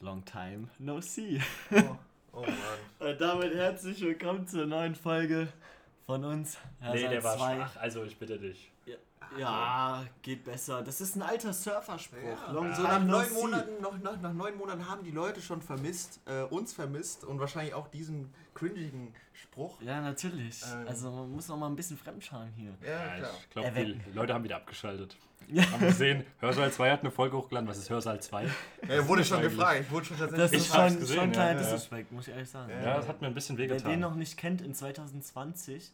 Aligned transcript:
Long 0.00 0.22
time 0.24 0.68
no 0.78 1.00
see. 1.00 1.40
Oh, 1.72 1.96
oh 2.34 2.40
Mann. 3.00 3.10
Und 3.10 3.20
damit 3.20 3.54
herzlich 3.54 4.00
willkommen 4.02 4.46
zur 4.46 4.66
neuen 4.66 4.94
Folge 4.94 5.48
von 6.04 6.22
uns. 6.22 6.58
Nee, 6.80 6.88
Hörsaal 6.88 7.10
der 7.10 7.24
war 7.24 7.36
2. 7.36 7.54
schwach, 7.54 7.76
also 7.76 8.04
ich 8.04 8.18
bitte 8.18 8.38
dich. 8.38 8.70
Ja, 9.38 10.04
geht 10.22 10.44
besser. 10.44 10.82
Das 10.82 11.00
ist 11.00 11.16
ein 11.16 11.22
alter 11.22 11.52
Surferspruch. 11.52 12.18
Ja, 12.46 12.52
Long 12.52 12.74
so 12.74 12.82
nach 12.82 13.02
neun. 13.02 13.32
Monaten, 13.32 13.82
noch, 13.82 13.98
nach, 13.98 14.20
nach 14.20 14.32
neun 14.32 14.56
Monaten 14.56 14.88
haben 14.88 15.02
die 15.02 15.10
Leute 15.10 15.42
schon 15.42 15.60
vermisst, 15.60 16.20
äh, 16.26 16.42
uns 16.42 16.72
vermisst 16.72 17.24
und 17.24 17.40
wahrscheinlich 17.40 17.74
auch 17.74 17.88
diesen 17.88 18.32
cringigen 18.54 19.14
Spruch. 19.32 19.80
Ja, 19.82 20.00
natürlich. 20.00 20.62
Ähm. 20.62 20.88
Also 20.88 21.10
man 21.10 21.30
muss 21.30 21.48
noch 21.48 21.56
mal 21.56 21.66
ein 21.66 21.76
bisschen 21.76 21.96
Fremdscham 21.96 22.48
hier. 22.56 22.74
Ja, 22.86 23.16
klar. 23.16 23.30
ich 23.40 23.50
glaube, 23.50 23.70
die 23.72 24.12
Leute 24.14 24.34
haben 24.34 24.44
wieder 24.44 24.56
abgeschaltet. 24.56 25.16
Ja. 25.48 25.62
Haben 25.70 25.86
gesehen, 25.86 26.24
Hörsaal 26.40 26.72
2 26.72 26.90
hat 26.90 27.00
eine 27.00 27.12
Folge 27.12 27.36
hochgeladen. 27.36 27.68
Was 27.68 27.78
ist 27.78 27.88
Hörsaal 27.88 28.20
2? 28.20 28.48
Ja, 28.88 29.06
wurde 29.06 29.24
schon 29.24 29.42
gefragt. 29.42 29.82
Ich 29.82 29.90
wurde 29.92 30.06
schon 30.06 30.18
Das 30.18 30.30
tatsächlich 30.30 30.60
ist 30.62 30.74
schon, 30.74 30.98
gesehen, 30.98 31.06
schon 31.06 31.24
ein 31.24 31.28
ja, 31.28 31.34
kleiner 31.34 31.60
ja. 31.60 31.64
Disrespect, 31.64 32.10
muss 32.10 32.26
ich 32.26 32.34
ehrlich 32.34 32.50
sagen. 32.50 32.70
Ja. 32.70 32.82
Ja, 32.82 32.96
das 32.96 33.06
hat 33.06 33.20
mir 33.20 33.28
ein 33.28 33.34
bisschen 33.34 33.56
Wer 33.56 33.68
den 33.68 33.76
wehgetan. 33.76 34.00
noch 34.00 34.16
nicht 34.16 34.36
kennt, 34.36 34.60
in 34.60 34.74
2020 34.74 35.92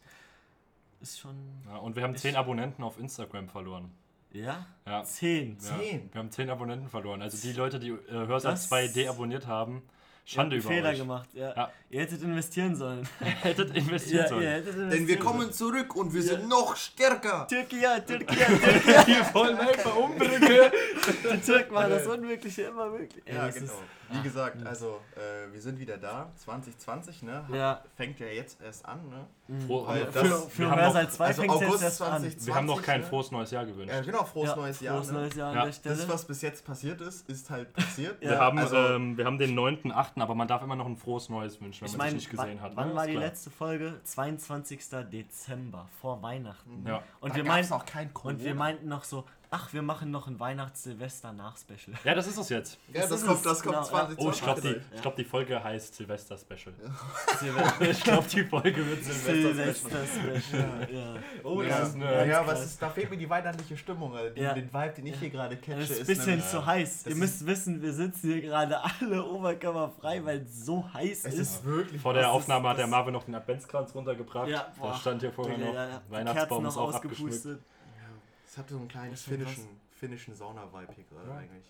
ist 1.02 1.19
schon. 1.20 1.37
Ja, 1.69 1.77
und 1.79 1.97
wir 1.97 2.02
haben 2.02 2.16
10 2.16 2.37
Abonnenten 2.37 2.83
auf 2.83 2.98
Instagram 2.98 3.48
verloren. 3.48 3.91
Ja? 4.33 4.65
Ja. 4.87 5.05
10. 5.05 5.59
Ja, 5.60 5.79
Zehn? 5.79 6.09
wir 6.12 6.19
haben 6.20 6.30
10 6.30 6.48
Abonnenten 6.48 6.88
verloren. 6.88 7.20
Also 7.23 7.37
die 7.47 7.52
Leute, 7.55 7.79
die 7.79 7.91
äh, 7.91 8.10
Hörsaal 8.10 8.52
Das- 8.52 8.69
2 8.69 8.88
deabonniert 8.88 9.46
haben, 9.46 9.83
Schande 10.24 10.55
Ihr 10.55 10.60
über 10.62 10.69
habt 10.69 10.77
einen 10.77 10.84
Fehler 10.84 10.93
euch. 10.93 10.98
gemahr 11.01 11.27
ja. 11.33 11.57
Ja. 11.57 11.70
Ihr 11.91 12.01
hättet 12.02 12.23
investieren 12.23 12.77
sollen. 12.77 13.09
Hättet 13.43 13.77
investieren 13.77 14.23
Ja, 14.23 14.29
sollen. 14.29 14.43
ihr 14.43 14.51
hättet 14.51 14.66
investieren 14.77 14.91
Denn 14.91 15.09
wir 15.09 15.15
sollen. 15.16 15.27
kommen 15.27 15.52
zurück 15.52 15.96
und 15.96 16.15
wir 16.15 16.23
sind 16.23 16.48
noch 16.48 16.77
stärker. 16.77 17.48
Türkei, 17.48 17.98
Türkei, 18.07 18.34
Türkei. 18.45 19.05
Die 19.05 19.34
wollen 19.34 19.59
einfach 19.59 19.96
umbringen. 19.96 20.41
Die 21.34 21.41
Türken 21.41 21.74
machen 21.74 21.91
das 21.91 22.07
Unmögliche 22.07 22.62
immer 22.62 22.88
möglich. 22.91 23.21
Ey, 23.27 23.34
Ja, 23.34 23.48
genau. 23.51 23.73
Wie 24.12 24.23
gesagt, 24.23 24.66
also 24.66 25.01
äh, 25.16 25.52
wir 25.52 25.61
sind 25.61 25.79
wieder 25.79 25.97
da. 25.98 26.30
2020, 26.37 27.23
ne? 27.23 27.45
Hat- 27.49 27.55
Ja. 27.55 27.82
Fängt 27.96 28.19
ja 28.21 28.27
jetzt 28.27 28.60
erst 28.60 28.85
an, 28.87 29.09
ne? 29.09 29.27
Froh, 29.66 29.87
Weil 29.87 30.04
das- 30.07 30.15
für 30.15 30.29
für 30.49 30.59
wir 30.63 30.71
haben 30.71 30.80
Hörsaal 30.80 31.04
noch- 31.04 31.10
2 31.10 31.27
also 31.27 31.43
fängt 31.43 31.54
es 31.54 31.60
jetzt 31.60 31.69
August 31.69 31.82
erst 31.85 32.02
an. 32.02 32.09
2020. 32.09 32.46
wir 32.46 32.54
haben 32.54 32.66
noch 32.66 32.82
kein 32.82 33.01
ne? 33.01 33.07
frohes 33.07 33.30
neues 33.30 33.51
Jahr 33.51 33.66
gewünscht. 33.66 33.93
Ja, 33.95 34.01
genau, 34.01 34.24
frohes 34.24 34.49
Ja, 34.51 34.57
neues 34.57 34.80
Jahr. 34.80 34.95
Frohes 34.96 35.07
ne? 35.09 35.19
neues 35.19 35.35
Jahr 35.35 35.54
Ja. 35.54 35.66
Das, 35.66 36.09
was 36.09 36.24
bis 36.24 36.43
jetzt 36.43 36.65
passiert 36.65 37.01
ist, 37.01 37.29
ist 37.29 37.51
halt 37.51 37.73
passiert. 37.74 38.23
Ja, 38.23 38.30
wir, 38.30 38.38
haben, 38.41 38.59
also- 38.59 38.77
ähm, 38.77 39.16
wir 39.16 39.24
haben 39.27 39.38
den 39.38 39.54
9.8., 39.54 40.21
aber 40.23 40.35
man 40.35 40.49
darf 40.49 40.63
immer 40.63 40.76
noch 40.76 40.87
ein 40.87 40.97
frohes 40.97 41.29
Neues 41.29 41.60
wünschen, 41.60 41.82
wenn 41.82 41.91
ich 41.91 41.97
man 41.99 42.09
es 42.09 42.15
nicht 42.15 42.30
gesehen 42.30 42.59
wann, 42.59 42.60
hat. 42.63 42.76
wann 42.76 42.88
ne? 42.91 42.95
war 42.95 43.04
Ist 43.04 43.09
die 43.10 43.16
klar. 43.16 43.24
letzte 43.26 43.51
Folge? 43.51 44.01
22. 44.04 44.80
Dezember, 45.13 45.88
vor 46.01 46.23
Weihnachten. 46.23 46.85
Ja. 46.87 47.02
Und 47.21 47.32
Da 47.32 47.37
wir 47.37 47.45
meinten 47.45 47.71
noch 47.71 47.85
kein 47.87 48.13
Corona. 48.15 48.35
und 48.38 48.45
wir 48.45 48.54
meinten 48.54 48.88
noch 48.88 49.04
so, 49.04 49.24
ach, 49.54 49.72
wir 49.72 49.82
machen 49.82 50.10
noch 50.10 50.26
ein 50.26 50.40
Weihnachts-Silvester-Nach-Special. 50.40 51.96
ja, 52.04 52.14
das 52.14 52.26
ist 52.26 52.38
es 52.38 52.48
jetzt. 52.48 52.78
Ja, 52.92 53.02
das, 53.02 53.10
Das 53.10 53.20
ist 53.20 53.26
kommt, 53.28 53.46
das 53.46 53.62
kommt 53.62 53.74
genau, 53.76 53.84
ja. 53.86 53.90
2020. 53.90 54.26
Oh, 54.26 54.30
ich 54.32 54.42
glaube, 54.42 54.60
die, 54.62 54.68
Ja. 54.68 54.74
ich 54.96 55.02
glaub, 55.02 55.16
die 55.16 55.24
Folge 55.24 55.62
heißt 55.62 55.95
Silvester 55.95 56.36
Special. 56.38 56.74
Silvester- 57.38 57.90
ich 57.90 58.02
glaube, 58.02 58.28
die 58.28 58.45
Folge 58.45 58.86
wird 58.86 59.04
Silvester 59.04 59.30
Special. 59.32 59.54
Silvester-Special. 59.54 60.88
Ja. 60.92 61.14
Oh, 61.45 61.62
ja, 61.62 61.68
das 61.80 61.88
ist 61.90 61.95
eine. 61.96 62.04
ja, 62.04 62.24
ja, 62.24 62.42
krass. 62.45 62.64
ist, 62.64 62.82
da 62.82 62.88
fehlt 62.90 63.10
mir 63.10 63.16
die 63.18 63.28
weihnachtliche 63.28 63.76
Stimmung. 63.76 64.16
Also 64.16 64.34
den, 64.34 64.42
Ja. 64.42 64.54
den 64.54 64.72
Vibe, 64.72 64.92
den 64.97 65.06
ich 65.06 65.16
hier 65.19 65.30
gerade 65.30 65.56
catche, 65.56 65.80
Es 65.80 65.91
ist 65.91 65.97
ein 65.97 66.00
ist 66.03 66.06
bisschen 66.08 66.26
nämlich- 66.30 66.48
zu 66.48 66.64
heiß. 66.66 67.03
Das 67.04 67.12
Ihr 67.12 67.16
müsst 67.19 67.47
wissen, 67.47 67.82
wir 67.82 67.92
sitzen 67.92 68.32
hier 68.32 68.41
gerade 68.42 68.78
alle 68.82 69.25
oberkörperfrei, 69.25 70.25
weil 70.25 70.38
es 70.42 70.64
so 70.64 70.84
heiß 70.94 71.25
Es 71.26 71.34
ist. 71.34 71.38
ist 71.41 71.64
wirklich. 71.64 72.00
Vor 72.00 72.14
der 72.14 72.22
Das 72.22 72.30
ist- 72.30 72.36
Aufnahme 72.36 72.69
hat 72.70 72.78
der 72.78 72.84
das- 72.86 72.91
Marvin 72.91 73.12
noch 73.12 73.25
den 73.25 73.34
Adventskranz 73.34 73.94
runtergebracht. 73.94 74.48
Ja, 74.48 74.58
da 74.58 74.72
boah. 74.80 74.94
stand 74.97 75.20
hier 75.20 75.32
vorher 75.32 75.58
noch. 75.58 75.75
Weihnachtsbaum 76.08 76.34
Kerzen 76.34 76.66
ist 76.69 76.75
noch 76.76 76.82
auch 76.82 76.94
abgeschmückt. 76.94 77.47
Es 78.53 78.58
hat 78.58 78.69
so 78.69 78.76
einen 78.76 78.86
kleinen 78.86 79.12
Das 79.12 79.20
ist 79.20 79.28
finnischen, 79.31 79.64
finnischen 79.98 80.34
Sauna-Vibe 80.34 80.92
hier 80.94 81.04
gerade 81.04 81.31
Ja. 81.31 81.36
eigentlich. 81.38 81.64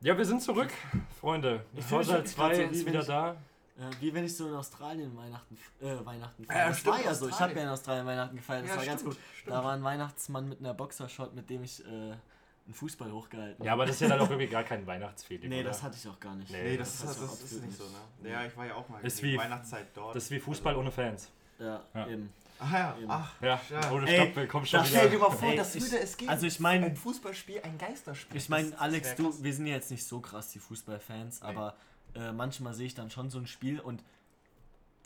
Ja, 0.00 0.18
wir 0.18 0.24
sind 0.24 0.42
zurück, 0.42 0.72
Freunde. 1.20 1.64
Ich 1.74 1.84
Haushalt 1.84 2.08
wirklich 2.08 2.34
grad 2.36 2.54
2 2.54 2.54
so, 2.56 2.60
wie 2.60 2.64
ist 2.74 2.86
wenn 2.86 2.92
wieder 2.92 3.00
ich- 3.02 3.06
da. 3.06 3.36
Ja, 3.78 3.90
wie 4.00 4.12
wenn 4.14 4.24
ich 4.24 4.36
so 4.36 4.48
in 4.48 4.54
Australien 4.54 5.16
Weihnachten, 5.16 5.56
äh, 5.80 6.04
Weihnachten 6.04 6.42
Ja, 6.42 6.48
feiere. 6.52 6.68
das 6.70 6.78
stimmt, 6.80 6.96
war 6.96 7.04
ja 7.04 7.14
so. 7.14 7.28
Ich 7.28 7.38
habe 7.38 7.52
ja 7.52 7.62
in 7.62 7.68
Australien 7.68 8.06
Weihnachten 8.06 8.36
gefeiert. 8.36 8.64
Das 8.64 8.70
Ja, 8.70 8.76
war 8.78 8.84
ganz 8.84 9.00
stimmt, 9.02 9.14
gut. 9.14 9.24
stimmt. 9.38 9.54
Da 9.56 9.62
war 9.64 9.72
ein 9.74 9.84
Weihnachtsmann 9.84 10.48
mit 10.48 10.58
einer 10.58 10.74
Boxershot, 10.74 11.34
mit 11.36 11.48
dem 11.50 11.62
ich 11.62 11.84
äh, 11.84 11.88
einen 11.88 12.18
Fußball 12.72 13.12
hochgehalten 13.12 13.64
Ja, 13.64 13.74
aber 13.74 13.86
das 13.86 13.94
ist 13.96 14.00
ja 14.00 14.08
dann 14.08 14.18
auch 14.20 14.28
wirklich 14.28 14.50
gar 14.50 14.64
kein 14.64 14.84
Weihnachtsfeeling. 14.88 15.48
Nee, 15.50 15.60
oder? 15.60 15.68
das 15.68 15.84
hatte 15.84 15.96
ich 15.96 16.08
auch 16.08 16.18
gar 16.18 16.34
nicht. 16.34 16.50
Nee, 16.50 16.62
Nee, 16.64 16.76
das, 16.78 16.94
ist, 16.94 17.02
hatte 17.06 17.12
ich 17.24 17.30
das, 17.30 17.52
ist 17.52 17.62
nicht 17.64 17.76
so, 17.78 17.84
ne? 17.84 18.28
Ja, 18.30 18.44
ich 18.44 18.56
war 18.56 18.66
ja 18.66 18.74
auch 18.74 18.88
mal 18.88 19.00
Ist 19.04 19.22
wie- 19.22 19.38
Weihnachtszeit 19.38 19.86
dort. 19.94 20.16
Das 20.16 20.24
ist 20.24 20.30
wie 20.32 20.40
Fußball 20.40 20.74
ohne 20.74 20.90
Fans. 20.90 21.30
Ja, 21.60 21.80
Ja. 21.94 22.06
eben. 22.08 22.32
Ach 22.58 22.72
ja, 22.72 22.96
Eben. 22.98 23.10
ach. 23.10 23.32
Ja, 23.40 23.60
Ja. 23.70 23.90
ohne 23.92 24.08
Ey, 24.08 24.16
Stopp, 24.22 24.36
wir 24.36 24.46
kommen 24.48 24.66
schon 24.66 24.80
das 24.80 24.88
wieder. 24.90 24.98
Stell 25.00 25.10
dir 25.10 25.18
mal 25.18 25.30
vor, 25.30 25.48
Ey, 25.50 25.56
das 25.56 25.74
ich- 25.74 25.82
würde 25.82 25.98
es 26.00 26.16
geben. 26.16 26.30
Also 26.30 26.46
ich 26.46 26.58
meine, 26.60 26.86
ein 26.86 26.96
Fußballspiel, 26.96 27.60
ein 27.62 27.76
Geisterspiel. 27.78 28.36
Ich 28.36 28.48
meine, 28.48 28.78
Alex, 28.78 29.14
du, 29.14 29.32
wir 29.42 29.52
sind 29.54 29.66
ja 29.66 29.74
jetzt 29.74 29.90
nicht 29.90 30.04
so 30.06 30.20
krass 30.20 30.48
die 30.52 30.58
Fußballfans, 30.58 31.40
Nee. 31.42 31.46
aber 31.48 31.74
äh, 32.14 32.32
manchmal 32.32 32.72
sehe 32.74 32.86
ich 32.86 32.94
dann 32.94 33.10
schon 33.10 33.28
so 33.30 33.38
ein 33.38 33.46
Spiel 33.46 33.78
und 33.80 34.02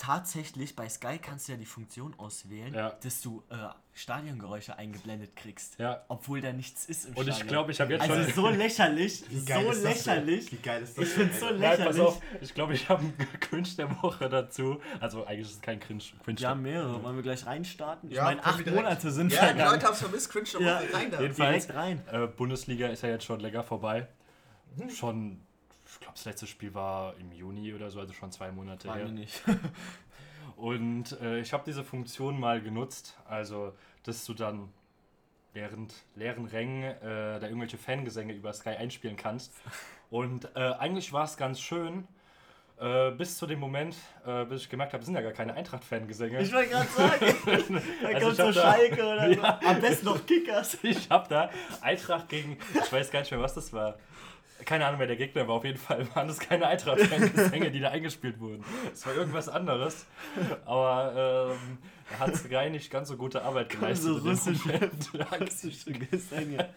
tatsächlich 0.01 0.75
bei 0.75 0.89
Sky 0.89 1.19
kannst 1.19 1.47
du 1.47 1.53
ja 1.53 1.59
die 1.59 1.67
Funktion 1.67 2.15
auswählen, 2.19 2.73
Ja. 2.73 2.91
dass 3.03 3.21
du 3.21 3.43
äh, 3.51 3.55
Stadiongeräusche 3.93 4.79
eingeblendet 4.79 5.37
kriegst. 5.37 5.79
Ja. 5.79 6.05
Obwohl 6.09 6.41
da 6.41 6.53
nichts 6.55 6.87
ist 6.87 7.05
im 7.07 7.15
Und 7.17 7.29
ich 7.29 7.47
glaube, 7.47 7.71
ich 7.73 7.81
habe 7.83 7.93
jetzt 7.93 8.03
Also 8.09 8.25
schon. 8.25 8.33
so 8.35 8.49
lächerlich, 8.49 9.25
Wie 9.29 9.45
geil 9.45 9.63
so 9.65 9.71
ist 9.73 9.85
das 9.85 10.05
denn? 10.05 10.15
lächerlich. 10.25 10.53
Wie 10.53 10.57
geil 10.57 10.83
ist 10.83 10.97
das 10.97 11.05
Ich 11.05 11.11
find's 11.13 11.39
so 11.41 11.47
Alter? 11.47 11.59
Nein, 11.59 11.71
pass 11.71 11.79
lächerlich. 11.79 12.01
auf, 12.03 12.23
ich 12.41 12.55
glaube, 12.55 12.73
ich 12.75 12.89
habe 12.89 13.03
einen 13.03 13.15
Cringe 13.41 13.69
der 13.77 14.03
Woche 14.03 14.29
dazu. 14.31 14.81
Also 15.01 15.27
eigentlich 15.27 15.41
ist 15.49 15.55
es 15.57 15.61
kein 15.61 15.79
Cringe. 15.81 16.03
Cringe 16.25 16.41
Wir 16.41 16.49
haben 16.49 16.63
mehrere. 16.63 17.03
Wollen 17.05 17.17
wir 17.17 17.23
gleich 17.23 17.45
reinstarten? 17.45 18.09
Ich 18.11 18.17
Ja, 18.17 18.25
meine, 18.25 18.43
acht. 18.45 18.67
Monate 18.67 19.11
sind 19.11 19.33
Ja, 19.33 19.53
die. 19.53 19.61
Leute 19.61 19.85
haben 19.87 19.93
es 19.93 20.01
vermisst, 20.01 20.31
Cringe 20.31 20.49
der 20.55 20.61
Ja. 20.63 20.81
Woche 20.81 20.95
rein 20.95 21.11
da. 21.11 21.21
Jedenfalls- 21.21 21.75
rein. 21.75 22.03
Äh, 22.11 22.27
Bundesliga 22.27 22.89
ist 22.89 23.03
ja 23.03 23.11
jetzt 23.11 23.25
schon 23.27 23.41
länger 23.41 23.63
vorbei. 23.65 24.09
Schon, 24.97 25.41
ich 25.93 26.01
glaube, 26.01 26.15
das 26.15 26.25
letzte 26.25 26.47
Spiel 26.47 26.75
war 26.75 27.15
im 27.19 27.33
Juni 27.33 27.75
oder 27.75 27.91
so, 27.91 28.01
also 28.01 28.13
schon 28.13 28.31
zwei 28.33 28.51
Monate 28.53 28.89
War 28.89 28.97
her. 28.97 29.09
nicht. 29.09 29.43
Und 30.57 31.19
äh, 31.21 31.41
ich 31.41 31.53
habe 31.53 31.63
diese 31.67 31.83
Funktion 31.85 32.39
mal 32.39 32.61
genutzt, 32.61 33.17
also 33.29 33.73
dass 34.05 34.25
du 34.25 34.35
dann 34.35 34.69
während 35.53 35.93
leeren 36.15 36.45
Rängen 36.47 36.83
äh, 36.85 37.41
da 37.41 37.43
irgendwelche 37.43 37.79
Fangesänge 37.79 38.33
über 38.35 38.53
Sky 38.53 38.71
einspielen 38.71 39.17
kannst. 39.17 39.53
Und 40.11 40.45
äh, 40.55 40.61
eigentlich 40.79 41.13
war 41.13 41.25
es 41.25 41.37
ganz 41.37 41.61
schön, 41.61 42.07
äh, 42.79 43.11
bis 43.11 43.37
zu 43.37 43.47
dem 43.47 43.59
Moment, 43.59 43.97
äh, 44.27 44.45
bis 44.45 44.63
ich 44.63 44.69
gemerkt 44.69 44.93
habe, 44.93 45.01
es 45.01 45.07
sind 45.07 45.15
ja 45.15 45.23
gar 45.23 45.33
keine 45.33 45.55
Eintracht-Fangesänge. 45.55 46.41
Ich 46.41 46.53
wollte 46.53 46.71
gerade 46.71 46.89
sagen, 46.89 47.81
da 48.03 48.09
Also 48.09 48.27
kommt 48.27 48.39
ich 48.39 48.55
so 48.55 48.61
Schalke 48.61 49.03
oder 49.03 49.29
Ja. 49.31 49.59
so. 49.63 49.69
Am 49.69 49.81
besten 49.81 50.07
noch 50.07 50.27
Kickers. 50.27 50.79
Ich 50.83 51.11
habe 51.11 51.29
da 51.29 51.51
Eintracht 51.81 52.29
gegen, 52.29 52.57
ich 52.75 52.93
weiß 52.93 53.11
gar 53.11 53.21
nicht 53.21 53.31
mehr, 53.31 53.41
was 53.41 53.55
das 53.55 53.73
war. 53.73 53.99
Keine 54.65 54.87
Ahnung, 54.87 55.01
wer 55.01 55.07
der 55.07 55.17
Gegner 55.17 55.47
war. 55.49 55.57
Auf 55.57 55.65
jeden 55.65 55.79
Fall 55.79 56.07
waren 56.15 56.29
das 56.29 56.39
keine 56.39 56.67
Eintracht-Fangesänge, 56.67 57.71
die 57.73 57.81
da 57.81 57.89
eingespielt 57.89 58.41
wurden. 58.41 58.65
Es 58.93 59.07
war 59.07 59.15
irgendwas 59.15 59.49
anderes. 59.49 60.07
Aber 60.65 61.53
ähm, 61.55 61.79
hat 62.19 62.37
Sky 62.37 62.71
nicht 62.71 62.91
ganz 62.91 63.09
so 63.09 63.17
gute 63.17 63.43
Arbeit 63.43 63.69
geleistet. 63.71 64.09
so 64.09 64.17
russische-. 64.19 64.91
Ja, 65.13 65.25
Russische 65.41 65.93
Gesänge. 65.93 66.69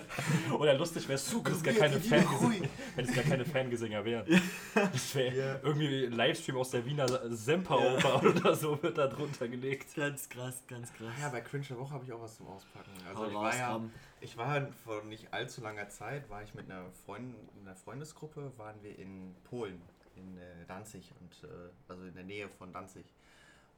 Oder 0.58 0.74
lustig 0.74 1.08
wäre 1.08 1.16
es, 1.16 1.32
wenn 1.34 1.52
es 1.52 1.62
gar 1.62 1.74
keine 1.74 2.00
Fangesänge, 2.00 2.68
wenn 2.96 3.04
es 3.04 3.14
gar 3.14 3.24
keine 3.24 3.44
Fangesänge 3.44 4.04
wären. 4.04 4.42
Das 4.74 5.14
wäre 5.14 5.34
Ja. 5.36 5.60
irgendwie 5.62 6.06
ein 6.06 6.12
Livestream 6.12 6.56
aus 6.56 6.70
der 6.70 6.84
Wiener 6.84 7.06
Semperoper 7.30 8.22
oder 8.22 8.54
so 8.54 8.82
wird 8.82 8.98
da 8.98 9.06
drunter 9.06 9.48
gelegt. 9.48 9.94
Ganz 9.94 10.28
krass, 10.28 10.62
ganz 10.68 10.92
krass. 10.92 11.12
Ja, 11.20 11.28
bei 11.28 11.40
Cringe 11.40 11.64
der 11.68 11.78
Woche 11.78 11.92
habe 11.94 12.04
ich 12.04 12.12
auch 12.12 12.20
was 12.22 12.36
zum 12.36 12.46
Auspacken. 12.48 12.90
Also 13.08 13.22
Hau 13.22 13.28
ich 13.28 13.34
war 13.34 13.56
ja, 13.56 13.80
ich 14.20 14.36
war 14.36 14.68
vor 14.84 15.02
nicht 15.04 15.32
allzu 15.32 15.60
langer 15.62 15.88
Zeit, 15.88 16.28
war 16.30 16.42
ich 16.42 16.54
mit 16.54 16.70
einer 16.70 16.84
Freundin, 17.04 17.34
in 17.60 17.66
einer 17.66 17.76
Freundesgruppe, 17.76 18.52
waren 18.56 18.76
wir 18.82 18.98
in 18.98 19.34
Polen, 19.44 19.80
in 20.16 20.36
äh, 20.38 20.42
Danzig 20.68 21.12
und 21.20 21.48
äh, 21.48 21.52
also 21.88 22.04
in 22.04 22.14
der 22.14 22.24
Nähe 22.24 22.48
von 22.48 22.72
Danzig. 22.72 23.04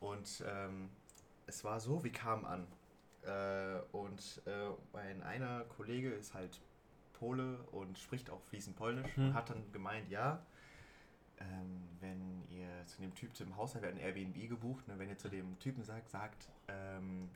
Und 0.00 0.42
ähm, 0.46 0.90
es 1.46 1.64
war 1.64 1.80
so, 1.80 2.02
wir 2.04 2.12
kamen 2.12 2.44
an. 2.44 2.66
Äh, 3.22 3.80
und 3.92 4.42
äh, 4.46 4.68
mein 4.92 5.22
einer 5.22 5.64
Kollege 5.64 6.10
ist 6.12 6.34
halt 6.34 6.60
Pole 7.14 7.58
und 7.72 7.98
spricht 7.98 8.28
auch 8.30 8.42
fließend 8.42 8.76
Polnisch 8.76 9.16
Hm. 9.16 9.28
und 9.28 9.34
hat 9.34 9.48
dann 9.50 9.72
gemeint, 9.72 10.10
ja, 10.10 10.44
ähm, 11.38 11.88
wenn 12.00 12.42
ihr 12.50 12.68
zu 12.86 13.00
dem 13.00 13.14
Typ 13.14 13.34
zum 13.36 13.56
Haus, 13.56 13.74
wir 13.74 13.82
hatten 13.88 13.98
Airbnb 13.98 14.48
gebucht, 14.48 14.86
ne, 14.88 14.98
wenn 14.98 15.08
ihr 15.08 15.16
zu 15.18 15.28
dem 15.28 15.58
Typen 15.58 15.82
sagt, 15.84 16.10
sagt, 16.10 16.48
ähm, 16.68 17.30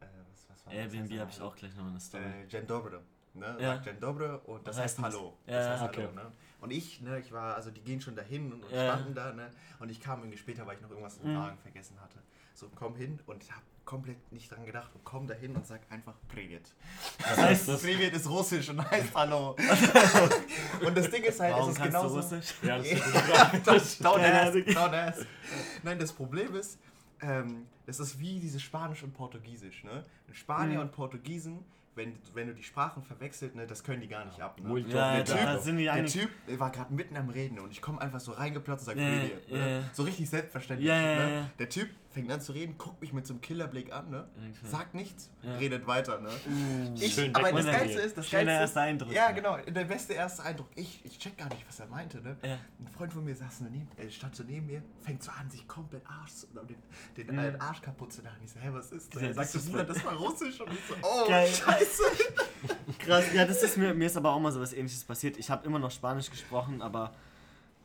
äh, 0.00 0.06
was, 0.30 0.48
was 0.50 0.66
war 0.66 0.72
das? 0.74 0.82
Airbnb 0.82 1.10
heißt 1.10 1.20
habe 1.20 1.30
ich 1.30 1.40
auch 1.40 1.56
gleich 1.56 1.74
noch 1.76 1.86
eine 1.86 2.00
Story. 2.00 2.24
Äh, 2.24 2.46
Dzień 2.48 2.66
dobry. 2.66 2.98
Ne? 3.34 3.56
Ja. 3.60 3.74
Sagt 3.74 3.84
Dzień 3.86 4.00
dobry 4.00 4.28
und 4.46 4.66
das 4.66 4.76
heißt 4.78 4.98
heißt? 4.98 5.14
Hallo. 5.14 5.36
Ja, 5.46 5.52
das 5.58 5.68
heißt 5.80 5.82
okay. 5.84 6.02
Hallo, 6.02 6.12
ne? 6.14 6.32
Und 6.60 6.70
ich, 6.72 7.00
ne, 7.00 7.18
ich 7.20 7.30
war, 7.32 7.54
also 7.54 7.70
die 7.70 7.80
gehen 7.80 8.00
schon 8.00 8.16
dahin 8.16 8.52
und, 8.52 8.64
und 8.64 8.70
Ja. 8.72 8.84
standen 8.92 9.14
da, 9.14 9.32
ne? 9.32 9.50
Und 9.78 9.88
ich 9.90 10.00
kam 10.00 10.20
irgendwie 10.20 10.36
später, 10.38 10.66
weil 10.66 10.76
ich 10.76 10.82
noch 10.82 10.90
irgendwas 10.90 11.20
Mhm. 11.22 11.56
Vergessen 11.62 11.98
hatte. 12.00 12.18
So, 12.54 12.68
komm 12.74 12.96
hin 12.96 13.18
und 13.26 13.42
hab 13.50 13.62
komplett 13.84 14.30
nicht 14.32 14.50
dran 14.50 14.66
gedacht 14.66 14.90
und 14.94 15.02
komm 15.04 15.26
dahin 15.26 15.54
und 15.56 15.66
sag 15.66 15.80
einfach 15.90 16.14
Privet. 16.28 16.74
Das 17.18 17.38
heißt 17.38 17.68
das? 17.68 17.82
Privet 17.82 18.12
ist 18.14 18.28
russisch 18.28 18.68
und 18.68 18.88
heißt 18.90 19.14
Hallo. 19.14 19.56
und 20.86 20.96
das 20.96 21.10
Ding 21.10 21.22
ist 21.24 21.40
halt, 21.40 21.54
Warum 21.54 21.70
es 21.70 21.76
ist 21.78 21.82
genauso. 21.84 22.16
Russisch? 22.16 22.54
Ja, 22.62 22.78
das 22.78 22.86
ist 22.86 23.66
Das, 23.66 24.00
don't 24.04 24.16
Keine 24.16 24.42
ask, 24.42 24.56
don't 24.56 25.08
ask. 25.08 25.26
Nein, 25.82 25.98
das 25.98 26.12
Problem 26.12 26.54
ist, 26.56 26.78
ähm, 27.22 27.66
das 27.86 28.00
ist 28.00 28.18
wie 28.18 28.38
dieses 28.40 28.60
Spanisch 28.62 29.02
und 29.02 29.12
Portugiesisch. 29.14 29.82
Ne? 29.84 30.04
Spanier 30.32 30.76
Mhm. 30.78 30.80
und 30.86 30.92
Portugiesen 30.92 31.64
wenn, 31.94 32.16
wenn 32.34 32.46
du 32.46 32.54
die 32.54 32.62
Sprachen 32.62 33.02
verwechselt, 33.02 33.54
ne, 33.54 33.66
das 33.66 33.82
können 33.84 34.00
die 34.00 34.08
gar 34.08 34.24
nicht 34.24 34.40
ab. 34.40 34.60
Ne? 34.60 34.78
Ja, 34.80 35.16
der 35.16 35.24
da, 35.24 35.32
Typ- 35.34 35.44
da 35.44 35.58
sind 35.58 35.78
die 35.78 35.88
Der. 35.88 36.06
Typ 36.06 36.30
war 36.58 36.70
gerade 36.70 36.92
mitten 36.94 37.16
am 37.16 37.28
Reden 37.28 37.58
und 37.58 37.72
ich 37.72 37.82
komme 37.82 38.00
einfach 38.00 38.20
so 38.20 38.32
reingeplotzt 38.32 38.88
und 38.88 38.94
sage, 38.96 39.00
Ja, 39.00 39.08
yeah, 39.08 39.30
ja, 39.48 39.56
ne? 39.80 39.90
so 39.92 40.02
richtig 40.04 40.30
selbstverständlich. 40.30 40.88
Ja, 40.88 41.00
ja, 41.00 41.26
ne? 41.26 41.50
Der 41.58 41.68
Typ 41.68 41.88
fängt 42.12 42.30
an 42.32 42.40
zu 42.40 42.50
reden, 42.52 42.76
guckt 42.76 43.00
mich 43.00 43.12
mit 43.12 43.24
so 43.26 43.32
einem 43.34 43.40
Killerblick 43.40 43.92
an, 43.92 44.10
ne? 44.10 44.26
Okay. 44.36 44.52
sagt 44.68 44.94
nichts, 44.94 45.30
Ja. 45.42 45.54
redet 45.56 45.86
weiter. 45.86 46.20
Ne? 46.20 46.28
Ich, 46.98 47.14
Schön 47.14 47.32
aber 47.34 47.52
das. 47.52 47.66
Geilste 47.66 48.00
ist, 48.00 48.18
das 48.18 48.28
Schöner 48.28 48.44
Geilste 48.46 48.54
ist, 48.64 48.68
erster 48.70 48.80
Eindruck. 48.80 49.12
Ja, 49.12 49.30
genau, 49.30 49.56
der 49.58 49.84
beste 49.84 50.14
erste 50.14 50.42
Eindruck. 50.42 50.66
Ich, 50.74 51.04
ich 51.04 51.18
check 51.18 51.38
gar 51.38 51.48
nicht, 51.50 51.64
was 51.68 51.78
er 51.78 51.86
meinte. 51.86 52.20
Ne? 52.20 52.36
Ja. 52.42 52.54
Ein 52.80 52.88
Freund 52.96 53.12
von 53.12 53.24
mir 53.24 53.34
saß 53.36 53.58
so 53.58 53.64
neben, 53.64 53.88
äh, 53.96 54.10
stand 54.10 54.34
so 54.34 54.42
neben 54.42 54.66
mir, 54.66 54.82
fängt 55.02 55.22
so 55.22 55.30
an, 55.30 55.48
sich 55.50 55.66
komplett 55.68 56.02
Arsch, 56.08 56.32
zu- 56.32 56.46
den, 56.48 56.76
den 57.28 57.38
äh, 57.38 57.52
Arsch 57.60 57.80
kaputt 57.80 58.12
zu 58.12 58.22
machen. 58.22 58.38
Ich 58.44 58.50
so, 58.50 58.58
hä, 58.60 58.68
was 58.72 58.90
ist 58.90 59.14
das? 59.14 59.22
Ja, 59.22 59.28
Er 59.28 59.34
sagt, 59.34 59.54
ist 59.54 59.72
das, 59.74 59.86
das 59.86 60.04
war 60.04 60.14
Russisch. 60.16 60.60
Und 60.60 60.72
ich 60.72 60.80
so, 60.88 60.94
oh, 61.02 61.24
Geil. 61.28 61.46
scheiße. 61.46 62.02
Krass, 62.98 63.24
ja, 63.32 63.44
das 63.44 63.62
ist 63.62 63.76
mir, 63.76 63.94
mir 63.94 64.06
ist 64.06 64.16
aber 64.16 64.32
auch 64.32 64.40
mal 64.40 64.50
so 64.52 64.60
was 64.60 64.72
ähnliches 64.72 65.04
passiert. 65.04 65.36
Ich 65.38 65.48
habe 65.50 65.64
immer 65.66 65.78
noch 65.78 65.90
Spanisch 65.90 66.28
gesprochen, 66.28 66.82
aber 66.82 67.14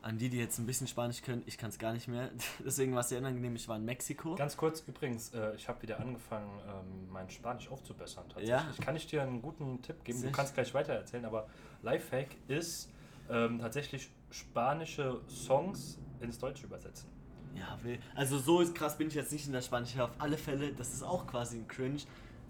an 0.06 0.18
die, 0.18 0.28
die 0.28 0.38
jetzt 0.38 0.58
ein 0.58 0.66
bisschen 0.66 0.86
Spanisch 0.86 1.20
können, 1.20 1.42
ich 1.46 1.58
kann 1.58 1.70
es 1.70 1.78
gar 1.78 1.92
nicht 1.92 2.06
mehr. 2.06 2.30
Deswegen 2.64 2.94
war 2.94 3.00
es 3.00 3.08
sehr 3.08 3.18
unangenehm. 3.18 3.56
Ich 3.56 3.66
war 3.66 3.76
in 3.76 3.84
Mexiko. 3.84 4.36
Ganz 4.36 4.56
kurz 4.56 4.80
übrigens, 4.86 5.34
äh, 5.34 5.54
ich 5.56 5.68
habe 5.68 5.82
wieder 5.82 5.98
angefangen, 5.98 6.48
ähm, 6.68 7.08
mein 7.10 7.28
Spanisch 7.28 7.68
aufzubessern. 7.68 8.24
Tatsächlich. 8.28 8.48
Ja. 8.48 8.84
Kann 8.84 8.94
ich 8.94 9.08
dir 9.08 9.22
einen 9.22 9.42
guten 9.42 9.82
Tipp 9.82 10.04
geben? 10.04 10.18
Sehr 10.18 10.30
Du 10.30 10.36
kannst 10.36 10.54
gleich 10.54 10.72
weiter 10.74 10.92
erzählen, 10.92 11.24
aber 11.24 11.48
Lifehack 11.82 12.28
ist 12.46 12.88
ähm, 13.28 13.58
tatsächlich 13.58 14.10
spanische 14.30 15.20
Songs 15.28 15.98
ins 16.20 16.38
Deutsche 16.38 16.66
übersetzen. 16.66 17.08
Ja, 17.56 17.76
will. 17.82 17.98
Also 18.14 18.38
so 18.38 18.60
ist 18.60 18.74
krass 18.74 18.96
bin 18.96 19.08
ich 19.08 19.14
jetzt 19.14 19.32
nicht 19.32 19.46
in 19.46 19.52
der 19.52 19.62
Spanisch. 19.62 19.98
Auf 19.98 20.10
alle 20.18 20.36
Fälle, 20.36 20.72
das 20.72 20.92
ist 20.92 21.02
auch 21.02 21.26
quasi 21.26 21.56
ein 21.56 21.66
Cringe. 21.66 22.02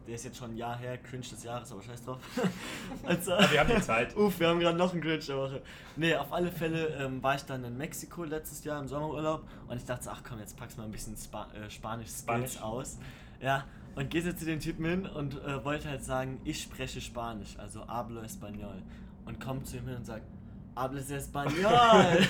Der 0.07 0.15
ist 0.15 0.25
jetzt 0.25 0.39
schon 0.39 0.53
ein 0.53 0.57
Jahr 0.57 0.79
her, 0.79 0.99
Cringe 0.99 1.27
des 1.27 1.43
Jahres, 1.43 1.73
aber 1.73 1.83
scheiß 1.83 2.05
drauf. 2.05 2.19
also, 3.05 3.33
Wir 3.51 3.61
haben 3.61 3.71
die 3.75 3.83
Zeit. 3.83 4.17
Uff, 4.17 4.39
wir 4.39 4.49
haben 4.49 4.61
gerade 4.61 4.79
noch 4.79 4.93
einen 4.93 5.03
Cringe 5.03 5.19
der 5.19 5.37
Woche. 5.37 5.63
Nee, 5.97 6.15
auf 6.15 6.33
alle 6.33 6.53
Fälle 6.53 6.89
ähm, 7.01 7.23
war 7.23 7.35
ich 7.35 7.43
dann 7.43 7.65
in 7.65 7.77
Mexiko 7.77 8.23
letztes 8.25 8.63
Jahr 8.63 8.81
im 8.81 8.87
Sommerurlaub 8.87 9.43
und 9.67 9.77
ich 9.77 9.85
dachte, 9.85 10.05
so, 10.05 10.11
ach 10.11 10.23
komm, 10.27 10.39
jetzt 10.39 10.57
packst 10.57 10.77
du 10.77 10.83
mal 10.83 10.87
ein 10.87 10.93
bisschen 10.93 11.17
Spa 11.17 11.49
äh, 11.55 11.69
Spanisch-Skills 11.69 12.55
Spanisch. 12.55 12.63
aus. 12.63 12.99
Ja, 13.41 13.65
und 13.97 14.11
gehst 14.11 14.27
jetzt 14.27 14.41
zu 14.41 14.47
dem 14.47 14.61
Typen 14.61 14.85
hin 14.85 15.07
und 15.07 15.43
äh, 15.43 15.65
wollte 15.65 15.89
halt 15.89 16.05
sagen, 16.05 16.41
ich 16.45 16.63
spreche 16.63 17.01
Spanisch, 17.01 17.59
also 17.59 17.87
hablo 17.89 18.21
español. 18.21 18.83
Und 19.25 19.41
kommt 19.41 19.67
zu 19.67 19.79
ihm 19.79 19.89
hin 19.89 19.97
und 19.97 20.07
sagt, 20.07 20.23
hables 20.77 21.11
español. 21.11 21.67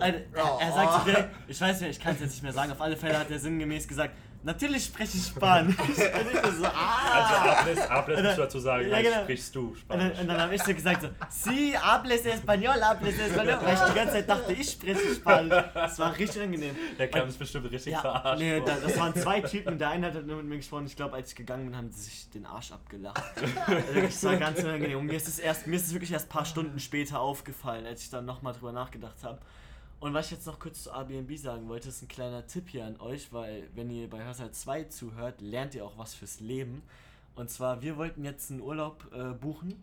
Also, 0.00 0.18
er, 0.34 0.60
er 0.60 0.72
sagt 0.72 1.06
direkt, 1.06 1.30
ich 1.48 1.60
weiß 1.60 1.80
nicht, 1.80 1.90
ich 1.90 2.00
kann 2.00 2.14
es 2.14 2.20
jetzt 2.20 2.32
nicht 2.32 2.42
mehr 2.42 2.52
sagen, 2.52 2.72
auf 2.72 2.80
alle 2.80 2.96
Fälle 2.96 3.18
hat 3.18 3.30
er 3.30 3.38
sinngemäß 3.38 3.86
gesagt, 3.88 4.14
natürlich 4.42 4.84
spreche 4.84 5.16
ich 5.16 5.26
Spanisch. 5.26 5.76
und 5.78 5.88
ich 5.90 5.96
so, 6.58 6.64
ah. 6.66 6.70
Also 7.12 7.40
Hables, 7.40 7.90
Hables 7.90 8.22
musst 8.22 8.36
du 8.38 8.42
dazu 8.42 8.58
sagen, 8.60 8.88
Ja, 8.88 9.02
genau. 9.02 9.22
sprichst 9.22 9.54
du 9.54 9.68
Und 9.68 9.78
Spanisch. 9.78 10.12
dann, 10.12 10.20
und 10.22 10.28
dann 10.28 10.40
habe 10.40 10.54
ich 10.54 10.62
so 10.62 10.74
gesagt 10.74 11.02
so, 11.02 11.08
sí, 11.28 11.72
hables 11.80 12.24
español, 12.24 12.80
hables 12.80 13.14
español, 13.18 13.62
weil 13.64 13.74
ich 13.74 13.80
die 13.80 13.94
ganze 13.94 14.12
Zeit 14.14 14.28
dachte, 14.28 14.52
ich 14.52 14.70
spreche 14.70 15.14
Spanisch. 15.14 15.64
Das 15.74 15.98
war 15.98 16.16
richtig 16.16 16.42
angenehm. 16.42 16.76
Der 16.98 17.08
kam 17.08 17.28
es 17.28 17.36
bestimmt 17.36 17.70
richtig 17.70 17.92
Ja, 17.92 18.00
verarscht 18.00 18.40
nee, 18.40 18.60
da, 18.60 18.76
das 18.76 18.98
waren 18.98 19.14
zwei 19.14 19.40
Typen, 19.40 19.78
der 19.78 19.90
eine 19.90 20.06
hat 20.08 20.14
halt 20.14 20.26
nur 20.26 20.36
mit 20.36 20.46
mir 20.46 20.56
gesprochen, 20.56 20.86
ich 20.86 20.96
glaube, 20.96 21.14
als 21.16 21.30
ich 21.30 21.36
gegangen 21.36 21.66
bin, 21.66 21.76
haben 21.76 21.90
sie 21.92 22.02
sich 22.02 22.30
den 22.30 22.46
Arsch 22.46 22.72
abgelacht. 22.72 23.22
Wirklich, 23.66 24.04
Das 24.20 24.24
war 24.24 24.36
ganz 24.36 24.62
unangenehm. 24.62 24.98
Und 24.98 25.06
mir 25.06 25.16
ist 25.16 25.28
es 25.28 25.38
erst, 25.38 25.66
mir 25.66 25.76
ist 25.76 25.86
es 25.86 25.92
wirklich 25.92 26.12
erst 26.12 26.26
ein 26.26 26.30
paar 26.30 26.44
Stunden 26.44 26.78
später 26.80 27.20
aufgefallen, 27.20 27.86
als 27.86 28.02
ich 28.02 28.10
dann 28.10 28.24
nochmal 28.24 28.52
drüber 28.52 28.72
nachgedacht 28.72 29.16
habe. 29.22 29.38
Und 30.00 30.14
was 30.14 30.26
ich 30.26 30.32
jetzt 30.32 30.46
noch 30.46 30.58
kurz 30.58 30.84
zu 30.84 30.90
Airbnb 30.90 31.36
sagen 31.36 31.68
wollte, 31.68 31.90
ist 31.90 32.02
ein 32.02 32.08
kleiner 32.08 32.46
Tipp 32.46 32.70
hier 32.70 32.86
an 32.86 32.98
euch, 33.00 33.32
weil 33.32 33.68
wenn 33.74 33.90
ihr 33.90 34.08
bei 34.08 34.24
Hörsaal 34.24 34.50
2 34.50 34.84
zuhört, 34.84 35.40
lernt 35.42 35.74
ihr 35.74 35.84
auch 35.84 35.98
was 35.98 36.14
fürs 36.14 36.40
Leben. 36.40 36.82
Und 37.34 37.50
zwar, 37.50 37.82
wir 37.82 37.96
wollten 37.96 38.24
jetzt 38.24 38.50
einen 38.50 38.60
Urlaub 38.62 39.06
äh, 39.14 39.32
buchen 39.34 39.74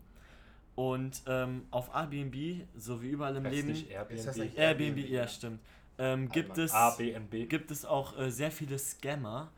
und 0.75 1.21
ähm, 1.27 1.65
auf 1.71 1.89
Airbnb, 1.93 2.65
so 2.75 3.01
wie 3.01 3.09
überall 3.09 3.35
im 3.35 3.43
Heißt 3.45 3.55
Leben, 3.55 3.67
nicht 3.69 3.89
Airbnb. 3.91 4.19
Ist 4.19 4.27
das 4.27 4.37
nicht- 4.37 4.57
Airbnb, 4.57 4.97
Airbnb, 4.97 5.09
ja 5.09 5.21
ja. 5.21 5.27
stimmt, 5.27 5.59
ähm, 5.99 6.29
gibt 6.29 6.57
es 6.57 6.71
ABNB. 6.71 7.47
gibt 7.47 7.71
es 7.71 7.85
auch 7.85 8.17
äh, 8.17 8.31
sehr 8.31 8.51
viele 8.51 8.77
Scammer. 8.79 9.51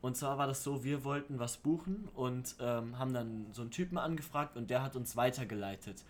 Und 0.00 0.16
zwar 0.16 0.36
war 0.36 0.46
das 0.46 0.62
so, 0.62 0.84
wir 0.84 1.02
wollten 1.04 1.38
was 1.38 1.56
buchen 1.56 2.08
und 2.14 2.56
ähm, 2.60 2.98
haben 2.98 3.14
dann 3.14 3.46
so 3.52 3.62
einen 3.62 3.70
Typen 3.70 3.96
angefragt 3.98 4.56
und 4.56 4.68
der 4.70 4.82
hat 4.82 4.96
uns 4.96 5.16
weitergeleitet. 5.16 6.04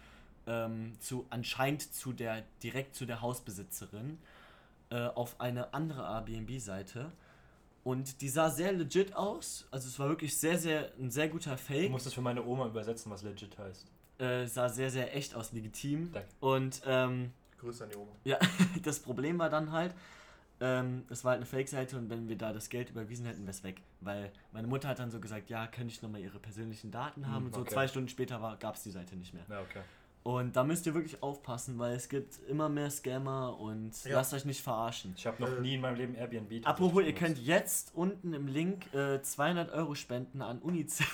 Ähm, 0.47 0.93
zu, 1.01 1.27
anscheinend 1.31 1.81
zu 1.95 2.13
der, 2.13 2.43
direkt 2.63 2.95
zu 2.95 3.07
der 3.07 3.23
Hausbesitzerin 3.23 4.19
äh, 4.91 5.07
auf 5.07 5.41
eine 5.41 5.73
andere 5.73 6.03
Airbnb-Seite. 6.03 7.13
Und 7.83 8.21
die 8.23 8.29
sah 8.29 8.51
sehr 8.51 8.73
legit 8.73 9.15
aus. 9.15 9.67
Also 9.71 9.89
es 9.89 9.99
war 9.99 10.09
wirklich 10.09 10.39
sehr, 10.39 10.59
sehr, 10.59 10.93
ein 10.99 11.11
sehr 11.11 11.29
guter 11.29 11.53
Du 11.53 11.57
Fake. 11.59 11.91
musst 11.91 12.07
es 12.07 12.15
für 12.15 12.21
meine 12.23 12.45
Oma 12.45 12.67
übersetzen, 12.67 13.11
was 13.11 13.23
legit 13.23 13.57
heißt. 13.59 13.87
Äh, 14.19 14.47
sah 14.47 14.69
sehr, 14.69 14.91
sehr 14.91 15.15
echt 15.17 15.35
aus, 15.35 15.53
legitim. 15.53 16.13
Danke. 16.13 16.29
Und 16.41 16.83
ähm, 16.87 17.33
Grüße 17.59 17.85
an 17.85 17.91
die 17.91 17.97
Oma. 17.97 18.13
ja, 18.25 18.39
das 18.83 19.01
Problem 19.01 19.39
war 19.39 19.51
dann 19.51 19.73
halt, 19.73 19.95
ähm, 20.61 21.05
es 21.11 21.25
war 21.25 21.31
halt 21.33 21.39
eine 21.39 21.47
Fake-Seite 21.47 21.97
und 21.99 22.09
wenn 22.11 22.29
wir 22.29 22.37
da 22.39 22.53
das 22.53 22.69
Geld 22.69 22.91
überwiesen 22.91 23.27
hätten, 23.27 23.41
wäre 23.43 23.51
es 23.51 23.65
weg. 23.65 23.83
Weil 24.01 24.31
meine 24.53 24.67
Mutter 24.69 24.89
hat 24.89 24.99
dann 24.99 25.11
so 25.11 25.21
gesagt, 25.21 25.51
ja, 25.51 25.67
könnte 25.67 25.93
ich 25.93 26.01
nochmal 26.01 26.21
ihre 26.21 26.39
persönlichen 26.39 26.91
Daten 26.91 27.27
haben 27.29 27.37
Hm, 27.39 27.47
und 27.47 27.55
so. 27.55 27.61
okay. 27.63 27.71
Zwei 27.73 27.89
Stunden 27.89 28.09
später 28.09 28.57
gab 28.61 28.77
es 28.77 28.83
die 28.83 28.91
Seite 28.93 29.17
nicht 29.17 29.35
mehr. 29.35 29.45
Ja, 29.49 29.61
okay. 29.61 29.81
Und 30.27 30.57
da 30.57 30.65
müsst 30.65 30.87
ihr 30.87 30.95
wirklich 30.95 31.23
aufpassen, 31.23 31.79
weil 31.79 31.95
es 31.97 32.09
gibt 32.09 32.39
immer 32.49 32.71
mehr 32.71 32.91
Scammer 32.91 33.61
und 33.61 33.93
Ja. 34.05 34.15
lasst 34.17 34.33
euch 34.33 34.47
nicht 34.47 34.63
verarschen. 34.63 35.13
Ich 35.19 35.27
habe 35.27 35.43
noch 35.43 35.59
Äh, 35.59 35.61
nie 35.61 35.75
in 35.75 35.83
meinem 35.83 35.97
Leben 35.97 36.15
Airbnb 36.15 36.67
Apropos, 36.67 37.03
ihr 37.05 37.15
könnt 37.15 37.37
jetzt 37.39 37.95
unten 37.95 38.33
im 38.33 38.47
Link 38.47 38.93
äh, 38.95 39.21
200 39.21 39.71
Euro 39.73 39.95
spenden 39.95 40.41
an 40.41 40.61
Unicef. 40.61 41.07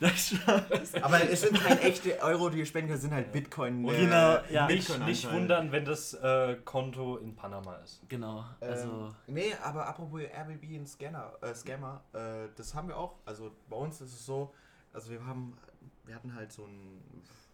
Aber 1.02 1.28
es 1.28 1.40
sind 1.40 1.68
halt 1.68 1.82
echte 1.82 2.20
Euro, 2.22 2.48
die 2.48 2.58
ihr 2.58 2.66
spenden 2.66 2.90
könnt, 2.90 3.00
sind 3.02 3.12
halt 3.14 3.32
Bitcoin. 3.32 3.84
Oh, 3.84 3.88
genau, 3.88 4.38
ja. 4.48 4.68
Nicht, 4.68 4.86
Bitcoin 4.86 5.06
nicht 5.06 5.32
wundern, 5.32 5.72
wenn 5.72 5.84
das 5.84 6.14
äh, 6.14 6.56
Konto 6.64 7.16
in 7.16 7.34
Panama 7.34 7.74
ist. 7.76 8.00
Genau, 8.08 8.44
also... 8.60 8.88
ähm, 8.88 9.14
nee, 9.26 9.52
aber 9.60 9.88
apropos 9.88 10.20
Airbnb 10.20 10.62
und 10.78 10.88
Scanner, 10.88 11.32
äh, 11.42 11.52
Scammer, 11.52 12.04
äh, 12.12 12.48
das 12.56 12.76
haben 12.76 12.86
wir 12.86 12.96
auch. 12.96 13.16
Also 13.24 13.50
bei 13.68 13.76
uns 13.76 14.00
ist 14.00 14.12
es 14.12 14.24
so, 14.24 14.54
also 14.92 15.10
wir 15.10 15.26
haben, 15.26 15.56
wir 16.04 16.14
hatten 16.14 16.32
halt 16.32 16.52
so 16.52 16.64
ein 16.64 17.02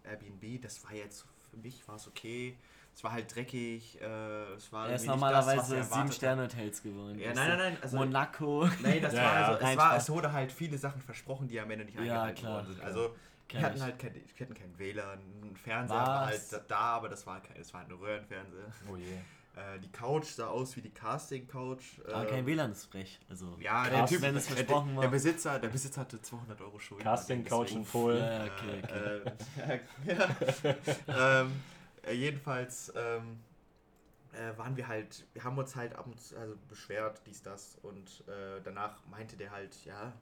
Airbnb, 0.04 0.60
das 0.62 0.82
war 0.84 0.92
jetzt, 0.92 1.24
für 1.50 1.56
mich 1.58 1.86
war 1.88 1.96
es 1.96 2.06
okay. 2.08 2.56
Es 2.94 3.02
war 3.02 3.12
halt 3.12 3.34
dreckig, 3.34 3.98
äh, 4.02 4.52
es 4.52 4.70
war 4.70 4.88
er 4.88 4.96
ist 4.96 5.02
das, 5.02 5.08
was 5.08 5.20
normalerweise 5.20 5.76
erwartet 5.76 5.92
sieben 5.94 6.12
Sterne 6.12 6.42
Hotels 6.42 6.82
gewohnt. 6.82 7.12
haben. 7.14 7.20
Ja, 7.20 7.32
nein, 7.32 7.48
nein, 7.48 7.58
nein. 7.58 7.76
Also, 7.80 7.96
Monaco. 7.96 8.68
Nee, 8.82 9.00
das 9.00 9.14
Ja, 9.14 9.22
war 9.22 9.34
ja. 9.34 9.40
also, 9.46 9.56
es, 9.56 9.62
Nein, 9.62 9.78
war, 9.78 9.96
es 9.96 10.10
wurde 10.10 10.32
halt 10.32 10.52
viele 10.52 10.76
Sachen 10.76 11.00
versprochen, 11.00 11.48
die 11.48 11.58
am 11.58 11.70
Ende 11.70 11.86
nicht 11.86 11.94
Ja, 11.94 12.02
eingehalten 12.02 12.40
klar, 12.40 12.52
worden 12.54 12.66
sind. 12.66 12.76
klar. 12.76 12.88
Also 12.88 13.16
wir 13.48 13.60
hatten 13.62 13.76
ich. 13.76 13.82
halt 13.82 13.98
kein, 13.98 14.14
wir 14.14 14.46
hatten 14.46 14.54
kein 14.54 14.78
WLAN, 14.78 15.18
ein 15.42 15.56
Fernseher 15.56 15.96
war 15.96 16.26
halt 16.26 16.52
Was? 16.52 16.66
da, 16.68 16.78
aber 16.78 17.08
das 17.08 17.26
war 17.26 17.40
kein, 17.40 17.56
das 17.56 17.72
war 17.72 17.80
halt 17.80 17.90
ein 17.90 17.96
Röhrenfernseher. 17.96 18.72
Oh 18.90 18.96
je. 18.96 19.04
Äh, 19.54 19.78
die 19.80 19.92
Couch 19.92 20.28
sah 20.28 20.46
aus 20.48 20.74
wie 20.76 20.80
die 20.80 20.90
Casting-Couch. 20.90 22.00
Aber 22.06 22.26
äh, 22.26 22.30
kein 22.30 22.46
WLAN 22.46 22.72
ist 22.72 22.86
frech. 22.86 23.20
Also, 23.28 23.54
Ja, 23.60 23.86
der 23.88 24.06
Typ, 24.06 24.22
wenn 24.22 24.34
es 24.36 24.46
versprochen 24.46 24.88
der, 24.88 24.96
war. 24.96 25.02
der 25.02 25.10
Besitzer, 25.10 25.58
der 25.58 25.68
Besitzer 25.68 26.00
hatte 26.00 26.22
200 26.22 26.60
Euro 26.62 26.78
Schulden. 26.78 27.04
Casting 27.04 27.44
Couch 27.44 27.68
Deswegen- 27.68 27.82
in 27.82 27.86
Polen. 27.86 28.18
Ja, 28.18 28.44
okay, 28.44 28.82
okay. 28.82 29.80
Äh, 30.06 30.76
ja, 31.08 31.40
ähm, 31.42 31.52
äh, 32.06 32.12
jedenfalls 32.14 32.92
ähm, 32.96 33.40
äh, 34.32 34.56
waren 34.56 34.74
wir 34.76 34.88
halt, 34.88 35.26
wir 35.34 35.44
haben 35.44 35.58
uns 35.58 35.76
halt 35.76 35.94
ab 35.96 36.06
und 36.06 36.18
zu 36.18 36.34
also 36.38 36.56
beschwert, 36.70 37.20
dies, 37.26 37.42
das 37.42 37.76
und 37.82 38.24
äh, 38.28 38.60
danach 38.64 39.04
meinte 39.10 39.36
der 39.36 39.50
halt, 39.50 39.84
ja. 39.84 40.14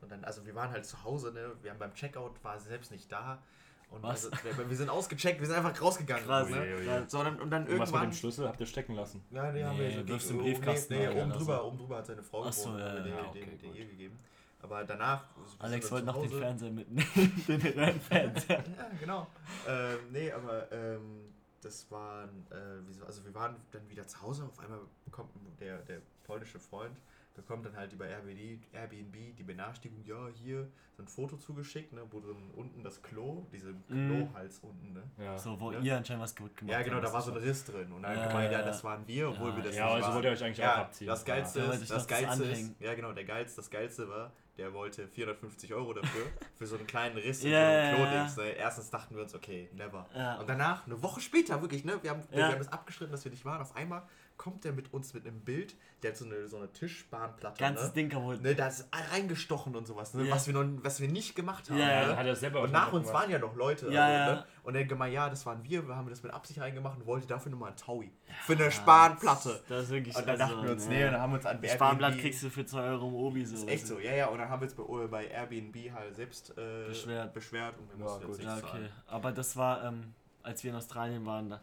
Und 0.00 0.12
dann, 0.12 0.24
also 0.24 0.46
wir 0.46 0.54
waren 0.54 0.70
halt 0.70 0.86
zu 0.86 1.02
Hause, 1.02 1.32
ne? 1.32 1.50
Wir 1.62 1.72
haben 1.72 1.78
beim 1.78 1.94
Checkout 1.94 2.32
war 2.44 2.58
sie 2.60 2.68
selbst 2.68 2.92
nicht 2.92 3.10
da. 3.10 3.42
Und 3.90 4.02
Was? 4.04 4.30
Also, 4.30 4.68
wir, 4.68 4.76
sind 4.76 4.88
ausgecheckt, 4.88 5.40
wir 5.40 5.46
sind 5.46 5.56
einfach 5.56 5.80
rausgegangen. 5.80 6.24
Krass, 6.24 6.48
ne? 6.48 6.60
Oje, 6.60 6.76
oje. 6.76 6.84
krass. 6.84 7.10
So, 7.10 7.18
und 7.18 7.24
dann, 7.24 7.40
und 7.40 7.50
dann 7.50 7.62
Und 7.62 7.68
was 7.70 7.78
mit 7.78 7.80
irgendwann. 7.80 8.10
dem 8.10 8.12
Schlüssel 8.12 8.48
habt 8.48 8.60
ihr 8.60 8.66
stecken 8.66 8.94
lassen? 8.94 9.24
Ja, 9.30 9.50
nee, 9.50 9.64
haben 9.64 9.78
wir 9.78 9.90
so 9.90 10.08
wirfst 10.08 10.30
im 10.30 10.38
Briefkasten 10.38 10.94
Nee, 10.94 11.08
oben 11.08 11.30
drüber, 11.32 11.64
oben 11.64 11.78
drüber 11.78 11.96
hat 11.96 12.06
seine 12.06 12.22
Frau 12.22 12.44
Ach 12.44 12.52
so, 12.52 12.66
gewohnt, 12.66 12.80
ja, 12.80 12.96
ja, 12.96 13.02
den, 13.02 13.14
okay, 13.14 13.44
den, 13.46 13.58
den 13.58 13.74
ihr 13.74 13.86
gegeben. 13.86 14.16
Aber 14.62 14.84
danach. 14.84 15.24
Alex 15.58 15.90
wollte 15.90 16.06
noch 16.06 16.20
den. 16.20 16.30
Fernseher 16.30 16.70
mitnehmen. 16.70 17.08
den 17.48 17.60
Röhrenfernseher. 17.60 18.58
Ja, 18.58 18.90
genau. 19.00 19.26
ähm, 19.66 19.98
nee, 20.12 20.30
aber 20.30 20.70
ähm, 20.70 21.32
das 21.60 21.90
waren, 21.90 22.46
äh, 22.50 23.04
also 23.04 23.24
wir 23.24 23.34
waren 23.34 23.56
dann 23.72 23.88
wieder 23.88 24.06
zu 24.06 24.20
Hause, 24.22 24.44
auf 24.44 24.58
einmal 24.60 24.80
bekommt 25.04 25.30
der, 25.58 25.78
der 25.78 26.00
polnische 26.24 26.58
Freund, 26.58 26.96
bekommt 27.40 27.64
dann 27.66 27.76
halt 27.76 27.92
über 27.92 28.06
Airbnb, 28.06 28.62
Airbnb 28.72 29.36
die 29.36 29.42
Benachrichtigung, 29.42 30.02
ja, 30.04 30.28
hier 30.34 30.68
so 30.96 31.02
ein 31.02 31.08
Foto 31.08 31.36
zugeschickt, 31.36 31.92
ne, 31.92 32.02
wo 32.10 32.20
dann 32.20 32.50
unten 32.54 32.82
das 32.84 33.02
Klo, 33.02 33.46
diese 33.52 33.72
Mhm. 33.88 34.28
Klohals 34.28 34.58
unten, 34.60 34.92
ne. 34.92 35.02
Ja. 35.18 35.38
So, 35.38 35.58
wo 35.58 35.72
Ja. 35.72 35.80
ihr 35.80 35.96
anscheinend 35.96 36.22
was 36.22 36.36
gut 36.36 36.56
gemacht 36.56 36.72
Ja, 36.72 36.82
genau, 36.82 36.96
habt, 36.96 37.06
da 37.06 37.12
war 37.12 37.22
so 37.22 37.30
ein 37.32 37.38
Riss 37.38 37.64
drin. 37.64 37.90
Und 37.92 38.02
dann 38.02 38.16
Ja, 38.16 38.26
gemeint, 38.28 38.52
ja, 38.52 38.60
ja. 38.60 38.64
das 38.66 38.84
waren 38.84 39.06
wir, 39.06 39.28
obwohl 39.30 39.50
Ja, 39.50 39.56
wir 39.56 39.62
das 39.62 39.74
Ja, 39.76 39.84
nicht 39.86 39.94
also 39.94 40.06
waren. 40.06 40.14
wollt 40.16 40.24
ihr 40.26 40.30
euch 40.32 40.44
eigentlich 40.44 40.60
auch 40.60 40.64
ja, 40.76 40.82
abziehen. 40.82 41.06
Das 41.08 41.24
Geilste 41.24 41.58
Ja. 41.60 41.64
Ist, 41.72 41.82
das 41.82 41.88
noch 41.88 41.96
das 41.96 42.06
Geilste 42.08 42.44
ist, 42.44 42.74
ja 42.80 42.94
genau, 42.94 43.12
der 43.12 43.24
Geilste, 43.24 43.56
das 43.56 43.70
Geilste 43.70 44.08
war, 44.08 44.32
der 44.58 44.74
wollte 44.74 45.08
450 45.08 45.72
Euro 45.72 45.94
dafür, 45.94 46.26
für 46.56 46.66
so 46.66 46.76
einen 46.76 46.86
kleinen 46.86 47.16
Riss 47.16 47.42
in 47.44 47.50
so 47.50 47.56
einem 47.56 47.94
Klodings. 47.96 48.36
ja. 48.36 48.42
Ne? 48.42 48.50
Erstens 48.50 48.90
dachten 48.90 49.14
wir 49.14 49.22
uns, 49.22 49.34
okay, 49.34 49.70
never. 49.72 50.06
Ja. 50.14 50.38
Und 50.38 50.48
danach, 50.48 50.86
eine 50.86 51.00
Woche 51.02 51.20
später, 51.20 51.62
wirklich, 51.62 51.84
ne? 51.84 51.98
Wir 52.02 52.10
haben, 52.10 52.20
Ja. 52.30 52.36
wir 52.36 52.44
haben 52.48 52.58
das 52.58 52.68
abgeschritten, 52.72 53.12
dass 53.12 53.24
wir 53.24 53.30
nicht 53.30 53.44
waren. 53.46 53.62
Auf 53.62 53.74
einmal 53.74 54.02
kommt 54.40 54.64
der 54.64 54.72
mit 54.72 54.90
uns 54.94 55.12
mit 55.12 55.26
einem 55.26 55.42
Bild, 55.42 55.76
der 56.02 56.12
hat 56.12 56.16
so 56.16 56.24
eine, 56.24 56.48
so 56.48 56.56
eine 56.56 56.72
Tischspanplatte. 56.72 57.60
Ganzes 57.62 57.88
ne? 57.88 57.92
Ding 57.92 58.08
kaputt. 58.08 58.40
Ne, 58.40 58.54
da 58.54 58.68
ist 58.68 58.88
reingestochen 59.12 59.76
und 59.76 59.86
sowas, 59.86 60.14
ne? 60.14 60.24
Ja. 60.24 60.34
was, 60.34 60.46
wir 60.46 60.54
noch, 60.54 60.64
was 60.82 60.98
wir 60.98 61.08
nicht 61.08 61.36
gemacht 61.36 61.68
haben. 61.68 61.76
Ja, 61.78 61.84
ne? 61.84 61.92
ja. 62.12 62.16
Hat 62.16 62.24
er 62.26 62.34
selber 62.34 62.62
Und 62.62 62.72
nach 62.72 62.90
uns 62.90 63.06
gemacht. 63.08 63.24
waren 63.24 63.30
ja 63.30 63.38
noch 63.38 63.54
Leute. 63.54 63.90
Ja, 63.92 64.02
also, 64.06 64.30
ja. 64.30 64.34
Ne? 64.36 64.44
Und 64.62 64.74
er 64.76 64.84
gemeint, 64.86 65.12
ja, 65.12 65.28
das 65.28 65.44
waren 65.44 65.62
wir, 65.62 65.86
wir 65.86 65.94
haben 65.94 66.08
das 66.08 66.22
mit 66.22 66.32
Absicht 66.32 66.58
reingemacht 66.58 66.98
und 66.98 67.04
wollte 67.06 67.26
dafür 67.26 67.52
nochmal 67.52 67.72
ein 67.72 67.76
Taui. 67.76 68.10
Für 68.46 68.54
eine 68.54 68.70
Spanplatte. 68.70 69.60
Das 69.68 69.84
ist 69.84 69.90
wirklich 69.90 70.16
Und 70.16 70.26
dann 70.26 70.38
dachten 70.38 70.62
wir 70.62 70.70
uns, 70.70 70.88
nee, 70.88 71.04
und 71.04 71.12
dann 71.12 71.20
haben 71.20 71.32
wir 71.32 71.36
uns 71.36 71.44
an 71.46 71.60
Die 71.60 71.68
Spanblatt 71.68 72.14
Airbnb- 72.14 72.20
kriegst 72.22 72.42
du 72.42 72.48
für 72.48 72.64
2 72.64 72.80
Euro 72.82 73.08
im 73.08 73.14
Obi 73.16 73.44
so. 73.44 73.56
ist 73.56 73.68
echt 73.68 73.86
so, 73.86 73.98
ja, 73.98 74.14
ja, 74.14 74.28
und 74.28 74.38
dann 74.38 74.48
haben 74.48 74.62
wir 74.62 74.68
uns 74.68 74.74
bei, 74.74 75.06
bei 75.08 75.26
Airbnb 75.26 75.92
halt 75.92 76.16
selbst 76.16 76.56
äh, 76.56 76.86
Beschwert. 76.88 77.34
beschwert 77.34 77.74
und 77.78 77.90
wir 77.90 77.98
Ja, 78.06 78.10
mussten 78.10 78.26
gut. 78.26 78.36
jetzt 78.38 78.46
Ja, 78.46 78.56
okay. 78.56 78.88
Aber 79.06 79.32
das 79.32 79.54
war, 79.54 79.84
ähm, 79.84 80.14
als 80.42 80.64
wir 80.64 80.70
in 80.70 80.76
Australien 80.78 81.26
waren, 81.26 81.50
da, 81.50 81.60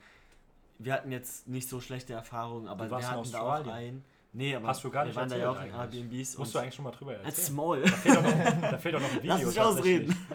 wir 0.79 0.93
hatten 0.93 1.11
jetzt 1.11 1.47
nicht 1.47 1.69
so 1.69 1.79
schlechte 1.79 2.13
Erfahrungen, 2.13 2.67
aber 2.67 2.89
wir 2.89 3.09
hatten 3.09 3.31
da 3.31 3.41
auch 3.41 3.67
einen. 3.67 4.03
Nee, 4.33 4.55
aber 4.55 4.67
Hast 4.67 4.83
du 4.83 4.91
gar 4.91 5.03
wir 5.03 5.07
nicht 5.07 5.15
waren 5.15 5.29
da 5.29 5.37
ja 5.37 5.49
auch 5.49 5.61
in. 5.61 5.71
Airbnbs. 5.71 6.37
Musst 6.37 6.53
du 6.53 6.59
eigentlich 6.59 6.75
schon 6.75 6.83
mal 6.83 6.91
drüber 6.91 7.13
Als 7.23 7.39
erzählen. 7.39 7.55
Maul. 7.55 7.81
Da 7.81 7.87
fehlt 7.87 8.15
doch 8.17 8.21
noch, 8.21 8.61
da 8.61 8.77
fehlt 8.77 8.95
doch 8.95 8.99
noch 9.01 9.11
ein 9.11 9.15
Video. 9.23 9.35
Lass 9.35 9.45
mich 9.45 9.61
ausreden. 9.61 10.27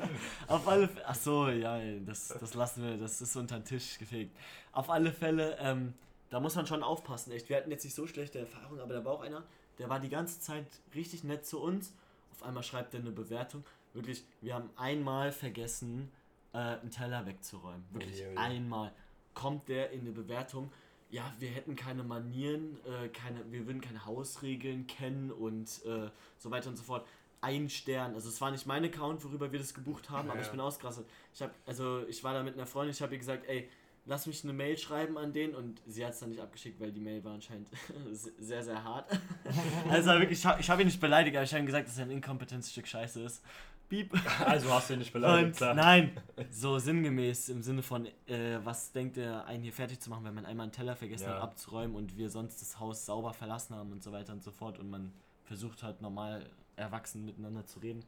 Auf 0.49 0.67
alle 0.67 0.89
Fälle. 0.89 1.05
Ach 1.07 1.15
so, 1.15 1.49
ja, 1.49 1.79
das, 2.05 2.29
das 2.29 2.55
lassen 2.55 2.83
wir, 2.83 2.97
das 2.97 3.21
ist 3.21 3.37
unter 3.37 3.61
den 3.61 3.65
Tisch 3.65 3.99
gefegt. 3.99 4.37
Auf 4.73 4.91
alle 4.91 5.13
Fälle, 5.13 5.57
ähm, 5.61 5.95
da 6.31 6.41
muss 6.41 6.57
man 6.57 6.67
schon 6.67 6.83
aufpassen, 6.83 7.31
echt. 7.33 7.49
Wir 7.49 7.57
hatten 7.59 7.71
jetzt 7.71 7.85
nicht 7.85 7.95
so 7.95 8.07
schlechte 8.07 8.41
Erfahrungen, 8.41 8.81
aber 8.81 8.95
da 8.95 9.05
war 9.05 9.13
auch 9.13 9.21
einer, 9.23 9.45
der 9.79 9.89
war 9.89 10.01
die 10.01 10.09
ganze 10.09 10.41
Zeit 10.41 10.67
richtig 10.95 11.23
nett 11.23 11.47
zu 11.47 11.61
uns. 11.61 11.93
Auf 12.33 12.43
einmal 12.43 12.63
schreibt 12.65 12.95
er 12.95 13.01
eine 13.01 13.13
Bewertung. 13.13 13.63
Wirklich, 13.93 14.25
wir 14.41 14.55
haben 14.55 14.71
einmal 14.77 15.31
vergessen, 15.31 16.11
äh, 16.55 16.59
einen 16.59 16.91
Teller 16.91 17.25
wegzuräumen. 17.27 17.85
Wirklich 17.93 18.21
oje. 18.23 18.37
einmal. 18.39 18.93
Kommt 19.35 19.69
der 19.69 19.91
in 19.91 20.01
eine 20.03 20.13
Bewertung, 20.13 20.71
ja, 21.11 21.31
wir 21.39 21.51
hätten 21.51 21.77
keine 21.77 22.03
Manieren, 22.03 22.79
äh, 22.87 23.09
keine, 23.09 23.41
wir 23.53 23.67
würden 23.67 23.81
keine 23.81 24.05
Hausregeln 24.07 24.87
kennen 24.87 25.31
und 25.31 25.85
äh, 25.85 26.11
so 26.39 26.51
weiter 26.51 26.71
und 26.71 26.77
so 26.77 26.83
fort. 26.85 27.07
Ein 27.43 27.69
Stern, 27.69 28.15
also 28.15 28.29
es 28.29 28.41
war 28.41 28.51
nicht 28.51 28.67
mein 28.67 28.85
Account, 28.85 29.23
worüber 29.25 29.51
wir 29.53 29.59
das 29.59 29.75
gebucht 29.75 30.11
haben, 30.11 30.31
aber 30.31 30.39
Ja. 30.39 30.45
ich 30.45 30.51
bin 30.51 30.61
ausgerastet. 30.61 31.07
Ich 31.35 31.43
habe, 31.43 31.53
also 31.67 32.05
ich 32.07 32.23
war 32.23 32.33
da 32.35 32.43
mit 32.43 32.55
einer 32.55 32.67
Freundin, 32.67 32.93
ich 32.93 33.03
habe 33.03 33.13
ihr 33.15 33.19
gesagt, 33.19 33.47
ey, 33.49 33.69
lass 34.05 34.27
mich 34.27 34.43
eine 34.45 34.53
Mail 34.53 34.77
schreiben 34.77 35.17
an 35.19 35.33
den 35.33 35.55
und 35.55 35.81
sie 35.87 36.05
hat 36.05 36.13
es 36.13 36.21
dann 36.21 36.31
nicht 36.31 36.41
abgeschickt, 36.41 36.81
weil 36.81 36.93
die 36.93 37.01
Mail 37.01 37.23
war 37.25 37.35
anscheinend 37.35 37.69
sehr, 38.39 38.63
sehr 38.63 38.83
hart. 38.83 39.11
also 39.89 40.11
wirklich, 40.13 40.39
ich 40.41 40.47
habe 40.47 40.63
hab 40.63 40.81
ihn 40.81 40.87
nicht 40.87 41.01
beleidigt, 41.01 41.37
aber 41.37 41.45
ich 41.45 41.53
habe 41.53 41.63
ihm 41.63 41.67
gesagt, 41.67 41.89
dass 41.89 41.99
er 41.99 42.05
ein 42.07 42.11
inkompetentes 42.11 42.73
Stück 42.73 42.87
Scheiße 42.87 43.23
ist. 43.23 43.43
Piep. 43.89 44.13
Also 44.45 44.73
hast 44.73 44.89
du 44.89 44.95
ihn 44.95 45.01
nicht 45.01 45.13
beleidigt, 45.13 45.61
Und 45.61 45.77
nein, 45.77 46.13
so 46.51 46.79
sinngemäß 46.79 47.51
im 47.51 47.63
Sinne 47.63 47.83
von, 47.83 48.07
äh, 48.27 48.59
was 48.65 48.93
denkt 48.93 49.19
er, 49.19 49.45
einen 49.47 49.63
hier 49.63 49.73
fertig 49.73 50.01
zu 50.01 50.11
machen, 50.11 50.25
wenn 50.25 50.35
man 50.35 50.47
einmal 50.47 50.65
einen 50.65 50.73
Teller 50.73 50.97
vergessen 50.97 51.25
Ja. 51.25 51.35
hat 51.35 51.43
abzuräumen 51.43 51.95
und 51.95 52.17
wir 52.17 52.31
sonst 52.31 52.61
das 52.63 52.81
Haus 52.81 53.05
sauber 53.05 53.33
verlassen 53.35 53.77
haben 53.77 53.93
und 53.93 54.03
so 54.03 54.11
weiter 54.11 54.33
und 54.33 54.43
so 54.43 54.51
fort 54.51 54.79
und 54.79 54.91
man 54.91 55.13
versucht 55.45 55.83
halt 55.83 56.01
normal 56.01 56.49
erwachsen 56.77 57.25
miteinander 57.27 57.67
zu 57.67 57.81
reden. 57.81 58.03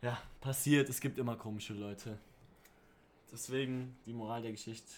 Ja, 0.00 0.16
passiert, 0.40 0.88
es 0.88 1.00
gibt 1.00 1.18
immer 1.18 1.36
komische 1.36 1.74
Leute. 1.74 2.18
Deswegen 3.32 3.96
die 4.06 4.12
Moral 4.12 4.42
der 4.42 4.52
Geschichte, 4.52 4.88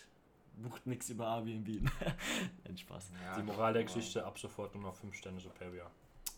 bucht 0.56 0.86
nichts 0.86 1.08
über 1.10 1.26
Airbnb. 1.36 1.82
Nein, 2.64 2.76
Spaß. 2.78 3.10
Ja, 3.24 3.36
Die 3.36 3.42
Moral 3.42 3.72
der 3.72 3.84
Geschichte 3.84 4.24
ab 4.24 4.38
sofort 4.38 4.74
nur 4.74 4.84
noch 4.84 4.94
5 4.94 5.14
Sterne 5.14 5.40
Superior. 5.40 5.90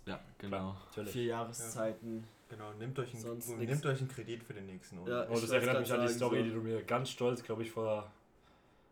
Ja, 0.07 0.21
genau. 0.39 0.75
natürlich. 0.87 1.13
Vier 1.13 1.25
Jahreszeiten. 1.25 2.25
Genau, 2.49 2.73
nehmt 2.75 2.99
euch, 2.99 3.13
einen, 3.15 3.23
Sonst 3.23 3.49
nehmt 3.49 3.71
nix. 3.71 3.85
euch 3.87 3.99
einen 4.01 4.09
Kredit 4.09 4.43
für 4.43 4.53
den 4.53 4.67
nächsten. 4.67 4.97
Ja. 4.97 5.03
Oder? 5.03 5.29
Oh, 5.31 5.35
Ich 5.35 5.41
das 5.43 5.51
erinnert 5.51 5.81
mich 5.81 5.93
an 5.93 6.03
die 6.07 6.13
Story, 6.13 6.39
so. 6.39 6.45
die 6.45 6.51
du 6.51 6.61
mir 6.61 6.83
ganz 6.83 7.11
stolz, 7.11 7.43
glaube 7.43 7.63
ich, 7.63 7.71
vor. 7.71 8.11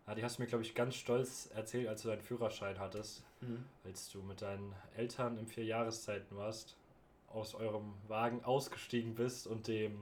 Ja, 0.07 0.15
die 0.15 0.25
hast 0.25 0.39
du 0.39 0.43
mir, 0.43 0.49
glaube 0.49 0.65
ich, 0.65 0.75
ganz 0.75 0.95
stolz 0.95 1.51
erzählt, 1.55 1.87
als 1.89 2.03
du 2.03 2.09
deinen 2.09 2.23
Führerschein 2.23 2.79
hattest. 2.79 3.23
Mhm. 3.41 3.65
Als 3.85 4.11
du 4.11 4.23
mit 4.23 4.41
deinen 4.43 4.75
Eltern 4.97 5.37
im 5.39 5.47
vier 5.47 5.65
Jahreszeiten 5.65 6.37
warst, 6.37 6.77
aus 7.29 7.55
eurem 7.55 7.93
Wagen 8.09 8.43
ausgestiegen 8.45 9.15
bist 9.15 9.47
und 9.47 9.69
dem. 9.69 10.01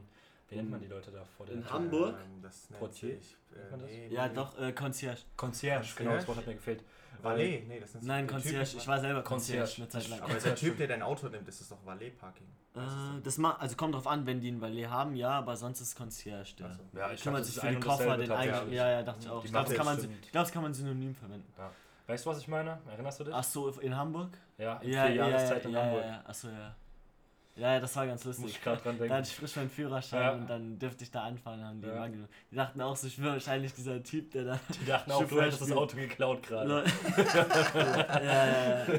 Wie 0.49 0.57
nennt 0.57 0.71
man 0.71 0.81
die 0.81 0.87
Leute 0.87 1.11
da 1.11 1.25
vor 1.25 1.47
In 1.49 1.61
der 1.63 1.71
Hamburg? 1.71 2.17
Ähm, 2.25 2.43
das 2.43 2.71
nennt 2.71 2.81
Portier? 2.81 3.17
sich. 3.17 3.37
Nennt 3.51 3.67
Äh, 3.67 3.71
man 3.71 3.81
das? 3.81 3.91
nee, 3.91 4.09
Ja, 4.09 4.29
nee. 4.29 4.35
doch, 4.35 4.59
äh, 4.59 4.73
Concierge. 4.73 5.21
Concierge, 5.37 5.87
genau, 5.97 6.13
das 6.15 6.27
Wort 6.29 6.39
hat 6.39 6.47
mir 6.47 6.55
gefehlt. 6.55 6.85
Valet, 7.21 7.67
nee, 7.69 7.81
das 7.81 7.95
nennt 7.95 8.03
sich 8.05 8.09
Nein, 8.09 8.27
der 8.27 8.35
Concierge. 8.35 8.71
Typ, 8.71 8.79
Ich 8.81 8.89
war 8.89 9.01
selber 9.01 9.23
Concierge. 9.23 9.61
Concierge 9.65 9.83
eine 9.83 9.89
Zeit 9.89 10.09
lang. 10.11 10.21
Aber 10.23 10.35
der 10.35 10.55
Typ, 10.55 10.77
der 10.79 10.87
dein 10.87 11.03
Auto 11.03 11.29
nimmt, 11.29 11.49
ist 11.49 11.61
es 11.61 11.69
doch 11.69 11.85
Valet-Parking. 11.85 12.47
Äh, 12.77 13.21
das 13.23 13.39
ma 13.39 13.53
also 13.57 13.77
kommt 13.77 13.95
drauf 13.95 14.07
an, 14.07 14.25
wenn 14.27 14.41
die 14.41 14.51
ein 14.51 14.61
Valet 14.61 14.89
haben, 14.89 15.17
ja, 15.17 15.31
aber 15.31 15.57
sonst 15.57 15.81
ist 15.81 15.97
Concierge 15.97 16.55
der. 16.59 16.67
Ach 16.71 16.75
so. 16.77 16.99
Ja, 16.99 17.13
ich 17.13 17.23
kümmert 17.23 17.45
sich 17.45 17.57
das 17.57 17.65
für 17.65 17.71
ist 17.71 17.77
und 17.77 17.83
Koffer, 17.83 18.17
den 18.17 18.31
eigenen. 18.31 18.55
tatsächlich. 18.55 18.75
Ja, 18.77 18.91
ja, 18.91 19.03
dachte 19.03 19.21
ich 19.25 19.29
auch. 19.31 19.45
Ich 19.45 19.51
glaube, 19.51 19.67
das, 19.69 19.77
kann 19.77 19.87
man- 19.87 19.97
Matte 19.97 20.09
ich 20.23 20.31
glaub, 20.31 20.45
das 20.45 20.53
kann 20.53 20.63
man 20.63 20.75
synonym 20.75 21.15
verwenden. 21.15 21.53
Weißt 22.07 22.25
du, 22.25 22.31
was 22.31 22.39
ich 22.39 22.49
meine? 22.49 22.79
Erinnerst 22.89 23.21
du 23.21 23.25
dich? 23.25 23.35
Ach 23.35 23.45
so, 23.45 23.69
in 23.81 23.95
Hamburg? 23.97 24.31
ja, 24.57 24.77
in 24.79 24.91
Ja, 24.93 25.07
vier 25.07 25.15
ja, 25.15 25.25
ja, 25.25 25.31
Jahreszeit 25.31 25.63
ja, 25.65 25.69
in 25.69 25.75
ja, 25.75 25.83
Hamburg. 25.83 26.05
ja, 26.05 26.25
Ach 26.27 26.35
so, 26.35 26.49
ja. 26.49 26.75
Ja, 27.59 27.81
das 27.81 27.97
war 27.97 28.07
ganz 28.07 28.25
Muss 28.25 28.39
lustig. 28.39 28.57
ich 28.57 28.63
gerade 28.63 28.81
dran 28.83 28.95
Da 28.97 29.01
denken. 29.01 29.15
hatte 29.17 29.29
ich 29.29 29.35
frisch 29.37 29.57
meinen 29.57 29.69
Führerschein 29.71 30.21
Ja. 30.23 30.33
und 30.33 30.47
dann 30.49 30.79
dürfte 30.79 31.03
ich 31.05 31.11
da 31.11 31.25
anfahren, 31.25 31.65
haben 31.65 31.81
die 31.81 31.89
Ja. 31.89 32.09
Die 32.51 32.55
dachten 32.57 32.81
auch 32.81 32.97
so, 32.97 33.07
ich 33.09 33.17
bin 33.17 33.25
wahrscheinlich 33.27 33.75
dieser 33.75 34.03
Typ, 34.03 34.31
der 34.31 34.45
da. 34.45 34.61
Die 34.81 34.87
dachten 34.87 35.11
auch, 35.11 35.25
du 35.27 35.41
hättest 35.43 35.63
das. 35.63 35.73
Auto 35.73 35.97
geklaut 35.97 36.43
gerade. 36.45 36.85
Ja, 37.75 38.47
ja, 38.47 38.87
ja. 38.87 38.95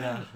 ja. 0.00 0.26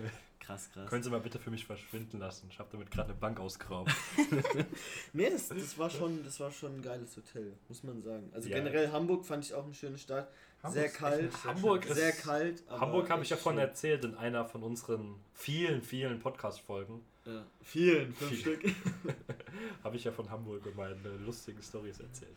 Krass, 0.40 0.70
krass. 0.72 0.88
Können 0.88 1.02
Sie 1.02 1.10
mal 1.10 1.18
bitte 1.18 1.40
für 1.40 1.50
mich 1.50 1.66
verschwinden 1.66 2.20
lassen? 2.20 2.46
Ich 2.52 2.58
habe 2.60 2.68
damit 2.70 2.88
gerade 2.92 3.08
eine 3.10 3.18
Bank 3.18 3.40
ausgeraubt. 3.40 3.90
Nee, 5.12 5.28
das, 5.30 5.48
das, 5.48 5.76
war 5.76 5.90
schon, 5.90 6.22
das 6.24 6.38
war 6.38 6.52
schon 6.52 6.76
ein 6.76 6.82
geiles 6.82 7.16
Hotel, 7.16 7.52
muss 7.68 7.82
man 7.82 8.00
sagen. 8.02 8.30
Also 8.32 8.48
Ja. 8.48 8.56
generell 8.58 8.92
Hamburg 8.92 9.24
fand 9.24 9.44
ich 9.44 9.52
auch 9.54 9.64
eine 9.64 9.74
schöne 9.74 9.98
Stadt. 9.98 10.28
Hamburg 10.62 10.72
Sehr 10.80 10.88
kalt. 10.90 11.32
sehr 11.32 11.44
Hamburg 11.54 11.86
ist- 11.86 11.94
Sehr 11.96 12.12
kalt. 12.12 12.62
Hamburg 12.70 13.10
habe 13.10 13.22
ich 13.24 13.30
ja 13.30 13.36
schön. 13.36 13.58
erzählt 13.58 14.04
in 14.04 14.14
einer 14.16 14.44
von 14.44 14.62
unseren 14.62 15.16
vielen, 15.34 15.82
vielen 15.82 16.20
Podcast-Folgen. 16.20 17.00
Ja. 17.26 17.46
Vielen, 17.62 18.12
fünf 18.14 18.30
Viel. 18.30 18.38
Stück. 18.38 18.64
Habe 19.84 19.96
ich 19.96 20.04
ja 20.04 20.12
von 20.12 20.30
Hamburg 20.30 20.64
und 20.66 20.76
meine 20.76 20.94
lustigen 21.24 21.62
Stories 21.62 22.00
erzählt. 22.00 22.36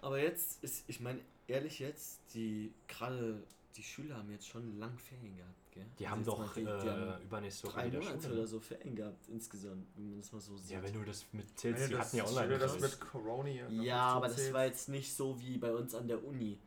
Aber 0.00 0.20
jetzt 0.20 0.62
ist, 0.62 0.84
ich 0.88 1.00
meine, 1.00 1.20
ehrlich 1.48 1.78
jetzt, 1.78 2.20
die 2.34 2.72
gerade 2.88 3.42
die 3.76 3.82
Schüler 3.82 4.16
haben 4.18 4.30
jetzt 4.30 4.46
schon 4.46 4.78
lang 4.78 4.96
Ferien 4.98 5.36
gehabt, 5.36 5.72
gell? 5.72 5.84
Die 5.98 6.06
Also 6.06 6.16
haben 6.16 6.24
doch 6.24 6.38
mal 6.38 6.50
äh, 6.50 6.54
denkt, 6.64 6.82
die 6.84 6.88
haben 6.90 7.22
übernächste 7.22 7.66
Woche 7.66 7.74
drei 7.74 7.86
wieder 7.86 7.98
Monate 7.98 8.22
Schule. 8.22 8.34
oder 8.34 8.46
so 8.46 8.60
Ferien 8.60 8.94
gehabt 8.94 9.28
insgesamt, 9.28 9.86
wenn 9.96 10.10
man 10.10 10.18
das 10.20 10.30
mal 10.32 10.40
so 10.40 10.56
sieht. 10.56 10.70
Ja, 10.70 10.82
wenn 10.82 10.92
du 10.92 11.02
das 11.04 11.24
mit 11.32 11.46
Wenn 11.48 11.56
zählst, 11.56 11.84
du 11.84 11.88
die 11.88 11.94
das, 11.94 12.06
hatten 12.06 12.16
ja 12.18 12.26
online. 12.26 12.58
das 12.58 12.78
mit. 12.80 13.00
Corona 13.00 13.48
ja, 13.48 14.00
aber 14.00 14.28
das 14.28 14.52
war 14.52 14.64
jetzt 14.64 14.88
nicht 14.88 15.12
so 15.12 15.40
wie 15.40 15.58
bei 15.58 15.72
uns 15.74 15.94
an 15.94 16.06
der 16.06 16.22
Uni. 16.24 16.58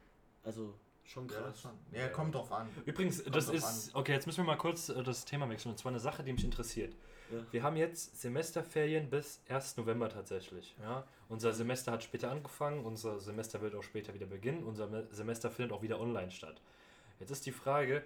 Also 0.43 0.73
schon 1.05 1.29
Ja, 1.29 1.35
krass. 1.41 1.61
schon. 1.61 1.71
Ja, 1.93 2.09
kommt 2.09 2.35
drauf 2.35 2.51
an. 2.51 2.67
Übrigens, 2.85 3.23
Kommt 3.23 3.35
das 3.37 3.49
ist. 3.49 3.95
Okay, 3.95 4.11
jetzt 4.11 4.25
müssen 4.27 4.39
wir 4.39 4.43
mal 4.45 4.57
kurz 4.57 4.89
äh, 4.89 5.01
das 5.01 5.23
Thema 5.23 5.47
wechseln. 5.49 5.71
Und 5.71 5.77
zwar 5.77 5.91
eine 5.91 5.99
Sache, 6.01 6.23
die 6.23 6.33
mich 6.33 6.43
interessiert. 6.43 6.93
Ja. 7.31 7.37
Wir 7.51 7.63
haben 7.63 7.75
jetzt 7.75 8.19
Semesterferien 8.21 9.09
bis 9.09 9.41
1. 9.49 9.77
November 9.77 10.09
tatsächlich. 10.09 10.75
Ja? 10.81 11.03
Unser 11.29 11.53
Semester 11.53 11.91
hat 11.91 12.03
später 12.03 12.31
angefangen, 12.31 12.85
unser 12.85 13.19
Semester 13.19 13.61
wird 13.61 13.75
auch 13.75 13.83
später 13.83 14.13
wieder 14.13 14.25
beginnen, 14.25 14.63
unser 14.63 14.87
Me- 14.87 15.07
Semester 15.11 15.49
findet 15.51 15.73
auch 15.77 15.81
wieder 15.81 15.99
online 15.99 16.31
statt. 16.31 16.61
Jetzt 17.19 17.31
ist 17.31 17.45
die 17.45 17.51
Frage, 17.51 18.03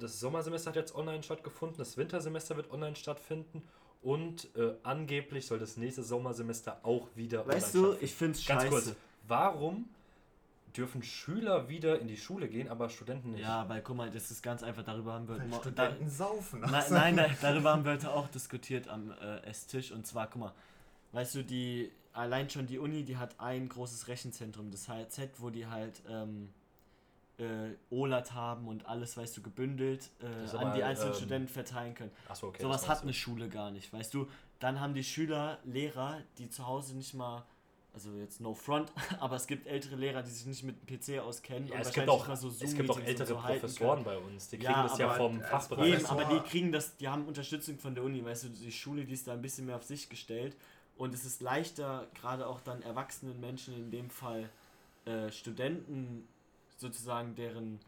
das 0.00 0.18
Sommersemester 0.18 0.70
hat 0.70 0.76
jetzt 0.76 0.94
online 0.94 1.22
stattgefunden, 1.22 1.76
das 1.78 1.96
Wintersemester 1.96 2.56
wird 2.56 2.70
online 2.72 2.96
stattfinden 2.96 3.62
und 4.02 4.48
äh, 4.56 4.74
angeblich 4.82 5.46
soll 5.46 5.58
das 5.58 5.76
nächste 5.76 6.02
Sommersemester 6.02 6.80
auch 6.82 7.06
wieder 7.14 7.46
Weißt 7.46 7.74
online 7.74 7.86
du, 7.88 7.92
stattfinden. 7.92 8.04
ich 8.04 8.14
find's 8.14 8.46
Ganz 8.46 8.62
scheiße. 8.62 8.70
kurz, 8.72 8.94
warum 9.28 9.88
dürfen 10.76 11.02
Schüler 11.02 11.68
wieder 11.68 11.98
in 12.00 12.08
die 12.08 12.16
Schule 12.16 12.48
gehen, 12.48 12.68
aber 12.68 12.88
Studenten 12.88 13.32
nicht? 13.32 13.42
Ja, 13.42 13.68
weil 13.68 13.82
guck 13.82 13.96
mal, 13.96 14.10
das 14.10 14.30
ist 14.30 14.42
ganz 14.42 14.62
einfach, 14.62 14.82
darüber 14.82 15.14
haben 15.14 15.28
wir 15.28 15.38
Weil 15.38 15.46
mo- 15.48 15.56
da, 15.56 15.62
Studenten 15.62 16.10
saufen. 16.10 16.60
Nein, 16.60 16.84
nein, 16.90 17.14
nein, 17.14 17.36
darüber 17.40 17.72
haben 17.72 17.84
wir 17.84 17.92
heute 17.92 18.12
auch 18.12 18.28
diskutiert 18.28 18.88
am 18.88 19.10
äh, 19.12 19.38
Esstisch. 19.42 19.92
Und 19.92 20.06
zwar, 20.06 20.26
guck 20.28 20.40
mal, 20.40 20.52
weißt 21.12 21.36
du, 21.36 21.44
die 21.44 21.90
allein 22.12 22.48
schon 22.50 22.66
die 22.66 22.78
Uni, 22.78 23.04
die 23.04 23.16
hat 23.16 23.38
ein 23.40 23.68
großes 23.68 24.08
Rechenzentrum, 24.08 24.70
das 24.70 24.88
HZ, 24.88 25.30
wo 25.38 25.50
die 25.50 25.66
halt 25.66 26.02
ähm, 26.08 26.50
äh, 27.38 27.44
OLAT 27.90 28.32
haben 28.32 28.68
und 28.68 28.86
alles, 28.86 29.16
weißt 29.16 29.36
du, 29.36 29.42
gebündelt 29.42 30.10
äh, 30.20 30.56
an 30.56 30.74
die 30.74 30.82
einzelnen 30.82 31.12
ähm, 31.12 31.16
Studenten 31.18 31.48
verteilen 31.48 31.94
können. 31.94 32.10
Achso, 32.28 32.48
okay. 32.48 32.62
Sowas 32.62 32.88
hat 32.88 33.02
eine 33.02 33.12
Schule 33.12 33.48
gar 33.48 33.70
nicht, 33.70 33.92
weißt 33.92 34.12
du. 34.14 34.28
Dann 34.58 34.80
haben 34.80 34.94
die 34.94 35.04
Schüler 35.04 35.58
Lehrer, 35.64 36.18
die 36.38 36.48
zu 36.48 36.66
Hause 36.66 36.96
nicht 36.96 37.12
mal, 37.12 37.44
also 37.96 38.12
jetzt 38.18 38.40
no 38.40 38.54
front, 38.54 38.92
aber 39.20 39.36
es 39.36 39.46
gibt 39.46 39.66
ältere 39.66 39.96
Lehrer, 39.96 40.22
die 40.22 40.30
sich 40.30 40.46
nicht 40.46 40.62
mit 40.62 40.76
dem 40.78 40.98
PC 40.98 41.18
auskennen. 41.20 41.68
Ja, 41.68 41.80
es 41.80 41.92
gibt 41.92 42.08
auch, 42.08 42.36
so 42.36 42.48
es 42.48 42.74
gibt 42.74 42.90
auch 42.90 43.00
ältere 43.00 43.26
so 43.26 43.36
Professoren 43.36 44.04
bei 44.04 44.16
uns, 44.18 44.48
die 44.48 44.58
kriegen 44.58 44.70
Ja, 44.70 44.82
das 44.84 44.98
ja 44.98 45.14
vom 45.14 45.40
Fachbereich. 45.40 45.94
Eben, 45.94 46.06
aber 46.06 46.24
die 46.26 46.40
kriegen 46.48 46.70
das, 46.70 46.96
die 46.98 47.08
haben 47.08 47.26
Unterstützung 47.26 47.78
von 47.78 47.94
der 47.94 48.04
Uni, 48.04 48.24
weißt 48.24 48.44
du, 48.44 48.48
die 48.50 48.70
Schule, 48.70 49.04
die 49.04 49.14
ist 49.14 49.26
da 49.26 49.32
ein 49.32 49.42
bisschen 49.42 49.66
mehr 49.66 49.76
auf 49.76 49.82
sich 49.82 50.08
gestellt 50.08 50.56
und 50.96 51.14
es 51.14 51.24
ist 51.24 51.40
leichter, 51.40 52.06
gerade 52.14 52.46
auch 52.46 52.60
dann 52.60 52.82
erwachsenen 52.82 53.40
Menschen, 53.40 53.74
in 53.74 53.90
dem 53.90 54.10
Fall 54.10 54.50
äh, 55.06 55.32
Studenten, 55.32 56.28
sozusagen 56.76 57.34
deren, 57.34 57.80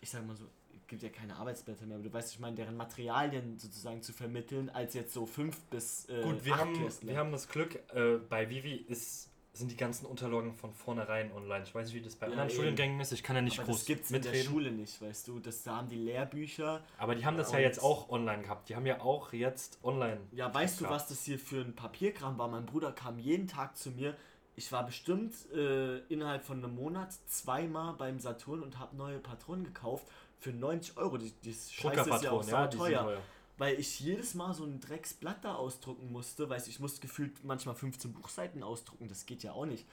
ich 0.00 0.10
sag 0.10 0.26
mal 0.26 0.36
so, 0.36 0.46
gibt 0.88 1.02
ja 1.02 1.08
keine 1.08 1.36
Arbeitsblätter 1.36 1.86
mehr, 1.86 1.96
aber 1.96 2.04
du 2.04 2.12
weißt, 2.12 2.32
ich 2.32 2.40
meine, 2.40 2.56
deren 2.56 2.76
Materialien 2.76 3.58
sozusagen 3.58 4.02
zu 4.02 4.12
vermitteln, 4.12 4.70
als 4.70 4.94
jetzt 4.94 5.14
so 5.14 5.26
fünf 5.26 5.60
bis 5.70 6.08
äh, 6.08 6.22
Gut, 6.22 6.44
wir 6.44 6.56
haben, 6.56 6.74
wir 7.02 7.16
haben 7.16 7.32
das 7.32 7.48
Glück, 7.48 7.76
äh, 7.94 8.18
bei 8.28 8.50
Vivi 8.50 8.74
ist, 8.88 9.30
sind 9.54 9.70
die 9.70 9.76
ganzen 9.76 10.06
Unterlagen 10.06 10.52
von 10.52 10.72
vornherein 10.72 11.32
online. 11.32 11.62
Ich 11.64 11.74
weiß 11.74 11.86
nicht, 11.86 11.94
wie 11.94 12.02
das 12.02 12.16
bei 12.16 12.26
Ja, 12.26 12.32
anderen 12.32 12.48
eben. 12.50 12.56
Studiengängen 12.56 13.00
ist. 13.00 13.12
Ich 13.12 13.22
kann 13.22 13.36
ja 13.36 13.42
nicht 13.42 13.58
aber 13.58 13.66
groß 13.68 13.78
das 13.78 13.86
gibt's 13.86 14.10
in 14.10 14.20
der 14.20 14.32
mitreden. 14.32 14.52
Schule 14.52 14.70
nicht, 14.72 15.00
weißt 15.00 15.28
du, 15.28 15.38
das, 15.38 15.62
da 15.62 15.76
haben 15.76 15.88
die 15.88 15.96
Lehrbücher. 15.96 16.82
Aber 16.98 17.14
die 17.14 17.24
haben 17.24 17.36
das 17.36 17.52
ja 17.52 17.60
jetzt 17.60 17.80
auch 17.80 18.08
online 18.10 18.42
gehabt. 18.42 18.68
Die 18.68 18.74
haben 18.74 18.84
ja 18.84 19.00
auch 19.00 19.32
jetzt 19.32 19.78
online. 19.84 20.20
Ja, 20.32 20.52
weißt 20.52 20.80
du, 20.80 20.88
was 20.88 21.06
das 21.06 21.24
hier 21.24 21.38
für 21.38 21.60
ein 21.60 21.74
Papierkram 21.74 22.36
war? 22.36 22.48
Mein 22.48 22.66
Bruder 22.66 22.92
kam 22.92 23.18
jeden 23.18 23.46
Tag 23.46 23.76
zu 23.76 23.90
mir. 23.92 24.16
Ich 24.56 24.70
war 24.72 24.84
bestimmt 24.84 25.34
äh, 25.52 25.98
innerhalb 26.08 26.44
von 26.44 26.62
einem 26.62 26.74
Monat 26.74 27.12
zweimal 27.26 27.94
beim 27.94 28.18
Saturn 28.20 28.62
und 28.62 28.78
habe 28.78 28.96
neue 28.96 29.18
Patronen 29.18 29.64
gekauft 29.64 30.06
für 30.38 30.50
90 30.52 30.96
Euro. 30.96 31.16
Die, 31.16 31.32
die 31.42 31.52
Scheiße 31.52 32.10
ist 32.10 32.22
ja 32.22 32.30
auch 32.30 32.46
ja, 32.46 32.66
teuer. 32.66 33.00
teuer. 33.02 33.22
Weil 33.56 33.78
ich 33.78 34.00
jedes 34.00 34.34
Mal 34.34 34.52
so 34.52 34.64
ein 34.64 34.80
Drecksblatt 34.80 35.44
da 35.44 35.54
ausdrucken 35.54 36.10
musste, 36.10 36.48
weil 36.48 36.60
ich 36.66 36.80
musste 36.80 37.00
gefühlt 37.00 37.44
manchmal 37.44 37.74
15 37.74 38.12
Buchseiten 38.12 38.62
ausdrucken, 38.62 39.08
das 39.08 39.26
geht 39.26 39.42
ja 39.42 39.52
auch 39.52 39.66
nicht. 39.66 39.86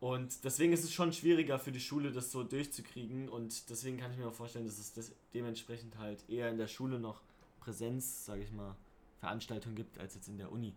Und 0.00 0.44
deswegen 0.44 0.72
ist 0.72 0.84
es 0.84 0.92
schon 0.92 1.12
schwieriger 1.12 1.58
für 1.58 1.72
die 1.72 1.80
Schule, 1.80 2.12
das 2.12 2.30
so 2.30 2.44
durchzukriegen 2.44 3.28
und 3.28 3.68
deswegen 3.68 3.98
kann 3.98 4.12
ich 4.12 4.18
mir 4.18 4.28
auch 4.28 4.34
vorstellen, 4.34 4.64
dass 4.64 4.78
es 4.78 4.92
das 4.92 5.12
dementsprechend 5.34 5.98
halt 5.98 6.28
eher 6.28 6.48
in 6.50 6.56
der 6.56 6.68
Schule 6.68 7.00
noch 7.00 7.20
Präsenz, 7.60 8.24
sage 8.24 8.42
ich 8.42 8.52
mal, 8.52 8.76
Veranstaltungen 9.18 9.74
gibt, 9.74 9.98
als 9.98 10.14
jetzt 10.14 10.28
in 10.28 10.38
der 10.38 10.52
Uni. 10.52 10.74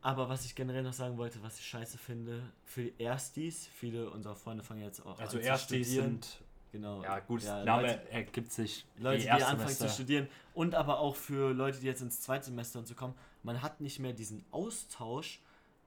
Aber 0.00 0.28
was 0.28 0.44
ich 0.44 0.54
generell 0.54 0.82
noch 0.82 0.94
sagen 0.94 1.16
wollte, 1.18 1.42
was 1.42 1.58
ich 1.58 1.66
scheiße 1.66 1.98
finde, 1.98 2.42
für 2.64 2.90
Erstis, 2.98 3.66
viele 3.66 4.10
unserer 4.10 4.34
Freunde 4.34 4.64
fangen 4.64 4.82
jetzt 4.82 5.04
auch 5.06 5.20
Also 5.20 5.36
an 5.36 5.42
zu 5.42 5.48
Erstis 5.48 5.86
studieren. 5.86 6.04
sind, 6.22 6.40
genau, 6.72 7.02
ja 7.02 7.20
gut, 7.20 7.42
ja, 7.42 7.62
Name 7.64 7.82
Leute- 7.88 8.10
ergibt 8.10 8.50
sich 8.52 8.84
Leute, 8.98 9.18
die 9.18 9.24
die 9.24 9.30
anfangen 9.30 9.68
zu 9.68 9.88
studieren 9.88 10.28
und 10.54 10.74
aber 10.74 10.98
auch 10.98 11.14
für 11.14 11.52
Leute, 11.52 11.78
die 11.78 11.86
jetzt 11.86 12.02
ins 12.02 12.20
Zweitsemester 12.20 12.78
und 12.80 12.86
so 12.86 12.94
kommen, 12.94 13.14
man 13.42 13.62
hat 13.62 13.80
nicht 13.80 13.98
mehr 14.00 14.12
diesen 14.12 14.44
Austausch 14.50 15.40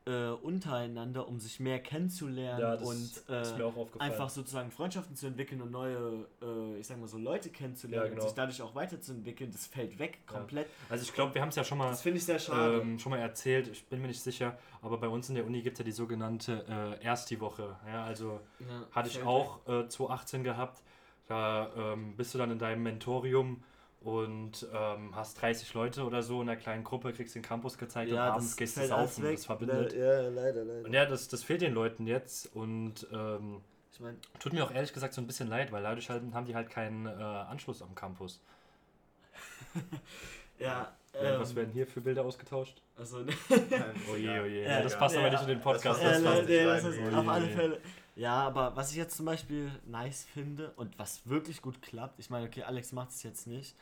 äh, 0.08 0.30
untereinander, 0.30 1.28
um 1.28 1.40
sich 1.40 1.60
mehr 1.60 1.80
kennenzulernen 1.80 2.60
Ja, 2.62 2.74
und 2.76 3.24
äh, 3.28 4.00
einfach 4.00 4.30
sozusagen 4.30 4.70
Freundschaften 4.70 5.16
zu 5.16 5.26
entwickeln 5.26 5.62
und 5.62 5.72
neue, 5.72 6.28
äh, 6.42 6.80
ich 6.80 6.86
sag 6.88 7.00
mal 7.00 7.08
so, 7.08 7.18
Leute 7.18 7.50
kennenzulernen 7.50 8.04
Ja, 8.06 8.10
genau. 8.10 8.22
und 8.22 8.28
sich 8.30 8.36
dadurch 8.36 8.62
auch 8.62 8.76
weiterzuentwickeln. 8.76 9.52
Das 9.52 9.66
fällt 9.66 9.98
weg 9.98 10.20
Ja. 10.28 10.38
komplett. 10.38 10.68
Also 10.90 11.04
ich 11.04 11.14
glaube, 11.14 11.34
wir 11.34 11.42
haben 11.42 11.50
es 11.50 11.56
ja 11.56 11.64
schon 11.64 11.78
mal 11.80 11.90
Das 11.90 12.02
finde 12.04 12.20
ich 12.20 12.26
sehr 12.26 12.38
schade. 12.40 12.82
ähm, 12.82 13.00
schon 13.00 13.10
mal 13.10 13.18
erzählt, 13.20 13.68
ich 13.68 13.86
bin 13.88 14.02
mir 14.02 14.08
nicht 14.08 14.22
sicher, 14.22 14.58
aber 14.82 14.98
bei 15.00 15.08
uns 15.08 15.28
in 15.30 15.36
der 15.36 15.46
Uni 15.46 15.62
gibt 15.62 15.76
es 15.76 15.80
ja 15.80 15.86
die 15.86 15.92
sogenannte 15.92 16.66
äh, 17.02 17.04
Ersti-Woche. 17.04 17.76
Ja, 17.88 18.04
also 18.06 18.40
Ja, 18.60 18.86
hatte 18.92 19.10
ich 19.10 19.24
auch 19.24 19.68
äh, 19.68 19.88
2018 19.88 20.44
gehabt. 20.44 20.84
Da 21.28 21.72
ähm, 21.94 22.16
bist 22.16 22.34
du 22.36 22.38
dann 22.38 22.52
in 22.52 22.60
deinem 22.60 22.84
Mentorium 22.84 23.64
und 24.06 24.68
ähm, 24.72 25.16
hast 25.16 25.42
30 25.42 25.74
Leute 25.74 26.04
oder 26.06 26.22
so 26.22 26.40
in 26.40 26.48
einer 26.48 26.60
kleinen 26.60 26.84
Gruppe, 26.84 27.12
kriegst 27.12 27.34
den 27.34 27.42
Campus 27.42 27.76
gezeigt 27.78 28.12
weg. 28.12 28.14
und 28.14 28.20
abends 28.24 28.56
gehst 28.56 28.78
du 28.78 28.86
saufen. 28.88 29.24
weg. 29.24 29.36
Das 29.36 29.46
verbindet. 29.46 29.94
Ja, 29.94 30.30
leider, 30.30 30.64
leider. 30.64 30.86
Und 30.86 30.94
ja, 30.94 31.08
das, 31.08 31.28
das 31.28 31.44
fehlt 31.44 31.62
den 31.62 31.74
Leuten 31.74 32.06
jetzt 32.06 32.56
und 32.56 33.08
ähm, 33.12 33.62
Ich 33.92 34.00
meine, 34.00 34.18
tut 34.40 34.54
mir 34.54 34.64
auch 34.64 34.72
ehrlich 34.72 34.94
gesagt 34.94 35.16
so 35.16 35.22
ein 35.22 35.26
bisschen 35.28 35.48
leid, 35.48 35.72
weil 35.72 35.82
dadurch 35.82 36.08
halt, 36.12 36.22
haben 36.34 36.46
die 36.46 36.54
halt 36.54 36.70
keinen 36.70 37.08
äh, 37.08 37.10
Anschluss 37.10 37.82
am 37.82 37.96
Campus. 37.96 38.42
ja. 40.60 40.94
Ja, 41.14 41.40
was 41.40 41.52
ähm, 41.52 41.56
werden 41.56 41.72
hier 41.72 41.88
für 41.88 42.02
Bilder 42.02 42.24
ausgetauscht? 42.26 42.82
Also, 42.98 43.20
Oh 44.12 44.16
je, 44.16 44.40
oh 44.40 44.46
je. 44.46 44.64
Ja, 44.64 44.70
Ja, 44.70 44.82
das 44.84 44.94
ja. 44.94 45.00
passt 45.00 45.16
aber 45.16 45.26
Ja, 45.28 45.32
nicht 45.32 45.42
in 45.44 45.48
den 45.48 45.62
Podcast. 45.62 46.04
das 46.04 46.22
Ja, 46.22 46.42
ja, 46.42 46.66
das 46.76 46.84
ist 46.84 47.00
Oh 47.00 47.10
je, 47.10 47.16
auf 47.16 47.28
alle. 47.28 47.48
Fälle. 47.48 47.82
Ja, 48.18 48.34
aber 48.48 48.76
was 48.76 48.92
ich 48.92 48.98
jetzt 48.98 49.18
zum 49.18 49.26
Beispiel 49.26 49.72
nice 49.86 50.26
finde 50.34 50.72
und 50.78 50.98
was 51.00 51.28
wirklich 51.28 51.62
gut 51.62 51.82
klappt, 51.82 52.20
ich 52.20 52.30
meine, 52.30 52.46
okay, 52.48 52.64
Alex 52.64 52.92
macht 52.94 53.10
es 53.10 53.24
jetzt 53.24 53.46
nicht, 53.48 53.76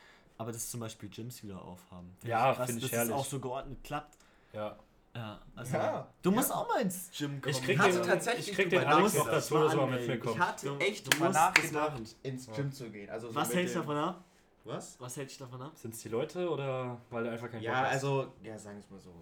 aber 0.44 0.52
das 0.52 0.64
ist 0.64 0.72
zum 0.72 0.80
Beispiel 0.80 1.10
Gyms 1.10 1.42
wieder 1.44 1.62
aufhaben. 1.64 2.16
Find 2.20 2.30
Ja, 2.30 2.54
krass, 2.54 2.68
find 2.68 2.78
ich 2.78 2.84
dass 2.90 2.92
herrlich. 3.00 3.14
es 3.16 3.20
auch 3.20 3.26
so 3.26 3.40
geordnet 3.40 3.84
klappt. 3.84 4.18
Ja. 4.54 4.78
Ja, 5.16 5.40
also 5.56 5.78
Ja, 5.78 6.08
du 6.24 6.30
ja. 6.32 6.36
musst 6.36 6.52
auch 6.54 6.68
mal 6.68 6.82
ins 6.82 7.10
Gym 7.16 7.40
kommen. 7.40 7.54
Ich 7.56 7.62
krieg 7.62 7.78
hatte 7.78 7.94
den, 7.94 8.04
tatsächlich 8.04 8.50
ich 8.50 8.56
krieg 8.56 8.70
den 8.72 8.84
Alex 8.84 9.14
noch 9.14 9.26
dazu, 9.30 9.54
dass 9.60 9.74
er 9.74 9.78
mal 9.78 9.88
mit 10.00 10.08
mir 10.08 10.16
Ich 10.32 10.40
hatte 10.40 10.68
Du- 10.68 10.78
echt 10.80 11.06
du 11.06 11.10
drüber 11.12 11.30
nachgedacht, 11.30 11.92
machen. 11.94 12.08
ins 12.24 12.48
Ja. 12.48 12.54
Gym 12.54 12.72
zu 12.72 12.90
gehen. 12.90 13.10
Also 13.12 13.28
so 13.30 13.36
Was 13.36 13.54
hältst 13.54 13.76
du 13.76 13.80
davon 13.80 13.98
ab? 13.98 14.24
Was? 14.64 15.00
Was 15.00 15.16
hält 15.18 15.30
dich 15.30 15.38
davon 15.38 15.62
ab? 15.62 15.74
Sind 15.76 15.94
es 15.94 16.02
die 16.02 16.10
Leute 16.10 16.50
oder 16.50 16.98
weil 17.12 17.26
er 17.28 17.34
einfach 17.34 17.52
keinen 17.52 17.62
Ja, 17.62 17.74
Bock 17.74 17.86
hat? 17.86 17.92
also, 17.92 18.34
ja, 18.42 18.58
sagen 18.58 18.78
wir 18.78 18.84
es 18.84 18.90
mal 18.90 19.00
so. 19.02 19.14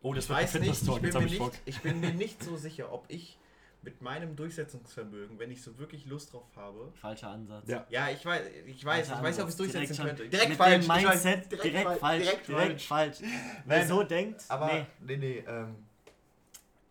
Oh, 0.00 0.14
das 0.14 0.24
ich 0.24 0.30
wird 0.30 0.38
ein 0.38 0.44
ich 0.44 0.50
Fitness-Talk, 0.50 1.02
jetzt 1.02 1.14
mir 1.14 1.20
hab 1.20 1.26
ich 1.26 1.38
Bock. 1.38 1.50
nicht, 1.52 1.62
ich 1.66 1.80
bin 1.82 2.00
mir 2.00 2.12
nicht 2.12 2.42
so 2.42 2.56
sicher, 2.56 2.92
ob 2.92 3.04
ich 3.08 3.38
mit 3.82 4.00
meinem 4.00 4.36
Durchsetzungsvermögen, 4.36 5.38
wenn 5.38 5.50
ich 5.50 5.62
so 5.62 5.76
wirklich 5.78 6.06
Lust 6.06 6.32
drauf 6.32 6.46
habe. 6.56 6.92
Falscher 6.94 7.28
Ansatz. 7.28 7.68
Ja. 7.68 7.86
Ja, 7.90 8.08
ich 8.10 8.24
weiß, 8.24 8.42
ich 8.66 8.84
weiß, 8.84 9.08
ich 9.08 9.22
weiß 9.22 9.36
nicht, 9.36 9.42
ob 9.42 9.48
ich 9.48 9.54
es 9.54 9.56
Direkt 9.56 9.74
durchsetzen 9.74 9.94
schon 9.96 10.06
könnte. 10.06 10.22
Mit 10.24 10.32
Direkt 10.32 10.50
dem 10.50 10.56
falsch. 10.56 10.82
ich 10.82 10.88
weiß, 10.88 11.24
Mindset, 11.24 11.52
direkt, 11.52 11.98
falsch, 11.98 12.22
direkt, 12.24 12.48
direkt 12.48 12.82
falsch. 12.82 13.16
Wer 13.66 13.78
Nein, 13.78 13.88
so 13.88 14.02
denkt, 14.02 14.44
Aber, 14.48 14.66
nee. 14.72 14.86
nee, 15.00 15.16
nee, 15.16 15.44
ähm, 15.46 15.76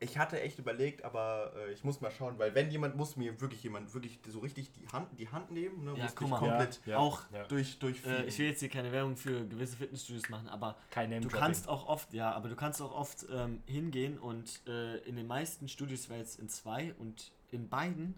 ich 0.03 0.17
hatte 0.17 0.41
echt 0.41 0.57
überlegt, 0.59 1.03
aber 1.05 1.53
äh, 1.55 1.71
ich 1.71 1.83
muss 1.83 2.01
mal 2.01 2.09
schauen, 2.11 2.37
weil 2.39 2.53
wenn 2.55 2.71
jemand, 2.71 2.95
muss 2.97 3.15
mir 3.15 3.39
wirklich 3.39 3.61
jemand 3.63 3.93
wirklich 3.93 4.19
so 4.27 4.39
richtig 4.39 4.71
die 4.73 4.87
Hand, 4.87 5.07
die 5.17 5.29
Hand 5.29 5.51
nehmen, 5.51 5.83
ne, 5.85 5.93
Ja, 5.95 6.05
muss 6.19 6.29
mal. 6.29 6.39
komplett 6.39 6.81
Ja, 6.87 6.97
Auch, 6.97 7.21
ja. 7.31 7.43
durch, 7.45 7.77
durch 7.77 8.03
Äh, 8.05 8.25
ich 8.25 8.37
will 8.39 8.47
jetzt 8.47 8.59
hier 8.61 8.69
keine 8.69 8.91
Werbung 8.91 9.15
für 9.15 9.45
gewisse 9.47 9.77
Fitnessstudios 9.77 10.27
machen, 10.29 10.49
aber 10.49 10.75
Du 11.21 11.29
kannst 11.29 11.67
auch 11.69 11.87
oft, 11.87 12.11
ja, 12.13 12.31
aber 12.31 12.49
du 12.49 12.55
kannst 12.55 12.81
auch 12.81 12.93
oft 12.93 13.27
ähm, 13.31 13.61
hingehen 13.67 14.17
und 14.17 14.61
äh, 14.67 14.97
in 15.07 15.15
den 15.15 15.27
meisten 15.27 15.67
Studios, 15.67 16.01
ich 16.05 16.09
war 16.09 16.17
jetzt 16.17 16.39
in 16.39 16.49
zwei 16.49 16.93
und 16.97 17.31
in 17.51 17.69
beiden, 17.69 18.15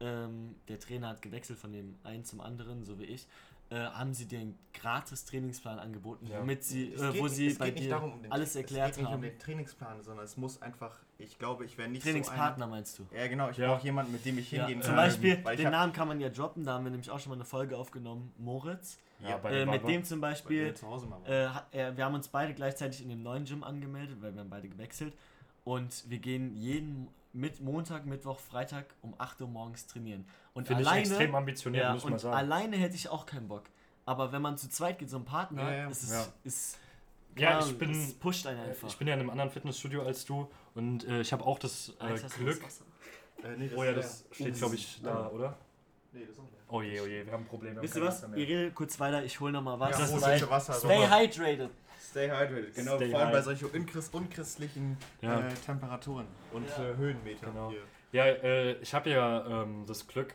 ähm, 0.00 0.54
der 0.68 0.78
Trainer 0.80 1.08
hat 1.08 1.22
gewechselt 1.22 1.58
von 1.58 1.72
dem 1.72 1.96
einen 2.04 2.24
zum 2.24 2.40
anderen, 2.42 2.84
so 2.84 2.98
wie 2.98 3.04
ich, 3.04 3.26
äh, 3.70 3.76
haben 3.76 4.12
sie 4.12 4.26
dir 4.26 4.40
einen 4.40 4.58
gratis 4.74 5.24
Trainingsplan 5.24 5.78
angeboten, 5.78 6.26
Ja. 6.26 6.40
womit 6.40 6.62
sie, 6.64 6.92
äh, 6.92 7.12
geht 7.12 7.22
wo 7.22 7.28
sie 7.28 7.54
bei 7.54 7.70
dir 7.70 7.88
darum, 7.88 8.12
um 8.12 8.20
alles 8.30 8.54
erklärt 8.54 8.90
Es 8.90 8.96
geht 8.96 9.04
nicht 9.04 9.10
haben. 9.12 9.22
um 9.22 9.22
den 9.22 9.38
Trainingsplan, 9.38 10.02
sondern 10.02 10.24
es 10.26 10.36
muss 10.36 10.60
einfach, 10.60 10.98
ich 11.22 11.38
glaube, 11.38 11.64
ich 11.64 11.76
wäre 11.78 11.88
nicht 11.88 12.02
Trainingspartner 12.02 12.66
meinst 12.66 12.98
du? 12.98 13.04
so 13.04 13.08
ein, 13.14 13.18
Ja, 13.20 13.26
genau, 13.28 13.50
ich 13.50 13.56
Ja. 13.56 13.68
brauche 13.74 13.84
jemanden, 13.84 14.12
mit 14.12 14.24
dem 14.24 14.38
ich 14.38 14.50
Ja, 14.50 14.66
hingehen 14.66 14.82
zum 14.82 14.94
kann. 14.94 15.04
Beispiel, 15.04 15.44
weil 15.44 15.54
ich 15.54 15.58
den 15.60 15.66
hab- 15.66 15.72
Namen 15.72 15.92
kann 15.92 16.08
man 16.08 16.20
ja 16.20 16.28
droppen, 16.28 16.64
da 16.64 16.74
haben 16.74 16.84
wir 16.84 16.90
nämlich 16.90 17.10
auch 17.10 17.18
schon 17.20 17.30
mal 17.30 17.36
eine 17.36 17.44
Folge 17.44 17.76
aufgenommen, 17.76 18.32
Moritz. 18.38 18.98
Ja, 19.20 19.36
bei 19.36 19.50
Äh, 19.52 19.58
dem 19.60 19.70
mit 19.70 19.86
dem 19.86 20.04
zum 20.04 20.20
Beispiel 20.20 20.64
wir 20.66 20.74
zu 20.74 20.86
Hause 20.88 21.06
mal 21.06 21.22
waren. 21.22 21.30
Äh, 21.72 21.78
er, 21.78 21.96
wir 21.96 22.04
haben 22.04 22.14
uns 22.14 22.26
beide 22.28 22.54
gleichzeitig 22.54 23.02
in 23.02 23.08
dem 23.08 23.22
neuen 23.22 23.44
Gym 23.44 23.62
angemeldet, 23.62 24.16
weil 24.20 24.32
wir 24.34 24.40
haben 24.40 24.50
beide 24.50 24.68
gewechselt. 24.68 25.14
Und 25.64 26.04
wir 26.10 26.18
gehen 26.18 26.56
jeden 26.56 27.06
mit 27.32 27.60
Montag, 27.60 28.04
Mittwoch, 28.04 28.40
Freitag 28.40 28.86
um 29.00 29.14
8 29.18 29.40
Uhr 29.40 29.46
morgens 29.48 29.86
trainieren. 29.86 30.26
Und 30.54 30.66
Finde 30.66 30.82
ich 30.82 30.88
alleine, 30.88 31.06
extrem 31.08 31.34
ambitioniert, 31.36 31.84
ja, 31.84 31.92
muss 31.94 32.04
man 32.04 32.18
sagen. 32.18 32.36
alleine 32.36 32.76
hätte 32.76 32.96
ich 32.96 33.08
auch 33.08 33.24
keinen 33.24 33.46
Bock. 33.48 33.62
Aber 34.04 34.32
wenn 34.32 34.42
man 34.42 34.58
zu 34.58 34.68
zweit 34.68 34.98
geht, 34.98 35.08
so 35.08 35.18
ein 35.18 35.24
Partner, 35.24 35.62
Ja, 35.70 35.76
ja. 35.84 35.88
ist 35.88 36.02
es. 36.02 36.10
Ja. 36.10 36.26
Ist, 36.42 36.78
Ja, 37.36 37.60
ich 37.60 37.78
bin- 37.78 37.90
es 37.90 38.14
pusht 38.14 38.46
einen 38.46 38.60
einfach. 38.60 38.88
Ich 38.88 38.96
bin 38.98 39.08
ja 39.08 39.14
in 39.14 39.20
einem 39.20 39.30
anderen 39.30 39.50
Fitnessstudio 39.50 40.02
als 40.02 40.24
du 40.24 40.48
und 40.74 41.06
äh, 41.08 41.20
ich 41.22 41.32
habe 41.32 41.44
auch 41.44 41.58
das 41.58 41.90
äh, 42.00 42.14
Glück. 42.38 42.60
das 42.62 42.80
Wasser? 42.82 42.84
Äh, 43.44 43.56
nee, 43.56 43.70
Oh 43.74 43.82
ja, 43.84 43.92
das 43.92 44.24
leer. 44.24 44.34
steht 44.34 44.50
Das 44.52 44.58
glaube 44.58 44.74
ich 44.76 45.00
da, 45.02 45.28
oder? 45.30 45.56
Nee, 46.12 46.20
das 46.20 46.30
ist 46.30 46.36
leer. 46.36 46.46
Oh 46.68 46.82
je, 46.82 47.00
oh 47.00 47.06
je, 47.06 47.24
wir 47.26 47.32
haben 47.32 47.44
Probleme. 47.46 47.80
Wisst 47.82 47.96
ihr 47.96 48.02
was? 48.02 48.22
Wasser 48.22 48.36
Ihr 48.36 48.46
redet 48.46 48.74
kurz 48.74 48.98
weiter, 49.00 49.24
ich 49.24 49.38
hole 49.40 49.52
nochmal 49.52 49.78
was. 49.80 49.90
Ja, 49.92 49.98
Das 49.98 50.12
ist 50.14 50.24
halt- 50.26 50.50
Wasser. 50.50 50.72
Stay 50.74 50.88
Sommer. 51.02 51.18
hydrated. 51.18 51.70
Stay 52.00 52.28
hydrated, 52.30 52.74
genau, 52.74 52.96
Stay 52.96 53.10
vor 53.10 53.20
allem 53.20 53.32
bei 53.32 53.42
solchen 53.42 53.66
unchrist 53.70 54.14
unchristlichen 54.14 54.96
Ja. 55.22 55.40
äh, 55.40 55.54
Temperaturen 55.54 56.26
und 56.52 56.68
Ja. 56.68 56.90
äh, 56.90 56.96
Höhenmeter 56.96 57.46
Genau. 57.46 57.70
hier. 57.70 57.82
Ja, 58.12 58.26
äh, 58.26 58.72
ich 58.82 58.92
habe 58.92 59.08
ja 59.10 59.62
ähm, 59.62 59.84
das 59.86 60.06
Glück, 60.06 60.34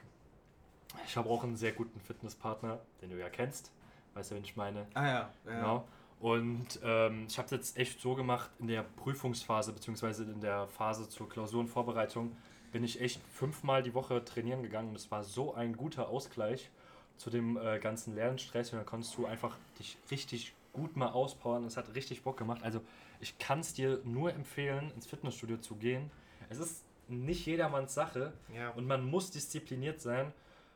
ich 1.06 1.16
habe 1.16 1.30
auch 1.30 1.44
einen 1.44 1.56
sehr 1.56 1.74
guten 1.74 2.00
Fitnesspartner, 2.00 2.80
den 3.02 3.12
du 3.12 3.18
ja 3.20 3.30
kennst. 3.30 3.72
Weißt 4.16 4.32
du, 4.32 4.36
wen 4.36 4.44
ich 4.44 4.56
meine? 4.56 4.88
Ah 4.96 5.06
ja, 5.06 5.12
ja. 5.12 5.30
Genau. 5.46 5.88
Und 6.20 6.80
ähm, 6.84 7.26
ich 7.28 7.38
habe 7.38 7.46
es 7.46 7.52
jetzt 7.52 7.78
echt 7.78 8.02
so 8.02 8.16
gemacht, 8.16 8.50
in 8.60 8.68
der 8.68 8.84
Prüfungsphase, 8.84 9.72
beziehungsweise 9.72 10.24
in 10.24 10.42
der 10.42 10.68
Phase 10.68 11.08
zur 11.10 11.30
Klausurenvorbereitung, 11.30 12.36
bin 12.72 12.84
ich 12.84 13.00
echt 13.02 13.22
fünfmal 13.32 13.84
die 13.84 13.94
Woche 13.94 14.24
trainieren 14.26 14.64
gegangen. 14.64 14.90
Und 14.90 14.96
es 14.96 15.12
war 15.12 15.24
so 15.24 15.54
ein 15.54 15.78
guter 15.78 16.10
Ausgleich 16.10 16.70
zu 17.18 17.30
dem 17.30 17.58
äh, 17.58 17.80
ganzen 17.80 18.16
Lernstress. 18.16 18.72
Und 18.72 18.80
dann 18.80 18.86
konntest 18.86 19.16
du 19.18 19.26
einfach 19.26 19.56
dich 19.80 19.98
richtig 20.10 20.54
gut 20.74 20.96
mal 20.96 21.10
auspowern. 21.10 21.66
Es 21.66 21.78
hat 21.78 21.94
richtig 21.96 22.24
Bock 22.24 22.38
gemacht. 22.38 22.64
Also 22.64 22.82
ich 23.20 23.38
kann 23.38 23.60
es 23.60 23.74
dir 23.74 24.02
nur 24.04 24.34
empfehlen, 24.34 24.92
ins 24.96 25.08
Fitnessstudio 25.08 25.58
zu 25.58 25.76
gehen. 25.76 26.10
Es 26.50 26.60
ist 26.60 26.84
nicht 27.08 27.46
jedermanns 27.46 27.94
Sache, 27.94 28.34
ja. 28.54 28.70
und 28.72 28.86
man 28.86 29.06
muss 29.10 29.32
diszipliniert 29.32 30.02
sein, 30.02 30.34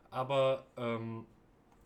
aber 0.10 0.66
ähm, 0.78 1.26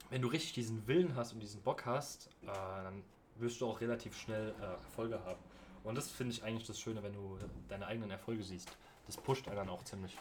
wenn 0.09 0.21
du 0.21 0.27
richtig 0.27 0.53
diesen 0.53 0.87
Willen 0.87 1.15
hast 1.15 1.33
und 1.33 1.39
diesen 1.39 1.61
Bock 1.61 1.85
hast, 1.85 2.29
äh, 2.43 2.47
dann 2.47 3.03
wirst 3.35 3.59
du 3.61 3.67
auch 3.67 3.79
relativ 3.81 4.17
schnell 4.19 4.53
äh, 4.61 4.63
Erfolge 4.63 5.19
haben. 5.25 5.39
Und 5.83 5.95
das 5.95 6.09
finde 6.09 6.33
ich 6.33 6.43
eigentlich 6.43 6.65
das 6.67 6.79
Schöne, 6.79 7.03
wenn 7.03 7.13
du 7.13 7.37
deine 7.69 7.85
eigenen 7.87 8.09
Erfolge 8.11 8.43
siehst. 8.43 8.69
Das 9.05 9.17
pusht 9.17 9.47
einen 9.47 9.55
dann 9.57 9.69
auch 9.69 9.83
ziemlich. 9.83 10.17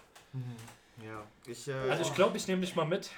ja. 1.03 1.23
Ich, 1.47 1.69
äh, 1.69 1.73
Also 1.73 2.03
ich 2.03 2.15
glaube, 2.15 2.37
ich 2.37 2.47
nehme 2.49 2.61
dich 2.61 2.77
mal 2.77 2.85
mit. 2.85 3.11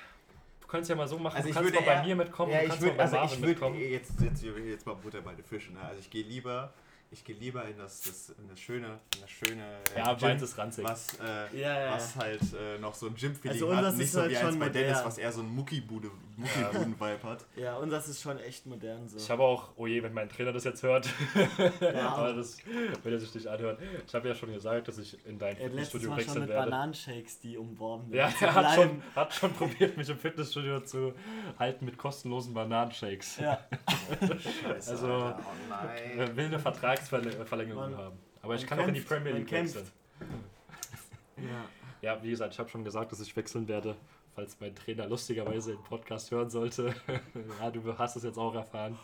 Du 0.61 0.67
kannst 0.69 0.91
ja 0.91 0.97
mal 0.97 1.07
so 1.09 1.19
machen, 1.19 1.37
Also 1.37 1.45
du 1.45 1.49
ich 1.51 1.55
kannst 1.55 1.73
würde 1.73 1.85
mal 1.85 1.93
bei 1.95 2.01
eher- 2.01 2.05
mir 2.07 2.17
mitkommen, 2.17 2.53
ja, 2.53 2.59
du 2.59 2.65
ich 2.65 2.69
kannst 2.71 2.83
würde, 2.83 2.93
mal 2.97 2.97
bei 2.99 3.03
also 3.05 3.17
Marvin 3.17 3.35
ich 3.35 3.41
würde 3.41 3.51
mitkommen. 3.53 3.81
jetzt, 3.81 4.21
jetzt, 4.21 4.43
jetzt 4.43 4.87
mal 4.87 4.95
Butter 4.95 5.21
bei 5.23 5.35
den 5.35 5.45
Fischen. 5.45 5.75
Ne? 5.75 5.81
Also 5.81 6.01
ich 6.01 6.11
gehe 6.11 6.25
lieber, 6.25 6.73
ich 7.11 7.25
gehe 7.25 7.37
lieber 7.37 7.65
in 7.67 7.79
das, 7.79 8.01
das 8.03 8.31
in 8.39 8.49
das 8.49 8.59
schöne, 8.61 8.99
in 9.15 9.21
das 9.21 9.31
schöne 9.31 9.63
äh, 9.95 9.99
Ja, 9.99 10.15
Gym, 10.15 10.29
meins 10.29 10.43
ist 10.43 10.59
ranzig. 10.59 10.85
was, 10.85 11.19
äh, 11.21 11.61
Ja, 11.61 11.81
ja, 11.81 11.93
was 11.95 12.17
halt 12.17 12.41
äh, 12.59 12.79
noch 12.79 12.95
so 12.95 13.07
ein 13.07 13.15
Gym-Feeling 13.15 13.53
Also 13.63 13.75
hat. 13.77 13.95
Nicht 13.95 14.05
ist 14.05 14.13
so 14.13 14.21
halt 14.21 14.31
wie 14.33 14.37
eins 14.37 14.49
schon 14.51 14.59
bei 14.59 14.69
Dennis, 14.69 15.05
was 15.05 15.19
eher 15.19 15.33
so 15.33 15.41
ein 15.43 15.49
Muckibude, 15.55 16.11
Muckibuden-Vibe 16.37 17.23
hat. 17.23 17.45
Ja, 17.57 17.77
und 17.77 17.91
das 17.91 18.09
ist 18.09 18.21
schon 18.23 18.39
echt 18.41 18.67
modern 18.67 19.09
so. 19.09 19.17
Ich 19.19 19.31
habe 19.31 19.43
auch, 19.43 19.71
oh 19.77 19.87
je, 19.87 20.03
wenn 20.03 20.13
mein 20.13 20.29
Trainer 20.29 20.53
das 20.53 20.65
jetzt 20.65 20.83
hört, 20.83 21.09
Ja. 21.81 22.09
aber 22.11 22.33
das 22.35 22.59
will 23.03 23.13
er 23.13 23.19
sich 23.21 23.35
nicht 23.35 23.47
anhören. 23.47 23.79
Ich 24.07 24.15
habe 24.15 24.29
ja 24.29 24.35
schon 24.35 24.53
gesagt, 24.53 24.89
dass 24.89 24.99
ich 24.99 25.25
in 25.27 25.39
dein 25.39 25.57
er 25.57 25.65
hat 25.65 25.71
Fitnessstudio 25.71 26.17
wechseln 26.17 26.41
mit 26.41 26.49
werde. 26.51 26.71
Bananenshakes, 26.71 27.39
die 27.41 27.57
umworben 27.57 28.13
Ja, 28.13 28.29
zu 28.31 28.45
er 28.45 28.55
hat 28.55 28.75
schon, 28.75 29.03
hat 29.15 29.33
schon 29.35 29.53
probiert, 29.55 29.97
mich 29.97 30.09
im 30.09 30.19
Fitnessstudio 30.19 30.81
zu 30.81 31.15
halten 31.59 31.85
mit 31.85 31.97
kostenlosen 31.97 32.53
Bananenshakes. 32.53 33.39
Ja, 33.39 33.61
Scheiße, 34.21 34.91
Also, 34.93 35.07
Alter, 35.13 35.39
oh 35.41 35.53
nein. 35.71 36.19
Er 36.19 36.37
will 36.37 36.45
eine 36.47 36.59
Vertragsverlängerung 37.01 37.91
Man- 37.91 37.97
haben. 37.97 38.19
Aber 38.43 38.55
ich 38.55 38.67
kann 38.67 38.79
auch 38.79 38.87
in 38.89 38.95
die 38.95 39.01
kämpft, 39.01 39.09
Premier 39.09 39.33
League 39.33 39.47
kämpft. 39.49 39.75
wechseln. 39.77 39.91
ja. 41.39 41.65
Ja, 42.03 42.23
wie 42.23 42.31
gesagt, 42.31 42.53
ich 42.53 42.59
habe 42.59 42.69
schon 42.69 42.85
gesagt, 42.85 43.11
dass 43.11 43.21
ich 43.21 43.35
wechseln 43.35 43.67
werde, 43.67 43.97
falls 44.35 44.59
mein 44.61 44.75
Trainer 44.75 45.07
lustigerweise 45.09 45.73
den 45.73 45.83
Podcast 45.83 46.31
hören 46.31 46.51
sollte. 46.51 46.95
ja, 47.61 47.71
du 47.71 47.99
hast 47.99 48.17
es 48.17 48.23
jetzt 48.23 48.39
auch 48.39 48.55
erfahren. 48.55 48.97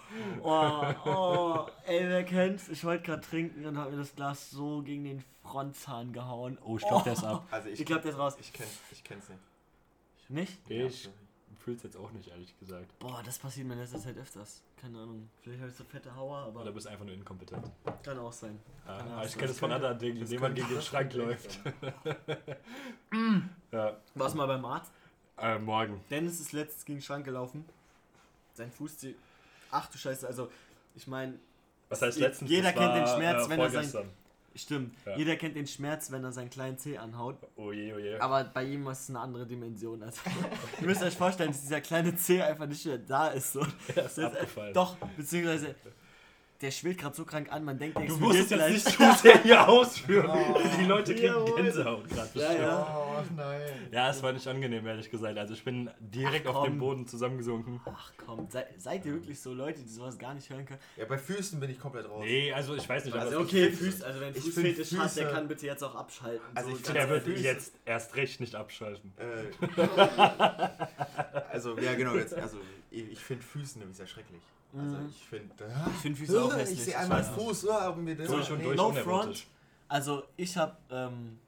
Oh, 0.42 0.82
oh, 1.06 1.66
ey, 1.86 2.06
wer 2.08 2.22
kennt's? 2.24 2.68
Ich 2.68 2.84
wollte 2.84 3.04
gerade 3.04 3.22
trinken 3.22 3.64
und 3.66 3.76
hab 3.78 3.90
mir 3.90 3.96
das 3.96 4.14
Glas 4.14 4.50
so 4.50 4.82
gegen 4.82 5.04
den 5.04 5.24
Frontzahn 5.42 6.12
gehauen. 6.12 6.58
Oh, 6.64 6.76
ich 6.76 6.86
glaube, 6.86 7.04
der 7.04 7.14
ist 7.14 7.24
ab. 7.24 7.46
Also 7.50 7.68
ich, 7.70 7.80
Ich 7.80 7.86
glaube, 7.86 8.02
der 8.02 8.12
ist 8.12 8.18
raus. 8.18 8.36
ich, 8.38 8.52
kenn, 8.52 8.66
ich 8.92 9.02
kenn's 9.02 9.28
nicht. 9.28 9.40
Nicht? 10.28 10.70
Ich 10.70 11.08
fühle 11.58 11.76
es 11.76 11.82
jetzt 11.82 11.96
auch 11.96 12.10
nicht, 12.12 12.28
ehrlich 12.28 12.58
gesagt. 12.58 12.98
Boah, 12.98 13.22
das 13.24 13.38
passiert 13.38 13.66
mir 13.66 13.74
in 13.74 13.80
letzter 13.80 13.98
Zeit 14.00 14.16
öfters. 14.16 14.62
Keine 14.80 14.98
Ahnung. 14.98 15.28
Vielleicht 15.42 15.60
habe 15.60 15.70
ich 15.70 15.76
so 15.76 15.84
fette 15.84 16.14
Hauer, 16.14 16.48
Oder 16.48 16.60
aber 16.60 16.72
bist 16.72 16.86
einfach 16.86 17.04
nur 17.04 17.14
inkompetent. 17.14 17.70
kann 18.02 18.18
auch 18.18 18.32
sein. 18.32 18.58
Ja, 18.86 18.98
Kann 18.98 19.08
aber 19.12 19.20
auch 19.22 19.26
ich 19.26 19.34
kenne 19.36 19.50
es 19.50 19.58
von 19.58 19.72
anderen 19.72 19.98
Dingen, 19.98 20.18
man 20.18 20.28
könnte 20.40 20.62
gegen 20.62 20.74
den 20.74 20.82
Schrank 20.82 21.12
läuft. 21.14 21.60
ja, 23.72 23.96
Warst 24.14 24.34
mal 24.34 24.46
beim 24.46 24.64
Arzt? 24.64 24.92
äh, 25.38 25.58
morgen. 25.58 26.00
Dennis 26.10 26.40
ist 26.40 26.52
letztens 26.52 26.84
gegen 26.84 26.98
den 26.98 27.02
Schrank 27.04 27.24
gelaufen. 27.24 27.64
Sein 28.54 28.70
Fuß. 28.70 28.96
die- 28.98 29.16
Ach 29.70 29.88
du 29.90 29.98
Scheiße, 29.98 30.26
also 30.26 30.50
ich 30.94 31.06
meine, 31.06 31.38
Was 31.88 32.02
heißt 32.02 32.18
letztens? 32.18 32.50
jeder 32.50 32.72
Das 32.72 32.78
kennt 32.80 32.94
den 32.96 33.06
Schmerz, 33.06 33.46
äh, 33.46 33.50
wenn 33.50 33.60
er 33.60 33.70
sein-. 33.82 34.10
Stimmt, 34.54 34.94
Ja. 35.06 35.16
jeder 35.16 35.36
kennt 35.36 35.56
den 35.56 35.66
Schmerz, 35.66 36.10
wenn 36.10 36.22
er 36.24 36.32
seinen 36.32 36.50
kleinen 36.50 36.78
Zeh 36.78 36.98
anhaut. 36.98 37.36
Oh 37.56 37.72
je, 37.72 37.92
oh 37.94 37.98
je. 37.98 38.18
Aber 38.18 38.44
bei 38.44 38.64
ihm 38.64 38.86
ist 38.88 39.02
es 39.02 39.10
eine 39.10 39.20
andere 39.20 39.46
Dimension. 39.46 40.02
Also, 40.02 40.20
ihr 40.80 40.86
müsst 40.86 41.02
euch 41.02 41.16
vorstellen, 41.16 41.50
dass 41.50 41.62
dieser 41.62 41.80
kleine 41.80 42.14
Zeh 42.16 42.42
einfach 42.42 42.66
nicht 42.66 42.84
mehr 42.86 42.98
da 42.98 43.28
ist. 43.28 43.52
So. 43.52 43.60
Der 43.96 44.04
ist 44.06 44.16
Das, 44.16 44.18
äh, 44.18 44.24
abgefallen. 44.24 44.74
Doch, 44.74 44.96
beziehungsweise 45.16 45.74
der 46.60 46.70
schwillt 46.70 46.98
gerade 46.98 47.16
so 47.16 47.24
krank 47.24 47.50
an, 47.50 47.64
man 47.64 47.76
denkt, 47.76 47.98
der 47.98 48.06
Du 48.06 48.16
musst 48.18 48.38
jetzt 48.38 48.48
gleich. 48.52 48.72
nicht 48.74 48.88
zu 48.88 49.12
sehr 49.20 49.42
hier 49.42 49.68
ausführen. 49.68 50.30
Oh. 50.30 50.60
Die 50.78 50.84
Leute 50.84 51.12
kriegen 51.12 51.26
Jawohl. 51.34 51.56
Gänsehaut 51.56 52.08
gerade. 52.08 52.30
Ja, 52.34 52.46
bestimmt. 52.48 52.60
ja. 52.60 53.01
Oh 53.30 53.34
nein. 53.36 53.60
Ja, 53.90 54.10
es 54.10 54.22
war 54.22 54.32
nicht 54.32 54.46
angenehm, 54.46 54.86
ehrlich 54.86 55.10
gesagt. 55.10 55.36
Also 55.38 55.54
ich 55.54 55.64
bin 55.64 55.90
direkt 56.00 56.46
Ach, 56.46 56.54
auf 56.54 56.64
dem. 56.66 56.78
Boden 56.78 57.06
zusammengesunken. 57.06 57.80
Ach 57.84 58.12
komm, 58.16 58.48
sei, 58.50 58.66
seid 58.78 59.04
ihr 59.06 59.12
wirklich 59.14 59.40
so 59.40 59.52
Leute, 59.54 59.80
die 59.80 59.88
sowas 59.88 60.18
gar 60.18 60.34
nicht 60.34 60.48
hören 60.50 60.64
können? 60.66 60.80
Ja, 60.96 61.04
bei 61.04 61.18
Füßen 61.18 61.58
bin 61.60 61.70
ich 61.70 61.78
komplett 61.78 62.08
raus. 62.08 62.22
Nee, 62.24 62.52
also 62.52 62.74
ich 62.74 62.88
weiß 62.88 63.04
nicht, 63.04 63.16
Also 63.16 63.40
okay, 63.40 63.70
Füß, 63.70 64.02
also 64.02 64.20
wenn 64.20 64.34
ich 64.34 64.40
Fußfetisch 64.42 64.88
find 64.88 65.00
hat, 65.02 65.16
der 65.16 65.28
Füße- 65.28 65.32
kann 65.32 65.48
bitte 65.48 65.66
jetzt 65.66 65.82
auch 65.84 65.94
abschalten. 65.94 66.44
Also 66.54 66.70
so 66.70 66.76
ich 66.76 66.82
ganz 66.82 66.94
der 66.94 67.08
wird 67.08 67.26
ehrlich. 67.28 67.42
jetzt 67.42 67.74
erst 67.84 68.16
recht 68.16 68.40
nicht 68.40 68.54
abschalten. 68.54 69.12
Äh, 69.18 69.44
also, 71.50 71.78
ja, 71.78 71.94
genau, 71.94 72.14
jetzt, 72.16 72.34
also 72.34 72.58
ich, 72.90 73.18
finde 73.18 73.42
Füße 73.44 73.78
nämlich 73.78 73.96
sehr 73.96 74.06
schrecklich. 74.06 74.40
Also 74.76 74.96
Mhm. 74.96 75.08
ich 75.10 75.28
finde. 75.28 75.54
Ich 75.94 76.00
finde 76.00 76.18
Füße 76.18 76.42
auch 76.42 76.54
hässlich. 76.56 76.78
Ich 76.78 76.84
sehe 76.86 76.98
einmal 76.98 77.22
einen. 77.22 77.34
Fuß, 77.34 77.68
ah, 77.68 77.94
mir 77.94 78.16
das 78.16 78.26
Durch 78.28 78.50
und 78.50 78.64
durch 78.64 78.76
no 78.76 78.88
unerotisch. 78.88 79.46
Also 79.88 80.24
ich 80.36 80.56
habe, 80.56 80.74
ähm, 80.90 81.38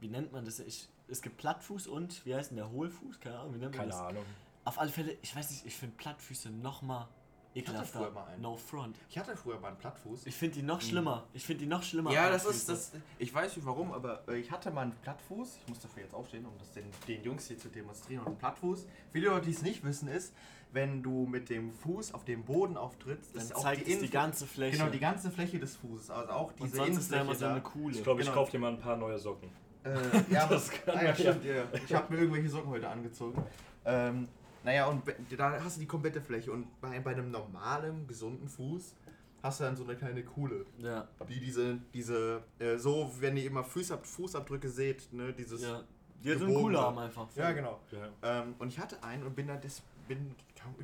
wie 0.00 0.08
nennt 0.08 0.32
man 0.32 0.44
das? 0.44 0.60
Ich, 0.60 0.86
es 1.08 1.22
gibt 1.22 1.36
Plattfuß 1.36 1.86
und, 1.86 2.24
wie 2.26 2.34
heißt 2.34 2.50
denn 2.50 2.56
der 2.56 2.70
Hohlfuß? 2.70 3.20
Keine 3.20 3.38
Ahnung, 3.38 3.54
wie 3.54 3.58
nennt 3.58 3.72
man 3.76 3.88
Keine 3.88 3.90
das? 3.92 4.00
Ahnung. 4.00 4.24
Auf 4.64 4.78
alle 4.78 4.90
Fälle, 4.90 5.16
ich 5.22 5.34
weiß 5.36 5.50
nicht, 5.50 5.66
ich 5.66 5.76
finde 5.76 5.94
Plattfüße 5.96 6.50
noch 6.50 6.80
mal 6.82 7.08
ekelhafter. 7.54 7.98
früher 8.00 8.10
mal 8.10 8.24
einen. 8.28 8.42
No 8.42 8.56
front. 8.56 8.96
Ich 9.10 9.18
hatte 9.18 9.36
früher 9.36 9.60
mal 9.60 9.68
einen 9.68 9.76
Plattfuß. 9.78 10.26
Ich 10.26 10.34
finde 10.34 10.54
die 10.56 10.62
noch 10.62 10.80
schlimmer. 10.80 11.24
Ich 11.34 11.44
finde 11.44 11.60
die 11.64 11.66
noch 11.68 11.82
schlimmer. 11.82 12.10
Ja, 12.12 12.30
das 12.30 12.46
ist 12.46 12.68
das. 12.68 12.92
Ich 13.18 13.32
weiß 13.32 13.54
nicht 13.56 13.66
warum, 13.66 13.92
aber 13.92 14.26
äh, 14.28 14.38
ich 14.38 14.50
hatte 14.50 14.70
mal 14.70 14.80
einen 14.82 14.92
Plattfuß. 15.02 15.58
Ich 15.60 15.68
muss 15.68 15.78
dafür 15.80 16.02
jetzt 16.02 16.14
aufstehen, 16.14 16.46
um 16.46 16.56
das 16.58 16.72
den, 16.72 16.84
den 17.06 17.22
Jungs 17.22 17.46
hier 17.46 17.58
zu 17.58 17.68
demonstrieren. 17.68 18.24
Und 18.24 18.32
ein 18.32 18.38
Plattfuß. 18.38 18.86
Viele 19.12 19.28
Leute, 19.28 19.46
die 19.46 19.52
es 19.52 19.62
nicht 19.62 19.84
wissen, 19.84 20.08
ist, 20.08 20.32
wenn 20.72 21.02
du 21.04 21.26
mit 21.26 21.50
dem 21.50 21.70
Fuß 21.70 22.14
auf 22.14 22.24
dem 22.24 22.42
Boden 22.44 22.76
auftrittst, 22.76 23.36
Dann 23.36 23.42
ist 23.42 23.54
auch 23.54 23.62
zeigt 23.62 23.86
die, 23.86 23.92
es 23.92 23.98
die 24.00 24.06
Innenfläche- 24.06 24.10
ganze 24.12 24.46
Fläche. 24.46 24.78
Genau, 24.78 24.90
die 24.90 24.98
ganze 24.98 25.30
Fläche 25.30 25.58
des 25.60 25.76
Fußes. 25.76 26.10
Also 26.10 26.32
auch 26.32 26.48
und 26.52 26.62
diese 26.64 26.76
sonst 26.78 26.96
ist 26.96 27.12
da 27.12 27.16
immer 27.20 27.24
Innenfläche 27.32 27.38
so 27.38 27.46
eine. 27.50 27.60
Kuhle. 27.60 27.96
Ich 27.96 28.02
glaube, 28.02 28.20
ich 28.22 28.26
Genau. 28.26 28.38
kaufe 28.40 28.50
dir 28.50 28.58
mal 28.58 28.72
ein 28.72 28.80
paar 28.80 28.96
neue 28.96 29.18
Socken. 29.18 29.48
Äh, 29.84 30.32
ja, 30.32 30.46
Das 30.48 30.70
kann 30.70 30.96
ah, 30.96 31.04
ja, 31.04 31.14
stimmt, 31.14 31.44
ja. 31.44 31.64
Ich 31.72 31.94
habe 31.94 32.12
mir 32.12 32.20
irgendwelche 32.20 32.48
Socken 32.48 32.70
heute 32.70 32.88
angezogen. 32.88 33.42
Ähm, 33.84 34.28
naja, 34.62 34.86
und 34.86 35.02
da 35.36 35.60
hast 35.62 35.76
du 35.76 35.80
die 35.80 35.86
komplette 35.86 36.20
Fläche. 36.20 36.50
Und 36.52 36.80
bei, 36.80 36.98
bei 37.00 37.12
einem 37.12 37.30
normalen, 37.30 38.06
gesunden 38.06 38.48
Fuß 38.48 38.94
hast 39.42 39.60
du 39.60 39.64
dann 39.64 39.76
so 39.76 39.84
eine 39.84 39.94
kleine 39.96 40.22
Kuhle. 40.24 40.64
ja, 40.78 41.06
Die 41.28 41.38
diese, 41.38 41.78
diese, 41.92 42.42
äh, 42.58 42.78
so, 42.78 43.12
wenn 43.20 43.36
ihr 43.36 43.44
immer 43.46 43.62
Fußab 43.62 44.06
Fußabdrücke 44.06 44.68
seht, 44.70 45.12
ne, 45.12 45.32
dieses. 45.34 45.62
ja. 45.62 45.82
Die 46.22 46.30
hat 46.32 46.38
so 46.38 46.44
eine 46.44 46.54
Gebogen 46.54 46.72
Kuhle 46.74 46.80
haben 46.80 46.98
einfach. 46.98 47.26
Ja, 47.36 47.52
genau. 47.52 47.80
Ja. 47.90 48.08
Ähm, 48.42 48.54
und 48.58 48.68
ich 48.68 48.78
hatte 48.78 49.02
einen 49.04 49.24
und 49.24 49.36
bin 49.36 49.46
da 49.46 49.56
das. 49.56 49.82
Bin, 50.08 50.34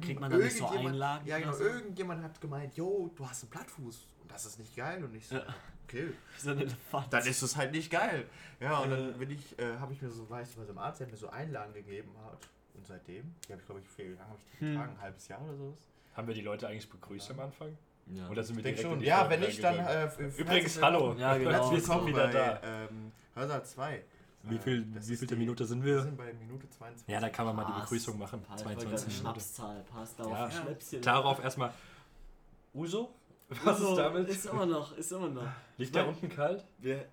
Kriegt 0.02 0.20
man 0.20 0.30
da 0.30 0.36
nicht 0.36 0.56
so 0.56 0.64
irgendjemand- 0.64 0.94
Einlagen 0.94 1.26
Ja, 1.26 1.38
genau. 1.38 1.52
so? 1.52 1.64
Irgendjemand 1.64 2.22
hat 2.22 2.38
gemeint, 2.40 2.74
yo, 2.76 3.10
du 3.16 3.26
hast 3.26 3.42
einen 3.44 3.50
Plattfuß. 3.50 4.06
Und 4.22 4.30
das 4.30 4.44
ist 4.44 4.58
nicht 4.58 4.76
geil. 4.76 5.02
Und 5.02 5.14
ich 5.14 5.26
so, 5.26 5.36
Ja. 5.36 5.44
Okay. 5.90 6.12
So 6.38 6.50
ein 6.50 6.58
Elefant. 6.60 7.12
Dann 7.12 7.26
ist 7.26 7.42
es 7.42 7.56
halt 7.56 7.72
nicht 7.72 7.90
geil. 7.90 8.26
Ja, 8.60 8.78
und 8.78 8.92
Äh. 8.92 8.96
dann 8.96 9.18
bin 9.18 9.30
ich, 9.30 9.58
äh, 9.58 9.76
habe 9.78 9.92
ich 9.92 10.00
mir 10.02 10.10
so, 10.10 10.28
weißt 10.28 10.56
du, 10.56 10.60
was 10.62 10.68
im 10.68 10.78
Arzt, 10.78 11.00
der 11.00 11.08
mir 11.08 11.16
so 11.16 11.28
Einlagen 11.28 11.72
gegeben 11.74 12.10
hat. 12.24 12.38
Und 12.74 12.86
seitdem, 12.86 13.34
die 13.46 13.52
habe 13.52 13.60
ich, 13.60 13.66
glaube 13.66 13.80
ich, 13.80 13.98
wie 13.98 14.08
lange 14.12 14.20
habe 14.28 14.38
ich 14.38 14.44
die 14.58 14.64
Hm. 14.64 14.72
getragen? 14.72 14.92
Ein 14.96 15.00
halbes 15.02 15.28
Jahr 15.28 15.42
oder 15.42 15.56
so. 15.56 15.76
Haben 16.14 16.26
wir 16.28 16.34
die 16.34 16.40
Leute 16.42 16.68
eigentlich 16.68 16.88
begrüßt 16.88 17.30
am 17.32 17.40
Anfang? 17.40 17.76
Ja. 18.06 18.28
Oder 18.28 18.42
sind 18.42 18.56
wir 18.56 18.60
Ich 18.60 18.64
denke 18.64 18.80
direkt 18.80 18.84
in 18.84 18.90
schon. 18.90 18.98
die 19.00 19.06
Ja, 19.06 19.28
wenn 19.30 19.40
nicht, 19.40 19.62
dann. 19.62 19.78
Äh, 19.78 20.10
Übrigens, 20.38 20.82
hallo. 20.82 20.98
willkommen- 21.00 21.20
Ja, 21.20 21.36
genau. 21.38 21.50
Herzlich 21.50 21.80
willkommen 21.86 22.06
wieder 22.08 22.26
bei 22.28 22.32
da. 22.32 22.60
ähm, 22.62 23.12
Hörsaal 23.34 23.64
2. 23.64 24.02
Wie 24.42 24.56
Äh, 24.56 24.58
viel, 24.58 24.86
das 24.94 25.08
wie 25.08 25.16
vielte 25.16 25.34
die- 25.34 25.38
Minute 25.40 25.64
sind 25.66 25.84
Wir 25.84 25.96
wir? 25.96 26.02
sind 26.02 26.16
bei 26.16 26.32
Minute 26.32 26.68
22. 26.70 27.06
Ja, 27.12 27.20
da 27.20 27.28
kann 27.28 27.46
man 27.46 27.56
mal 27.56 27.66
die. 27.66 27.80
Begrüßung 27.80 28.18
machen. 28.18 28.42
Passt. 28.42 28.64
22 28.64 28.88
Minuten. 29.06 29.10
Schnapszahl, 29.20 29.84
passt 29.84 30.20
auf. 30.20 30.30
Ja. 30.32 30.50
Schnäpschen. 30.50 31.02
Darauf 31.02 31.44
erstmal. 31.44 31.72
Uso? 32.74 33.14
Was 33.50 33.66
Also, 33.66 33.90
ist 33.90 33.96
damit? 33.98 34.28
Ist 34.28 34.46
immer 34.46 34.66
noch, 34.66 34.96
ist 34.96 35.12
immer 35.12 35.28
noch. 35.28 35.46
Liegt 35.76 35.94
der 35.94 36.06
unten 36.08 36.28
kalt? 36.28 36.64
Wir. 36.78 37.04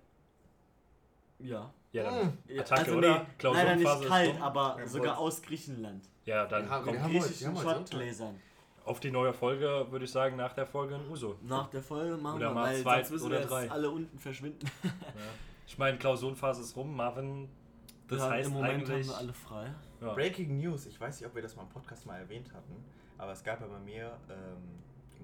Ja. 1.40 1.70
Ja, 1.92 2.02
dann. 2.04 2.38
Ja, 2.46 2.60
Attacke, 2.62 2.80
also 2.82 2.98
oder? 2.98 3.08
nee, 3.08 3.14
leider 3.14 3.26
Klausurenphase 3.38 3.78
nicht 3.98 4.04
ist 4.04 4.08
kalt, 4.08 4.40
aber 4.42 4.76
Ja, 4.78 4.86
sogar 4.86 5.18
aus 5.18 5.42
Griechenland. 5.42 6.04
Ja, 6.26 6.46
dann 6.46 6.68
haben- 6.68 6.84
kommt 6.84 7.02
Griechischen. 7.04 7.56
Schottgläsern. 7.56 8.40
auf 8.84 9.00
die 9.00 9.10
neue 9.10 9.32
Folge, 9.32 9.86
würde 9.90 10.04
ich 10.04 10.10
sagen, 10.10 10.36
nach 10.36 10.52
der 10.52 10.66
Folge 10.66 10.94
ein 10.96 11.08
Uso. 11.10 11.36
Nach 11.42 11.68
der 11.68 11.82
Folge 11.82 12.16
machen 12.16 12.36
Oder 12.36 12.50
wir, 12.50 12.54
mal 12.54 12.64
weil 12.74 12.82
zwei 12.82 12.96
sonst 12.96 13.10
müssen 13.10 13.26
oder 13.26 13.34
wir 13.36 13.40
jetzt 13.40 13.50
drei. 13.50 13.70
alle 13.70 13.90
unten 13.90 14.18
verschwinden. 14.18 14.70
Ja. 14.84 14.90
Ich 15.66 15.76
meine, 15.78 15.98
Klausurenphase 15.98 16.62
ist 16.62 16.74
rum. 16.76 16.94
Marvin, 16.96 17.48
das 18.08 18.18
Ja, 18.20 18.30
heißt 18.30 18.48
Im 18.48 18.54
Moment 18.54 18.74
eigentlich... 18.74 19.06
haben 19.08 19.14
wir 19.14 19.18
alle 19.18 19.34
frei. 19.34 19.74
ja. 20.00 20.12
Breaking 20.14 20.58
News. 20.58 20.86
Ich 20.86 20.98
weiß 21.00 21.20
nicht, 21.20 21.28
ob 21.28 21.34
wir 21.34 21.42
das 21.42 21.54
mal 21.56 21.62
im 21.64 21.68
Podcast 21.68 22.06
mal 22.06 22.18
erwähnt 22.18 22.52
hatten, 22.54 22.76
aber 23.18 23.32
es 23.32 23.42
gab 23.44 23.60
ja 23.60 23.66
bei 23.66 23.78
mir 23.78 24.12
ähm, 24.30 24.78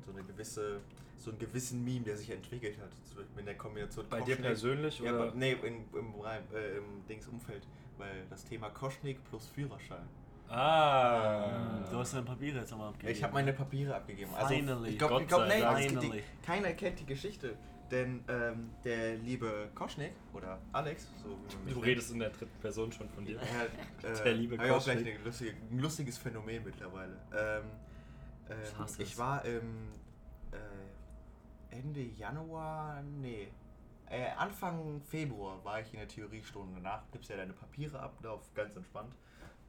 so 0.04 0.12
eine 0.12 0.22
gewisse, 0.24 0.80
so 1.16 1.30
einen 1.30 1.38
gewissen 1.38 1.84
Meme, 1.84 2.04
der 2.04 2.16
sich 2.16 2.30
entwickelt 2.30 2.78
hat. 2.78 2.90
In 3.38 3.46
der 3.46 3.56
Kombination 3.56 4.06
Bei 4.08 4.20
dir 4.20 4.34
Koschnik- 4.36 4.42
persönlich? 4.42 4.98
Ja, 5.00 5.12
oder? 5.14 5.22
aber, 5.28 5.34
nee, 5.34 5.52
in, 5.52 5.84
im, 5.92 6.14
äh, 6.54 6.76
im 6.78 7.06
Dings 7.08 7.26
Umfeld. 7.28 7.66
Weil 7.96 8.24
das 8.28 8.44
Thema 8.44 8.70
Koschnik 8.70 9.22
plus 9.28 9.46
Führerschein. 9.46 10.06
Ah. 10.48 11.46
Hm, 11.50 11.90
Du 11.90 11.98
hast 11.98 12.12
deine 12.14 12.24
Papiere 12.24 12.58
jetzt 12.58 12.70
nochmal 12.70 12.88
abgegeben. 12.88 13.12
Ich 13.16 13.22
habe 13.22 13.32
meine 13.34 13.52
Papiere 13.52 13.94
abgegeben. 13.94 14.30
Finally. 14.32 14.70
Also, 14.70 14.84
ich 14.86 14.98
glaube, 14.98 15.24
glaub, 15.26 15.42
Finally. 15.48 16.10
die, 16.10 16.22
keiner 16.44 16.72
kennt 16.72 17.00
die 17.00 17.06
Geschichte. 17.06 17.56
Denn 17.90 18.24
ähm, 18.28 18.70
der 18.82 19.16
liebe 19.16 19.68
Koschnik 19.74 20.12
oder 20.32 20.58
Alex, 20.72 21.06
so 21.22 21.28
wie 21.28 21.54
man 21.54 21.64
mich 21.64 21.74
Du 21.74 21.80
nennt, 21.80 21.86
redest 21.86 22.12
in 22.12 22.18
der 22.18 22.30
dritten 22.30 22.58
Person 22.60 22.90
schon 22.90 23.08
von 23.10 23.24
dir. 23.26 23.36
Äh, 23.36 23.44
Der 24.24 24.32
liebe 24.32 24.56
hab 24.56 24.64
ich 24.64 24.70
auch 24.72 24.82
gleich 24.82 24.96
Koschnik. 24.96 25.14
eine 25.16 25.24
lustige, 25.24 25.50
ein 25.70 25.78
lustiges 25.78 26.18
Phänomen 26.18 26.64
mittlerweile. 26.64 27.12
Ähm, 27.36 27.62
ähm, 28.50 28.56
Ich 28.62 28.78
hasse 28.78 29.02
ich 29.02 29.18
war 29.18 29.44
im 29.44 29.88
äh, 30.52 31.74
Ende 31.76 32.00
Januar, 32.02 33.02
nee, 33.02 33.48
äh, 34.08 34.30
Anfang 34.36 35.00
Februar 35.02 35.64
war 35.64 35.80
ich 35.80 35.92
in 35.92 35.98
der 35.98 36.08
Theoriestunde. 36.08 36.74
Danach 36.80 37.02
gibst 37.10 37.28
du 37.28 37.32
ja 37.34 37.40
deine 37.40 37.52
Papiere 37.52 37.98
ab, 38.00 38.24
auf 38.24 38.52
ganz 38.54 38.76
entspannt. 38.76 39.14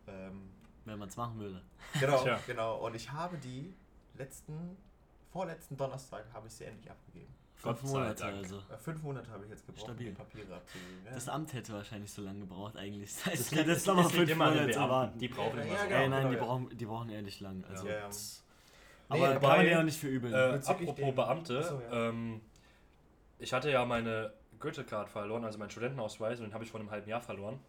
Ähm, 0.07 0.49
Wenn 0.83 0.99
man 0.99 1.09
es 1.09 1.17
machen 1.17 1.39
würde. 1.39 1.61
genau, 1.99 2.21
Tja. 2.21 2.39
genau. 2.45 2.85
Und 2.85 2.95
ich 2.95 3.11
habe 3.11 3.38
die 3.38 3.73
letzten, 4.15 4.77
vorletzten 5.31 5.77
Donnerstag 5.77 6.25
habe 6.33 6.47
ich 6.47 6.53
sie 6.53 6.65
endlich 6.65 6.91
abgegeben. 6.91 7.33
Fünf 7.55 7.81
Monate 7.83 8.21
Dank. 8.21 8.35
also. 8.38 8.57
Äh, 8.57 8.77
fünf 8.77 9.01
Monate 9.01 9.31
habe 9.31 9.45
ich 9.45 9.49
jetzt 9.49 9.65
gebraucht, 9.65 9.85
Stabil. 9.85 10.09
um 10.09 10.13
die 10.13 10.17
Papiere 10.21 10.55
abzugeben. 10.57 11.05
Ja. 11.05 11.11
Das 11.13 11.29
Amt 11.29 11.53
hätte 11.53 11.73
wahrscheinlich 11.73 12.11
so 12.11 12.21
lange 12.21 12.41
gebraucht 12.41 12.75
eigentlich. 12.77 13.11
Das 13.15 13.25
heißt, 13.25 13.39
Das 13.39 13.51
liegt- 13.51 13.67
jetzt 13.67 13.88
nochmal 13.88 14.03
das 14.03 14.13
liegt 14.13 14.25
fünf 14.27 14.31
immer 14.33 14.45
an 14.45 14.57
den 14.57 14.67
Beamten. 14.67 15.19
Die 15.19 15.27
brauchen 15.29 15.57
Ja, 15.57 15.63
immer 15.63 15.73
ja, 15.73 15.79
so. 15.81 15.88
genau. 15.88 15.99
Ey, 16.01 16.09
nein, 16.09 16.27
die 16.29 16.35
ja. 16.35 16.43
brauchen, 16.43 16.77
die 16.77 16.85
brauchen 16.85 17.09
ehrlich 17.09 17.39
lang. 17.39 17.63
Also, 17.67 17.88
Ja, 17.88 17.93
ja. 17.95 18.09
Nee, 19.09 19.17
aber 19.23 19.33
dabei- 19.35 19.57
kann 19.57 19.67
ja 19.67 19.83
nicht 19.83 19.99
verübeln. 19.99 20.33
Äh, 20.33 20.51
Bezüglich 20.53 20.89
apropos 20.89 20.95
den- 21.05 21.15
Beamte, 21.15 21.59
Achso, 21.59 21.81
ja. 21.91 22.09
ähm, 22.09 22.41
ich 23.39 23.53
hatte 23.53 23.69
ja 23.69 23.85
meine 23.85 24.33
Goethe-Card 24.59 25.09
verloren, 25.09 25.43
also 25.45 25.59
meinen 25.59 25.69
Studentenausweis, 25.69 26.39
und 26.39 26.45
den 26.47 26.53
habe 26.53 26.63
ich 26.63 26.71
vor 26.71 26.79
einem 26.79 26.89
halben 26.91 27.09
Jahr 27.09 27.21
verloren. 27.21 27.59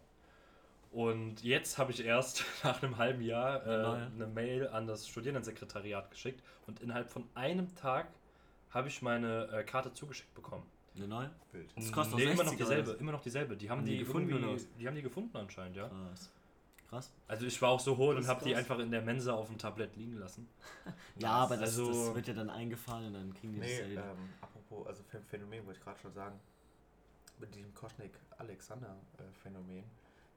Und 0.91 1.43
jetzt 1.43 1.77
habe 1.77 1.91
ich 1.91 2.03
erst 2.03 2.43
nach 2.63 2.81
einem 2.81 2.97
halben 2.97 3.21
Jahr 3.21 3.65
äh, 3.65 3.81
Neue. 3.83 4.11
eine 4.15 4.27
Mail 4.27 4.67
an 4.69 4.87
das 4.87 5.07
Studierendensekretariat 5.07 6.09
geschickt 6.09 6.41
und 6.65 6.79
innerhalb 6.81 7.09
von 7.11 7.25
einem 7.35 7.75
Tag 7.75 8.07
habe 8.71 8.87
ich 8.87 9.01
meine 9.01 9.47
äh, 9.51 9.63
Karte 9.63 9.93
zugeschickt 9.93 10.33
bekommen. 10.33 10.63
Eine 10.95 11.07
neue? 11.07 11.29
Bild. 11.51 11.69
Das 11.75 11.91
kostet 11.91 12.17
nee, 12.17 12.23
immer 12.23 12.43
noch 12.43 12.49
60 12.51 12.65
oder 12.65 12.75
dieselbe, 12.75 12.99
immer 12.99 13.11
noch 13.11 13.21
dieselbe. 13.21 13.55
Die 13.57 13.69
haben, 13.69 13.79
Haben 13.79 13.85
die, 13.85 13.91
die 13.99 14.03
gefunden? 14.03 14.57
Die 14.79 14.87
haben 14.87 14.95
die 14.95 15.01
gefunden 15.03 15.37
anscheinend, 15.37 15.75
ja. 15.75 15.87
Krass. 15.89 16.31
Krass. 16.89 17.11
Also 17.27 17.45
ich 17.45 17.61
war 17.61 17.69
auch 17.71 17.79
so 17.81 17.97
hohl 17.97 18.15
und 18.15 18.27
habe 18.27 18.43
die 18.45 18.55
einfach 18.55 18.79
in 18.79 18.89
der 18.91 19.01
Mensa 19.01 19.33
auf 19.33 19.47
dem 19.47 19.57
Tablett 19.57 19.95
liegen 19.97 20.17
lassen. 20.17 20.47
Ja, 21.19 21.31
aber 21.31 21.55
das, 21.57 21.69
Also- 21.77 21.87
das 22.07 22.15
wird 22.15 22.27
ja 22.29 22.33
dann 22.33 22.49
eingefahren 22.49 23.05
und 23.07 23.13
dann 23.13 23.33
kriegen 23.33 23.53
die 23.53 23.59
Nee, 23.59 23.69
das 23.71 23.79
ja 23.79 23.89
wieder. 23.91 24.11
ähm, 24.11 24.29
apropos, 24.41 24.87
also 24.87 25.03
Phän- 25.03 25.23
Phänomen 25.29 25.65
wollte 25.65 25.79
ich 25.79 25.83
gerade 25.83 25.99
schon 25.99 26.13
sagen. 26.13 26.39
Mit 27.39 27.53
diesem 27.53 27.73
Koschnik-Alexander-Phänomen. 28.67 29.83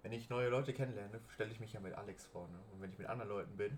Wenn 0.03 0.13
ich 0.13 0.29
neue 0.31 0.49
Leute 0.49 0.73
kennenlerne, 0.73 1.21
stelle 1.35 1.51
ich 1.53 1.61
mich 1.61 1.73
ja 1.73 1.81
mit 1.81 1.95
Alex 1.95 2.27
vor. 2.27 2.49
Ne? 2.49 2.59
Und 2.73 2.81
wenn 2.83 2.91
ich 2.91 2.99
mit 2.99 3.07
anderen 3.07 3.29
Leuten 3.31 3.57
bin, 3.57 3.77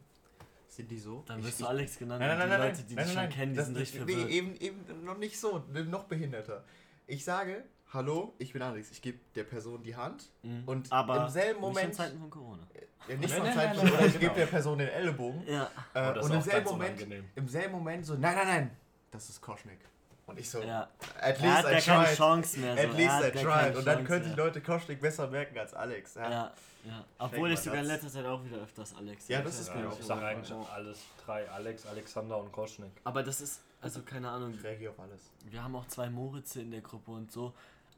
sind 0.69 0.91
die 0.91 0.99
so. 0.99 1.23
Dann 1.27 1.43
wirst 1.45 1.61
du 1.61 1.67
Alex 1.67 1.99
genannt 1.99 2.21
Nein, 2.21 2.39
nein, 2.39 2.39
nein, 2.39 2.49
die 2.49 2.57
nein, 2.59 2.69
Leute, 2.71 2.83
die 2.85 2.95
nein, 2.95 3.07
dich 3.07 3.15
nein, 3.15 3.31
schon 3.31 3.39
kennen, 3.39 3.53
die 3.53 3.57
das- 3.59 3.67
sind 3.67 3.77
richtig 3.77 4.07
nee, 4.07 4.13
verwirrt. 4.13 4.31
eben, 4.31 4.57
eben 4.57 5.05
noch 5.05 5.19
nicht 5.19 5.39
so, 5.39 5.59
noch 5.89 6.05
behinderter. 6.05 6.65
Ich 7.07 7.25
sage, 7.25 7.65
hallo, 7.93 8.35
ich 8.39 8.53
bin 8.53 8.63
Alex. 8.63 8.91
Ich 8.91 9.03
gebe 9.03 9.19
der 9.35 9.45
Person 9.45 9.83
die 9.83 9.95
Hand 9.97 10.29
Mhm. 10.43 10.63
und 10.67 10.93
aber 10.93 11.25
im 11.25 11.29
selben 11.29 11.49
nicht 11.49 11.57
in 11.57 11.61
Moment, 11.61 11.95
Zeiten 11.95 12.19
von 12.19 12.31
Corona. 12.31 12.63
ja, 13.09 13.17
nicht 13.17 13.31
Nein, 13.31 13.43
von 13.43 13.53
Zeiten, 13.55 13.77
nein, 13.79 13.95
aber 13.95 14.07
ich 14.07 14.13
gebe 14.13 14.19
genau. 14.21 14.35
der 14.35 14.47
Person 14.47 14.79
den 14.79 14.89
Ellenbogen. 14.89 15.47
Ja. 15.47 15.65
Äh, 15.65 15.69
Oh, 16.11 16.13
das 16.15 16.25
und 16.27 16.31
ist 16.31 16.31
im 16.31 16.39
auch 16.39 16.43
selben 16.43 16.65
ganz 16.65 16.71
Moment, 16.71 16.97
unangenehm. 17.01 17.25
im 17.35 17.49
selben 17.49 17.73
Moment 17.73 18.07
so, 18.07 18.15
nein, 18.15 18.35
nein, 18.37 18.47
nein, 18.47 18.71
das 19.11 19.29
ist 19.29 19.41
Koschnik. 19.41 19.79
Und 20.25 20.39
ich 20.39 20.49
so, 20.49 20.61
ja. 20.63 20.89
at 21.21 21.37
Er 21.37 21.43
least 21.43 21.45
hat 21.45 21.65
I 21.67 21.75
ja 21.75 21.81
keine 21.81 22.05
tried. 22.07 22.17
Chance 22.17 22.61
mehr. 22.61 22.75
So. 22.77 22.81
At 22.83 22.89
Er 22.89 22.93
least 22.95 23.11
hat 23.11 23.35
I 23.35 23.39
tried. 23.43 23.77
Und 23.77 23.87
dann 23.87 24.05
können 24.05 24.25
die. 24.31 24.35
Leute 24.41 24.61
Koschnik 24.61 25.01
besser 25.01 25.27
merken 25.29 25.59
als 25.59 25.75
Alex. 25.75 26.15
Ja. 26.15 26.31
Ja, 26.31 26.53
ja. 26.85 27.05
Obwohl 27.19 27.51
ich 27.53 27.59
sogar 27.61 27.81
in 27.81 27.87
letzter 27.87 28.09
Zeit 28.09 28.25
auch 28.25 28.43
wieder 28.45 28.59
öfters 28.59 28.95
Alex. 28.97 29.27
Ja, 29.29 29.39
sage. 29.39 29.49
das 29.49 29.61
ist 29.61 29.75
mir 29.75 29.81
ich 29.83 29.87
auch 29.89 30.01
sage 30.01 30.21
so. 30.21 30.27
eigentlich 30.27 30.69
alles 30.71 30.99
drei. 31.27 31.51
Alex, 31.51 31.87
Alexander 31.87 32.39
und 32.39 32.53
Koschnik. 32.53 32.93
Aber 33.03 33.23
das 33.25 33.41
ist, 33.41 33.61
also 33.81 34.01
keine 34.03 34.29
Ahnung, 34.31 34.55
Ich 34.57 34.63
reagiere 34.63 34.93
auf 34.93 35.01
alles. 35.01 35.23
wir 35.51 35.63
haben 35.63 35.75
auch 35.75 35.89
zwei 35.89 36.09
Moritze 36.09 36.61
in 36.63 36.71
der 36.71 36.81
Gruppe 36.83 37.11
und 37.11 37.31
so. 37.33 37.53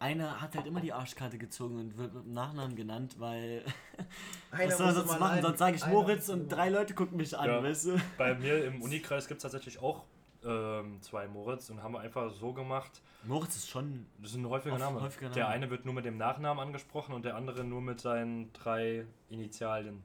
Einer 0.04 0.38
hat 0.42 0.54
halt 0.54 0.66
immer 0.66 0.82
die 0.82 0.92
Arschkarte 0.92 1.38
gezogen 1.38 1.78
und 1.78 1.96
wird 1.96 2.12
mit 2.12 2.24
dem 2.26 2.34
Nachnamen 2.34 2.76
genannt, 2.76 3.16
weil. 3.18 3.64
was 4.50 4.76
soll 4.76 4.88
er 4.88 4.92
sonst 4.92 5.18
machen? 5.18 5.40
Sonst 5.40 5.58
sage 5.58 5.76
ich 5.76 5.86
Moritz 5.86 6.28
und 6.28 6.48
drei 6.50 6.68
Leute 6.68 6.92
gucken 6.92 7.16
mich 7.16 7.36
an, 7.38 7.48
Ja. 7.48 7.62
weißt 7.62 7.86
du? 7.86 8.00
Bei 8.18 8.34
mir 8.44 8.66
im 8.66 8.82
Unikreis 8.82 9.26
gibt 9.26 9.38
es 9.38 9.42
tatsächlich 9.42 9.78
auch 9.80 10.04
ähm, 10.44 11.00
zwei 11.00 11.26
Moritz 11.26 11.70
und 11.70 11.82
haben 11.82 11.94
wir 11.94 12.00
einfach 12.00 12.30
so 12.30 12.52
gemacht. 12.52 13.00
Moritz 13.22 13.56
ist 13.56 13.70
schon. 13.70 14.04
Das 14.18 14.32
ist 14.32 14.36
ein 14.36 14.46
häufiger 14.46 14.76
Name. 14.76 15.00
häufiger 15.00 15.30
Der 15.30 15.44
Name. 15.44 15.54
eine 15.54 15.70
wird 15.70 15.86
nur 15.86 15.94
mit 15.94 16.04
dem 16.04 16.18
Nachnamen 16.18 16.62
angesprochen 16.62 17.14
und 17.14 17.24
der 17.24 17.34
andere 17.36 17.64
nur 17.64 17.80
mit 17.80 17.98
seinen 17.98 18.52
drei 18.52 19.06
Initialien 19.30 20.02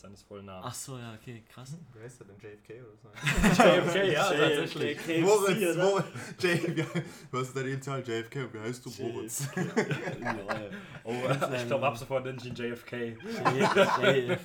seines 0.00 0.22
vollen 0.22 0.48
Ach 0.48 0.60
Namens. 0.60 0.84
so, 0.84 0.98
ja, 0.98 1.14
okay, 1.14 1.42
krass. 1.52 1.76
Wer 1.92 2.04
ist 2.06 2.18
der 2.20 2.26
denn? 2.26 2.36
JFK 2.38 2.82
oder 2.82 2.96
so? 2.96 3.62
JFK, 3.62 4.04
ja, 4.12 4.24
tatsächlich. 4.24 5.20
Moritz, 5.22 5.76
Moritz. 5.76 6.06
J 6.42 6.76
wie- 6.76 6.84
was 7.30 7.48
ist 7.48 7.56
deine 7.56 7.68
Initial? 7.68 8.00
JFK. 8.06 8.52
Wie 8.52 8.58
heißt 8.60 8.86
du? 8.86 8.90
Moritz. 9.02 9.48
Oh, 11.04 11.12
ich 11.54 11.66
glaube, 11.66 11.86
ab 11.86 11.96
sofort 11.96 12.24
nenne 12.24 12.38
ich 12.38 12.46
ihn 12.46 12.54
JFK. 12.54 12.92
JFK. 13.16 14.38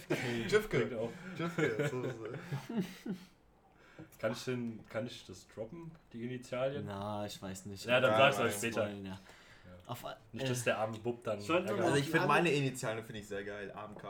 JFK. 0.50 0.74
JFK. 1.38 1.89
So. 1.89 2.04
Kann 4.20 4.32
ich, 4.32 4.44
den, 4.46 4.80
kann 4.89 5.06
ich 5.06 5.26
das 5.26 5.48
droppen, 5.54 5.91
die 6.13 6.26
Initialien? 6.26 6.86
Na, 6.86 7.26
ich 7.26 7.41
weiß 7.41 7.65
nicht. 7.68 7.86
Ja, 7.86 8.00
dann 8.00 8.12
Ja, 8.12 8.18
sag's 8.18 8.38
nein. 8.38 8.48
euch 8.48 8.54
später. 8.56 8.89
Ja. 8.91 9.20
Auf, 9.88 10.04
Nicht, 10.32 10.46
äh, 10.46 10.50
dass 10.50 10.63
der 10.63 10.80
arme 10.80 10.98
Bub 10.98 11.24
dann. 11.24 11.38
Also 11.38 11.96
ich 11.96 12.10
finde 12.10 12.28
meine 12.28 12.50
Initialen 12.52 13.04
finde 13.04 13.20
ich 13.22 13.28
sehr 13.28 13.44
geil. 13.44 13.72
AMK. 13.72 14.04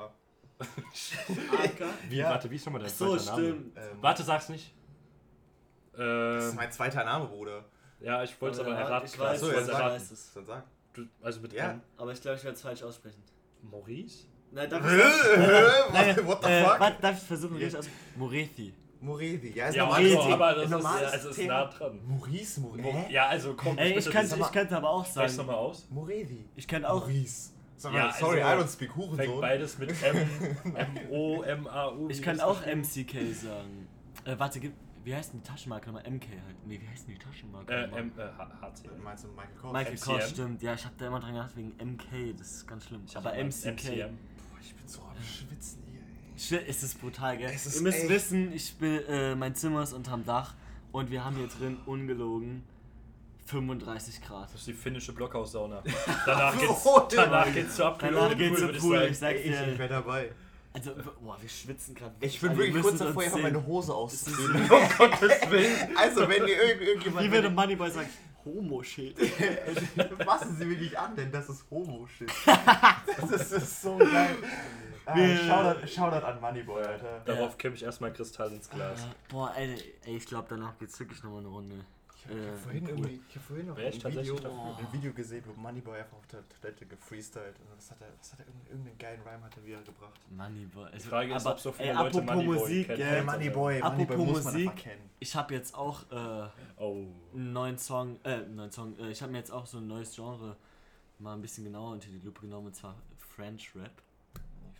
Wie, 2.10 2.18
Ja. 2.18 2.30
warte, 2.30 2.50
wie 2.50 2.56
ist 2.56 2.66
nochmal 2.66 2.82
dein 2.82 2.92
so, 2.92 3.18
zweiter 3.18 3.32
Name? 3.38 3.44
stimmt. 3.48 3.78
Ähm, 3.78 3.98
Warte, 4.02 4.24
sag's 4.24 4.50
nicht. 4.50 4.74
Das 5.94 6.44
ist 6.46 6.50
Ähm, 6.52 6.56
mein 6.56 6.72
zweiter 6.72 7.04
Name, 7.04 7.26
Bruder. 7.26 7.66
ja, 8.00 8.24
ich 8.24 8.40
wollte 8.42 8.56
es 8.56 8.60
aber 8.62 8.70
Ja, 8.74 8.80
erraten. 8.82 9.06
ich 9.08 9.20
weiß, 9.20 9.40
so, 9.40 9.50
ich 9.50 9.56
ja, 9.56 9.62
erraten. 9.62 9.96
weiß 9.96 10.12
es. 10.12 10.34
Dann 10.34 10.46
sag. 10.46 10.64
Du, 10.94 11.06
also 11.22 11.42
mit 11.42 11.54
Ja. 11.54 11.72
M. 11.72 11.82
Aber 11.98 12.12
ich 12.14 12.22
glaube, 12.22 12.38
ich 12.38 12.44
werde 12.44 12.56
es 12.56 12.62
falsch 12.62 12.84
aussprechen. 12.84 13.22
Maurice? 13.62 14.26
Nein, 14.52 14.70
darf 14.70 14.82
ich 14.86 14.92
What 14.92 16.26
what 16.28 16.44
the 16.44 16.50
äh, 16.50 16.64
fuck? 16.64 16.80
warte, 16.80 17.02
darf 17.02 17.18
ich 17.18 17.24
versuchen, 17.24 17.56
Ja. 17.58 17.64
richtig 17.66 17.80
aus. 17.80 17.90
Morethi. 18.16 18.74
Morethi. 19.02 19.52
Ja, 19.54 19.68
ist 19.68 19.76
Ja, 19.76 19.84
normal. 19.84 20.02
also, 20.04 20.20
aber 20.22 20.54
das 20.56 20.64
ist, 20.64 20.70
normales 20.72 21.12
also 21.12 21.30
ist 21.30 21.42
nah 21.46 21.66
dran. 21.66 22.00
Maurice, 22.08 22.62
Mo- 22.62 22.70
Maurice. 22.78 23.12
Ja, 23.12 23.28
also 23.28 23.54
komm, 23.56 23.78
Ey, 23.78 23.92
ich 23.92 24.06
ich 24.08 24.12
könnte 24.52 24.78
aber 24.78 24.90
auch 24.90 25.06
Sprech's 25.06 25.36
sagen. 25.36 25.48
nochmal 25.48 25.56
aus. 25.56 25.86
Morethi. 25.90 26.46
Ich 26.56 26.68
könnte 26.68 26.90
auch. 26.90 27.02
Maurice. 27.02 27.52
Sag 27.78 27.94
Ja, 27.94 28.06
mal, 28.06 28.14
sorry, 28.14 28.42
also, 28.42 28.62
I 28.62 28.66
don't 28.66 28.72
speak 28.72 28.92
Fängt 28.94 29.10
Hurensohn. 29.12 29.42
beides 29.42 29.78
mit 29.78 30.04
M, 30.04 30.18
M, 30.76 30.88
O, 31.12 31.42
M, 31.44 31.68
A, 31.68 31.90
U. 31.92 32.10
Ich 32.10 32.22
das 32.22 32.40
auch? 32.40 32.66
MCK 32.66 33.34
sagen. 33.34 33.88
Äh, 34.24 34.40
warte, 34.40 34.60
gib, 34.62 34.74
wie 35.04 35.14
heißt 35.14 35.34
denn 35.34 35.42
die 35.42 35.48
Taschenmarke 35.48 35.88
nochmal? 35.92 36.10
MK 36.10 36.28
halt. 36.30 36.66
Nee, 36.66 36.80
wie 36.82 36.88
heißt 36.88 37.08
denn 37.08 37.16
die 37.16 37.20
Taschenmarke? 37.20 37.74
Äh, 37.74 37.82
nochmal? 37.88 38.00
M, 38.02 38.12
äh, 38.18 38.22
H- 38.22 38.52
HC. 38.62 38.90
Meinst 39.04 39.24
du 39.26 39.28
Michael 39.30 39.56
Kors? 39.62 39.74
Michael 39.74 39.94
MCM? 39.96 40.06
Kors, 40.06 40.30
stimmt. 40.30 40.62
Ja, 40.64 40.74
ich 40.74 40.86
hab 40.86 40.98
da 40.98 41.08
immer 41.08 41.20
dran 41.20 41.34
gedacht 41.34 41.56
wegen 41.58 41.74
MK. 41.78 42.34
Das 42.38 42.52
ist 42.52 42.68
ganz 42.68 42.86
schlimm. 42.86 43.02
Ich 43.06 43.18
aber 43.18 43.34
MCK. 43.34 43.68
MCM. 43.74 44.18
Boah, 44.18 44.60
ich 44.62 44.74
bin 44.74 44.88
so 44.88 45.02
am 45.02 45.22
Schwitzen 45.22 45.84
hier. 45.92 46.60
ey. 46.60 46.66
Es 46.70 46.82
ist 46.82 47.02
brutal, 47.02 47.38
gell? 47.38 47.52
Es 47.54 47.66
ist 47.66 47.76
Ihr 47.76 47.82
müsst 47.84 48.00
echt- 48.00 48.10
wissen, 48.10 48.52
ich 48.54 48.74
bin, 48.78 49.02
äh, 49.08 49.36
mein 49.36 49.54
Zimmer 49.54 49.84
ist 49.84 49.92
unterm 49.94 50.24
Dach 50.26 50.54
und 50.94 51.12
wir 51.12 51.24
haben 51.26 51.36
hier 51.36 51.48
drin 51.48 51.78
ungelogen 51.86 52.64
35 53.46 54.22
Grad. 54.22 54.46
Das 54.52 54.56
ist 54.56 54.68
die 54.68 54.74
finnische 54.74 55.14
Blockhaussauna. 55.14 55.84
Danach 56.26 56.58
geht's, 56.58 56.86
Oh, 56.86 57.08
danach 57.10 57.54
geht's 57.54 57.76
zur 57.76 57.86
Abkühlung. 57.88 58.16
Danach 58.16 58.38
geht's 58.38 58.60
Pool, 58.60 58.68
würd 58.70 58.80
Pool, 58.80 59.02
ich 59.04 59.22
Ich, 59.22 59.46
ich 59.46 59.52
dir. 59.52 59.78
wäre 59.80 59.90
dabei. 59.90 60.32
Also, 60.74 60.92
boah, 61.22 61.38
wir 61.40 61.48
schwitzen 61.48 61.96
gerade. 61.96 62.14
Ich 62.20 62.40
bin 62.42 62.50
Alle 62.50 62.58
wirklich 62.60 62.84
kurz 62.84 62.98
davor, 62.98 63.24
einfach 63.24 63.40
meine 63.42 63.66
Hose 63.66 63.88
Das 63.88 63.96
auszuziehen. 63.96 64.56
um 64.56 64.68
Gottes 64.98 65.32
Willen. 65.50 65.98
Also, 65.98 66.28
wenn 66.28 66.48
ihr 66.48 66.64
irgend, 66.64 66.82
irgendjemand... 66.82 67.26
Wie 67.28 67.32
würde 67.32 67.50
Moneyboy 67.50 67.92
sagen? 67.92 68.10
Homo-Shit. 68.44 69.18
Fassen 70.26 70.56
Sie 70.58 70.66
mich 70.66 70.80
nicht 70.80 70.98
an, 71.00 71.16
denn 71.16 71.32
das 71.32 71.50
ist 71.50 71.66
Homo-Shit. 71.72 72.30
Das 72.46 73.52
ist 73.52 73.82
so 73.82 73.98
geil. 73.98 74.36
Ah, 75.06 75.16
Shoutout, 75.16 75.88
Shoutout 75.88 76.26
an 76.26 76.42
Moneyboy, 76.42 76.84
Alter. 76.84 77.22
Darauf 77.26 77.58
kippe 77.58 77.76
ich 77.76 77.84
erstmal 77.84 78.12
Kristall 78.12 78.52
ins 78.52 78.70
Glas. 78.70 79.00
Äh, 79.02 79.06
boah, 79.30 79.54
ey, 79.56 79.76
ey 80.06 80.18
ich 80.18 80.26
glaube, 80.26 80.48
danach 80.50 80.78
geht's 80.78 81.00
wirklich 81.00 81.24
nochmal 81.24 81.40
eine 81.40 81.50
Runde. 81.50 81.76
Ich 82.28 82.32
habe 82.32 82.42
Äh, 82.42 82.58
vorhin, 82.58 82.84
cool. 82.84 82.90
irgendwie- 82.90 83.22
ich 83.30 83.36
hab 83.36 83.44
vorhin 83.44 83.68
noch 83.68 83.78
ein 83.78 83.94
Video, 83.94 84.36
ein 84.36 84.94
Video 84.94 85.14
gesehen, 85.14 85.44
wo 85.46 85.54
Moneyboy 85.62 86.00
einfach 86.00 86.18
auf 86.18 86.28
der 86.28 86.44
Toilette 86.50 86.86
gefreestylt. 86.88 87.60
Und 87.60 87.78
was 87.78 87.92
hat 87.92 88.02
er, 88.02 88.08
was 88.18 88.34
hat 88.34 88.40
er, 88.40 88.46
irgendeinen, 88.72 88.98
geilen 88.98 89.22
Rhyme 89.22 89.44
hat 89.44 89.56
er 89.58 89.66
wieder 89.66 89.82
gebracht. 89.84 90.20
Moneyboy. 90.32 90.86
Also, 90.86 90.98
Die 90.98 91.04
Frage 91.04 91.36
ist, 91.36 91.46
aber, 91.46 91.56
ob 91.56 91.60
so 91.60 91.72
viele 91.72 91.90
ey, 91.90 91.96
Leute 91.96 92.08
apropos 92.18 92.26
Moneyboy 92.36 92.58
Musik, 92.60 92.88
kennen. 92.88 93.04
Hey, 93.04 93.24
Moneyboy, 93.24 93.82
Apropos 93.82 93.98
Moneyboy 94.08 94.18
muss 94.26 94.44
man 94.44 94.54
Musik. 94.54 94.76
kennen. 94.76 95.10
Ich 95.20 95.36
habe 95.36 95.54
jetzt 95.54 95.76
auch 95.76 96.12
äh, 96.12 96.50
Oh. 96.78 97.06
einen 97.34 97.54
neuen 97.54 97.78
Song, 97.78 98.20
äh, 98.24 98.30
einen 98.30 98.56
neuen 98.56 98.72
Song, 98.72 98.98
äh, 99.00 99.12
ich 99.12 99.22
habe 99.22 99.32
mir 99.32 99.38
jetzt 99.38 99.52
auch 99.52 99.66
so 99.68 99.78
ein 99.78 99.88
neues 99.88 100.16
Genre 100.16 100.56
mal 101.20 101.34
ein 101.36 101.42
bisschen 101.42 101.64
genauer 101.64 101.92
unter 101.94 102.08
die 102.10 102.20
Lupe 102.20 102.42
genommen, 102.42 102.68
und 102.68 102.76
zwar 102.76 102.96
French 103.18 103.72
Rap. 103.76 103.92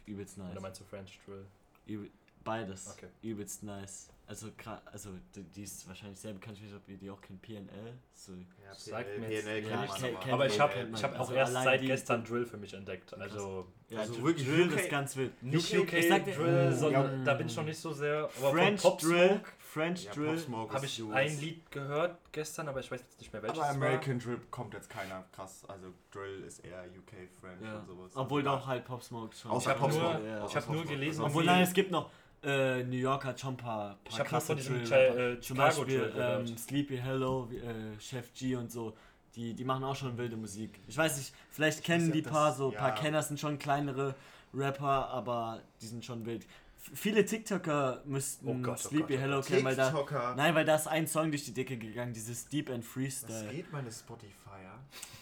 Übelst 0.08 0.38
nice. 0.38 0.52
Oder 0.52 0.62
meinst 0.62 0.80
du 0.82 0.84
French 0.84 1.20
Drill? 1.26 1.46
Übel, 1.88 2.10
beides. 2.44 2.88
Okay. 2.96 3.08
Übelst 3.22 3.64
nice. 3.64 4.10
Also, 4.28 4.48
also 4.92 5.10
die, 5.36 5.62
ist 5.64 5.88
wahrscheinlich 5.88 6.20
sehr 6.20 6.34
bekannt, 6.34 6.58
ich 6.58 6.64
weiß 6.64 6.72
nicht, 6.72 6.82
ob 6.82 6.90
ihr 6.90 6.98
die 6.98 7.12
auch 7.12 7.22
kennt, 7.22 7.42
PNL. 7.44 7.94
So, 8.14 8.32
Ja, 8.34 8.74
Sagt 8.74 9.20
mir 9.20 9.28
PNL 9.28 9.64
ja, 9.70 9.78
man 9.78 9.88
kennt- 9.88 10.34
aber. 10.34 10.48
ich 10.48 10.60
habe 10.60 10.74
ich 10.96 11.04
hab 11.04 11.14
auch 11.16 11.20
Also 11.20 11.34
erst 11.34 11.54
seit 11.54 11.82
die- 11.82 11.86
gestern 11.88 12.24
Drill 12.24 12.46
für 12.46 12.58
mich 12.58 12.74
entdeckt. 12.74 13.14
Also 13.14 13.68
ja, 13.90 14.00
Also 14.00 14.14
Dr- 14.16 14.24
wirklich 14.24 14.48
Drill 14.48 14.68
UK 14.68 14.80
ist 14.80 14.90
ganz 14.90 15.16
wild. 15.16 15.44
nicht 15.44 15.72
UK, 15.76 15.82
UK, 15.84 15.94
ich 16.00 16.36
Drill, 16.36 16.72
Oh, 16.74 16.76
sondern 16.76 17.20
ja. 17.20 17.24
da 17.24 17.34
bin 17.36 17.46
ich 17.48 17.56
noch 17.56 17.66
nicht 17.66 17.78
so 17.80 17.92
sehr. 17.94 18.28
French 18.30 18.82
Pop 18.82 19.00
Drill, 19.00 19.42
French 19.60 20.06
Ja, 20.06 20.12
Drill. 20.14 20.28
Pop 20.30 20.40
Smoke 20.40 20.74
habe 20.74 20.86
ich 20.88 21.04
ein 21.14 21.40
Lied 21.40 21.70
gehört 21.72 22.18
gestern, 22.32 22.68
aber 22.68 22.80
ich 22.80 22.90
weiß 22.90 23.02
jetzt 23.02 23.20
nicht 23.20 23.32
mehr 23.32 23.44
welches. 23.44 23.60
Aber 23.60 23.70
American 23.70 24.18
Drill 24.18 24.40
kommt 24.50 24.74
jetzt 24.74 24.90
keiner 24.90 25.24
krass. 25.34 25.64
Also 25.68 25.94
Drill 26.12 26.42
ist 26.46 26.66
eher 26.66 26.84
UK, 26.86 27.30
French 27.40 27.62
Ja. 27.62 27.78
und 27.78 27.86
sowas. 27.86 28.12
Obwohl 28.16 28.42
Also, 28.48 28.58
doch 28.60 28.68
halt 28.68 28.86
Pop 28.86 29.04
Smoke 29.04 29.36
schon. 29.36 29.52
Außer 29.52 29.62
Ich 29.62 29.68
hab 29.76 29.78
Pop 29.80 29.92
nur- 29.92 30.00
Smoke. 30.00 30.28
ich 30.28 30.42
Außer 30.42 30.56
hab 30.62 30.70
nur 30.72 30.86
gelesen, 30.86 31.22
Also, 31.22 31.26
Obwohl, 31.26 31.44
nein, 31.46 31.62
es 31.62 31.74
gibt 31.74 31.92
noch 31.92 32.10
äh, 32.46 32.84
New 32.84 32.98
Yorker 32.98 33.30
hat 33.30 33.40
schon 33.40 33.56
ein 33.56 33.58
paar, 33.58 33.98
paar 34.04 34.20
Ich 34.20 34.26
krasse 34.26 34.56
Drill-Rapper. 34.56 34.86
Chi- 34.86 35.20
äh, 35.38 35.40
Zum 35.42 35.58
Beispiel 35.58 36.14
ähm, 36.18 36.58
Sleepy 36.58 36.98
Hello, 36.98 37.50
äh, 37.52 38.00
Chef 38.00 38.32
G 38.34 38.56
und 38.56 38.72
so. 38.72 38.96
Die, 39.36 39.54
die 39.54 39.64
machen 39.66 39.84
auch 39.84 39.96
schon 39.96 40.18
wilde 40.18 40.38
Musik. 40.38 40.80
Ich 40.88 40.96
weiß 40.98 41.18
nicht, 41.18 41.34
vielleicht 41.52 41.84
kennen 41.84 42.12
die 42.12 42.24
ob 42.26 42.32
paar 42.32 42.48
das- 42.50 42.58
so, 42.58 42.72
ja. 42.72 42.80
paar 42.80 42.96
Kenner 42.96 43.22
sind 43.22 43.40
schon 43.40 43.60
kleinere 43.60 44.16
Rapper, 44.54 45.10
aber 45.10 45.62
die 45.82 45.88
sind 45.88 46.06
schon 46.06 46.26
wild. 46.26 46.46
Viele 46.94 47.26
TikToker 47.26 48.02
müssten 48.06 48.48
Oh 48.48 48.54
Gott, 48.62 48.80
oh 48.86 48.88
Sleepy 48.90 49.14
Gott, 49.16 49.18
oh 49.18 49.22
Hello 49.22 49.42
kennen, 49.42 49.66
weil 49.66 49.76
da. 49.76 49.88
TikToker. 49.90 50.36
Nein, 50.36 50.54
weil 50.56 50.66
da 50.66 50.76
ist 50.76 50.88
ein 50.88 51.08
Song 51.08 51.32
durch 51.32 51.44
die 51.44 51.54
Decke 51.54 51.78
gegangen, 51.78 52.14
dieses 52.14 52.48
Deep 52.48 52.70
and 52.70 52.84
Was 52.86 52.92
Freestyle. 52.94 53.50
geht 53.52 53.72
meine 53.74 53.92
Spotify, 53.92 54.30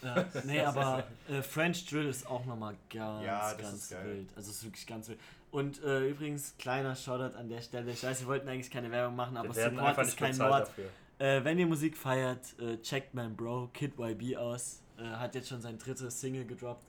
ja? 0.04 0.26
Nee, 0.44 0.60
aber 0.66 1.06
äh, 1.30 1.42
French 1.42 1.86
Drill 1.88 2.08
ist 2.10 2.28
auch 2.28 2.44
nochmal 2.46 2.76
ganz, 2.90 3.26
Ja, 3.26 3.54
das 3.54 3.58
ganz 3.58 3.74
ist 3.84 3.92
geil. 3.92 4.06
wild. 4.06 4.30
Also 4.36 4.52
es 4.52 4.58
ist 4.58 4.64
wirklich 4.66 4.86
ganz 4.86 5.08
wild. 5.08 5.20
Und 5.54 5.84
äh, 5.84 6.10
übrigens, 6.10 6.56
kleiner 6.58 6.96
Shoutout 6.96 7.38
an 7.38 7.48
der 7.48 7.62
Stelle. 7.62 7.92
Ich 7.92 8.04
weiß, 8.04 8.22
wir 8.22 8.28
wollten 8.28 8.48
eigentlich 8.50 8.72
keine 8.72 8.90
Werbung 8.90 9.16
machen, 9.16 9.38
aber 9.38 9.54
Support 9.54 9.80
einfach 9.80 10.02
ist 10.04 10.18
kein 10.18 10.38
Wort. 10.40 10.72
Äh, 11.20 11.44
wenn 11.44 11.60
ihr 11.60 11.68
Musik 11.68 11.96
feiert, 11.96 12.60
äh, 12.60 12.78
checkt 12.82 13.14
mein 13.14 13.36
Bro 13.36 13.70
Kid 13.72 13.94
YB 14.00 14.36
aus. 14.36 14.82
Äh, 14.98 15.04
hat 15.04 15.36
jetzt 15.36 15.50
schon 15.50 15.62
sein 15.62 15.78
drittes 15.78 16.20
Single 16.20 16.46
gedroppt. 16.46 16.84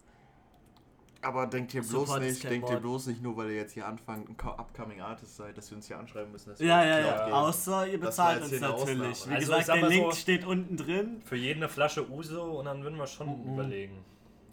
Aber 1.21 1.47
denkt 1.47 1.75
ihr 1.75 1.83
bloß 1.83 1.91
Support 2.09 2.23
nicht, 2.23 2.43
denkt 2.45 2.71
ihr 2.71 2.77
bloß 2.81 3.07
nicht, 3.09 3.23
nur 3.23 3.37
weil 3.37 3.51
ihr 3.51 3.57
jetzt 3.57 3.73
hier 3.73 3.87
anfangt, 3.87 4.29
ein 4.31 4.37
Co- 4.39 4.51
Upcoming 4.53 5.01
Artist 5.03 5.37
seid, 5.37 5.57
dass 5.59 5.71
wir 5.71 5.77
uns 5.77 5.87
hier 5.87 5.99
anschreiben 5.99 6.33
müssen. 6.33 6.51
Dass 6.51 6.59
Ja, 6.61 6.85
ja, 6.85 6.99
ja. 7.01 7.25
geben. 7.25 7.33
Außer 7.37 7.87
ihr 7.87 8.01
bezahlt 8.01 8.41
uns 8.43 8.51
hier 8.51 8.61
natürlich. 8.61 9.11
Ausnahme. 9.11 9.31
Wie 9.31 9.35
Also, 9.45 9.53
gesagt, 9.59 9.69
der 9.83 9.89
Link 9.91 10.13
so- 10.13 10.19
steht 10.19 10.45
unten 10.47 10.77
drin. 10.79 11.23
Für 11.25 11.37
jeden 11.37 11.63
eine 11.63 11.69
Flasche 11.71 12.11
Uso 12.11 12.59
und 12.61 12.65
dann 12.67 12.83
würden 12.83 12.97
wir 12.99 13.07
schon 13.07 13.27
Mhm. 13.43 13.53
überlegen. 13.55 14.05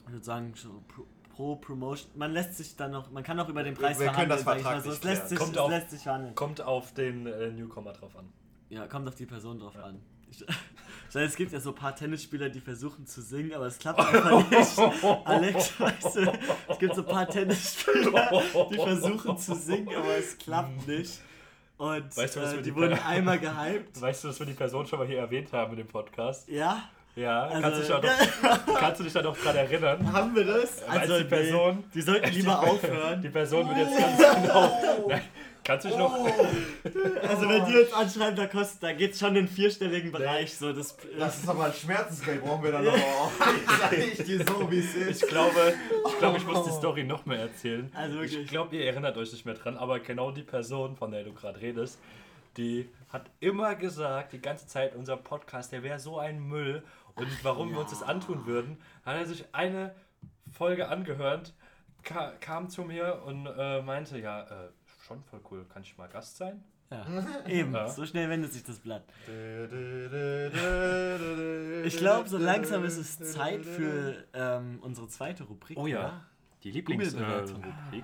Ich 0.06 0.12
würde 0.12 0.26
sagen, 0.26 0.54
so 0.56 0.82
pro, 1.32 1.56
pro 1.56 1.56
Promotion. 1.58 2.12
Man 2.16 2.32
lässt 2.34 2.56
sich 2.58 2.76
dann 2.76 2.92
noch, 2.92 3.12
man 3.12 3.24
kann 3.24 3.40
auch 3.40 3.50
über 3.50 3.64
den 3.64 3.74
Preis 3.76 4.00
Wir 4.00 4.12
können 4.12 4.30
das 4.30 4.44
sag 4.44 4.58
ich 4.58 4.64
mal 4.64 4.82
so. 4.82 4.90
vertraglich 4.92 4.94
Es 4.94 5.04
lässt 5.04 5.30
sich, 5.30 5.40
Kommt 5.40 5.58
auf- 5.58 5.70
lässt 5.70 5.90
sich 5.92 6.08
handeln. 6.08 6.36
Kommt 6.36 6.62
auf 6.62 6.94
den 6.94 7.26
äh, 7.28 7.52
Newcomer 7.52 7.94
drauf 7.94 8.16
an. 8.18 8.32
Ja, 8.70 8.88
kommt 8.88 9.08
auf 9.08 9.16
die 9.16 9.26
Person 9.26 9.60
drauf 9.60 9.76
an. 9.78 10.00
Ich, 10.30 10.42
ich 11.10 11.16
weiß, 11.16 11.30
es 11.32 11.36
gibt 11.36 11.52
ja 11.52 11.60
so 11.60 11.70
ein 11.72 11.76
paar 11.76 11.96
Tennisspieler, 11.96 12.50
die 12.50 12.62
versuchen 12.62 13.06
zu 13.06 13.22
singen, 13.22 13.54
aber 13.54 13.66
es 13.68 13.78
klappt 13.80 14.00
einfach 14.00 14.50
nicht. 14.50 14.80
Alex, 15.26 15.80
weißt 15.80 16.16
du, 16.16 16.32
es 16.70 16.80
gibt 16.80 16.96
so 16.96 17.02
ein 17.02 17.08
paar 17.08 17.28
Tennisspieler, 17.28 18.30
die 18.72 18.76
versuchen 18.78 19.38
zu 19.38 19.56
singen, 19.56 19.90
aber 19.96 20.16
es 20.18 20.38
klappt 20.38 20.88
nicht. 20.88 21.20
Und 21.78 22.16
Weißt 22.16 22.36
du, 22.36 22.42
was 22.42 22.54
äh, 22.54 22.56
wir 22.58 22.62
die 22.62 22.70
die- 22.70 22.76
wurden 22.76 22.94
einmal 23.00 23.40
gehypt. 23.40 24.00
Weißt 24.02 24.24
du, 24.24 24.28
dass 24.30 24.40
wir 24.40 24.46
die 24.46 24.54
Person 24.54 24.86
schon 24.86 25.00
mal 25.00 25.08
hier 25.08 25.18
erwähnt 25.18 25.52
haben 25.52 25.72
in 25.72 25.78
dem 25.80 25.88
Podcast? 25.88 26.48
Ja, 26.48 26.84
Ja, 27.16 27.44
Also- 27.44 27.62
kannst, 27.62 27.78
du 27.78 27.82
dich 27.82 27.88
da 27.90 28.02
noch, 28.02 28.80
kannst 28.80 29.00
du 29.00 29.04
dich 29.04 29.14
da 29.14 29.22
noch 29.22 29.38
dran 29.38 29.56
erinnern? 29.56 30.14
haben 30.14 30.36
wir 30.36 30.46
das? 30.46 30.82
Also 30.84 31.18
die 31.18 31.24
Person, 31.26 31.78
nee, 31.78 31.84
die 31.94 32.02
sollten 32.02 32.30
lieber 32.34 32.60
aufhören. 32.62 33.22
die 33.22 33.30
Person 33.30 33.68
wird 33.68 33.78
jetzt 33.90 34.00
ganz 34.00 34.42
genau. 34.42 35.08
Nein, 35.10 35.22
kannst 35.64 35.86
du 35.86 35.90
dich 35.90 35.98
noch. 35.98 36.14
Also 37.28 37.50
wenn 37.50 37.66
die 37.66 37.78
uns 37.80 37.94
anschreiben, 37.94 38.36
da 38.38 38.48
kostet, 38.48 38.82
da 38.84 38.94
geht's 38.94 39.20
schon 39.20 39.30
in 39.36 39.46
den 39.46 39.48
vierstelligen 39.50 40.12
Bereich. 40.14 40.56
So 40.56 40.72
das, 40.72 40.96
Das 41.20 41.38
ist 41.40 41.50
aber 41.50 41.66
ein 41.66 41.74
Schmerzensgeld, 41.74 42.44
brauchen 42.46 42.64
wir 42.64 42.72
dann 42.72 42.88
aber 42.88 42.98
auch. 42.98 43.32
Sag 43.82 43.92
ich 43.98 44.24
dir 44.24 44.46
so, 44.46 44.72
wie 44.72 44.80
es 44.80 44.96
ist. 44.96 45.24
Ich 45.24 45.30
glaube, 45.30 45.74
ich, 46.08 46.18
glaube, 46.18 46.38
ich 46.38 46.46
muss 46.48 46.64
die 46.66 46.72
Story 46.72 47.04
noch 47.04 47.26
mehr 47.26 47.40
erzählen. 47.40 47.92
Also 47.94 48.20
wirklich. 48.20 48.40
Ich 48.40 48.48
glaube, 48.50 48.74
ihr 48.78 48.86
erinnert 48.86 49.18
euch 49.18 49.34
nicht 49.34 49.46
mehr 49.46 49.56
dran, 49.56 49.76
aber 49.78 50.00
genau 50.00 50.32
die 50.32 50.44
Person, 50.44 50.96
von 50.96 51.12
der 51.12 51.26
du 51.26 51.34
gerade 51.34 51.60
redest, 51.60 52.00
die 52.58 52.90
hat 53.14 53.24
immer 53.40 53.76
gesagt, 53.76 54.34
die 54.34 54.40
ganze 54.42 54.68
Zeit, 54.68 54.96
unser 54.96 55.16
Podcast, 55.18 55.72
der 55.72 55.84
wäre 55.84 56.00
so 56.00 56.18
ein 56.20 56.40
Müll. 56.40 56.82
Und 57.16 57.44
warum 57.44 57.72
wir 57.72 57.80
uns 57.80 57.90
das 57.92 58.04
antun 58.04 58.46
würden, 58.46 58.78
hat 59.06 59.18
er 59.18 59.26
sich 59.26 59.46
eine 59.54 59.94
Folge 60.52 60.88
angehört, 60.90 61.54
ka 62.04 62.32
kam 62.40 62.70
zu 62.70 62.84
mir 62.84 63.22
und 63.26 63.46
äh, 63.48 63.82
meinte, 63.82 64.18
ja, 64.20 64.44
äh, 64.44 64.70
schon 65.06 65.24
voll 65.24 65.42
cool, 65.52 65.66
kann 65.66 65.84
ich 65.84 65.98
mal 65.98 66.08
Gast 66.08 66.38
sein? 66.38 66.64
ja, 66.90 67.06
eben, 67.48 67.74
Ja. 67.74 67.88
so 67.88 68.06
schnell 68.06 68.30
wendet 68.30 68.52
sich 68.54 68.64
das 68.64 68.80
Blatt. 68.80 69.04
Ich 71.86 71.98
glaube, 71.98 72.28
so 72.30 72.38
langsam 72.38 72.84
ist 72.84 72.98
es 72.98 73.18
Zeit 73.34 73.66
für 73.66 74.26
ähm, 74.34 74.80
unsere 74.82 75.08
zweite 75.08 75.44
Rubrik. 75.44 75.78
Oh 75.78 75.88
ja, 75.88 76.00
oder? 76.00 76.26
die 76.64 76.84
Google-Bewertung. 76.84 77.64
Lieblingsrubrik. 77.64 78.04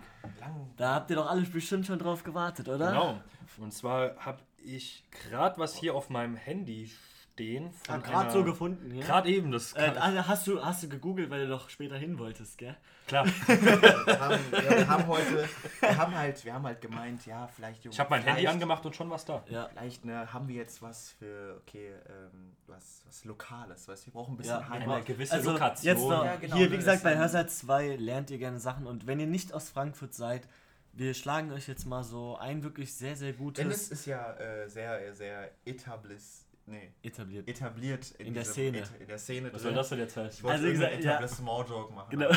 Da 0.77 0.95
habt 0.95 1.09
ihr 1.09 1.15
doch 1.17 1.29
alle 1.29 1.41
bestimmt 1.41 1.85
schon 1.85 1.99
drauf 1.99 2.23
gewartet, 2.23 2.67
oder? 2.69 2.87
Genau. 2.89 3.21
Und 3.57 3.71
zwar 3.73 4.15
habe 4.17 4.39
ich 4.63 5.03
gerade 5.11 5.59
was 5.59 5.75
hier 5.75 5.93
auf 5.93 6.09
meinem 6.09 6.35
Handy 6.35 6.89
stehen. 7.37 7.69
Hab 7.87 8.01
von 8.01 8.11
gerade 8.11 8.31
so 8.31 8.43
gefunden, 8.43 8.95
ja. 8.95 9.05
Gerade 9.05 9.29
eben, 9.29 9.51
das 9.51 9.73
Äh, 9.73 9.93
also 9.99 10.27
hast 10.27 10.47
du 10.47 10.63
hast 10.65 10.81
du 10.83 10.89
gegoogelt, 10.89 11.29
weil 11.29 11.41
du 11.43 11.49
doch 11.49 11.69
später 11.69 11.95
hin 11.95 12.17
wolltest, 12.17 12.57
gell? 12.57 12.75
klar. 13.05 13.25
Wir 13.47 14.19
haben, 14.19 14.39
ja, 14.51 14.77
wir 14.77 14.87
haben 14.87 15.07
heute, 15.07 15.47
wir 15.79 15.97
haben 15.97 16.15
halt, 16.15 16.43
wir 16.43 16.53
haben 16.53 16.65
halt 16.65 16.81
gemeint, 16.81 17.25
ja, 17.25 17.47
vielleicht. 17.47 17.85
Ich 17.85 17.99
habe 17.99 18.09
mein 18.09 18.23
Handy 18.23 18.47
angemacht 18.47 18.85
und 18.85 18.95
schon 18.95 19.09
was 19.09 19.23
da. 19.23 19.43
Ja. 19.49 19.69
Vielleicht 19.69 20.03
ne, 20.03 20.33
haben 20.33 20.47
wir 20.47 20.55
jetzt 20.55 20.81
was 20.81 21.11
für, 21.11 21.61
okay, 21.61 21.93
ähm, 22.09 22.55
was, 22.65 23.03
was 23.05 23.23
Lokales, 23.23 23.87
weißt 23.87 24.03
du, 24.03 24.07
wir 24.07 24.13
brauchen 24.13 24.33
ein 24.33 24.37
bisschen 24.37 24.59
Ja, 24.59 24.69
Heimat. 24.69 24.95
Eine 24.97 25.05
gewisse 25.05 25.33
Also 25.35 25.51
Lokation. 25.53 25.85
jetzt 25.95 26.01
noch, 26.09 26.25
Ja, 26.25 26.35
genau, 26.35 26.55
hier 26.55 26.65
ne, 26.65 26.71
wie 26.73 26.77
gesagt 26.77 27.03
bei 27.03 27.15
Hörsaal 27.17 27.47
2 27.47 27.95
lernt 27.97 28.29
ihr 28.31 28.39
gerne 28.39 28.59
Sachen 28.59 28.87
und 28.87 29.07
wenn 29.07 29.19
ihr 29.19 29.27
nicht 29.27 29.53
aus 29.53 29.69
Frankfurt 29.69 30.13
seid, 30.13 30.47
wir 30.91 31.13
schlagen 31.13 31.51
euch 31.51 31.67
jetzt 31.67 31.85
mal 31.85 32.03
so 32.03 32.37
ein 32.37 32.63
wirklich 32.63 32.93
sehr 32.95 33.15
sehr 33.15 33.33
gutes 33.33 33.61
Dennis 33.63 33.89
ist 33.89 34.05
ja 34.07 34.33
äh, 34.33 34.67
sehr, 34.67 35.13
sehr 35.13 35.51
etablis, 35.65 36.46
nee, 36.67 36.91
etabliert. 37.01 37.47
etabliert 37.47 38.11
In 38.19 38.33
der 38.33 38.43
diesem 38.43 38.53
Szene. 38.53 38.77
Et, 38.79 38.91
in 39.01 39.07
der 39.07 39.17
Szene. 39.17 39.53
Was 39.53 39.61
soll 39.63 39.73
das 39.73 39.89
denn 39.89 39.99
jetzt 39.99 40.11
Ich 40.17 40.23
heißen? 40.23 40.43
wollte 40.43 40.55
Also, 40.55 40.67
wie 40.67 40.71
gesagt, 40.73 41.03
ja. 41.03 41.11
Etablissement-Joke 41.11 41.93
machen. 41.93 42.09
Genau. 42.11 42.29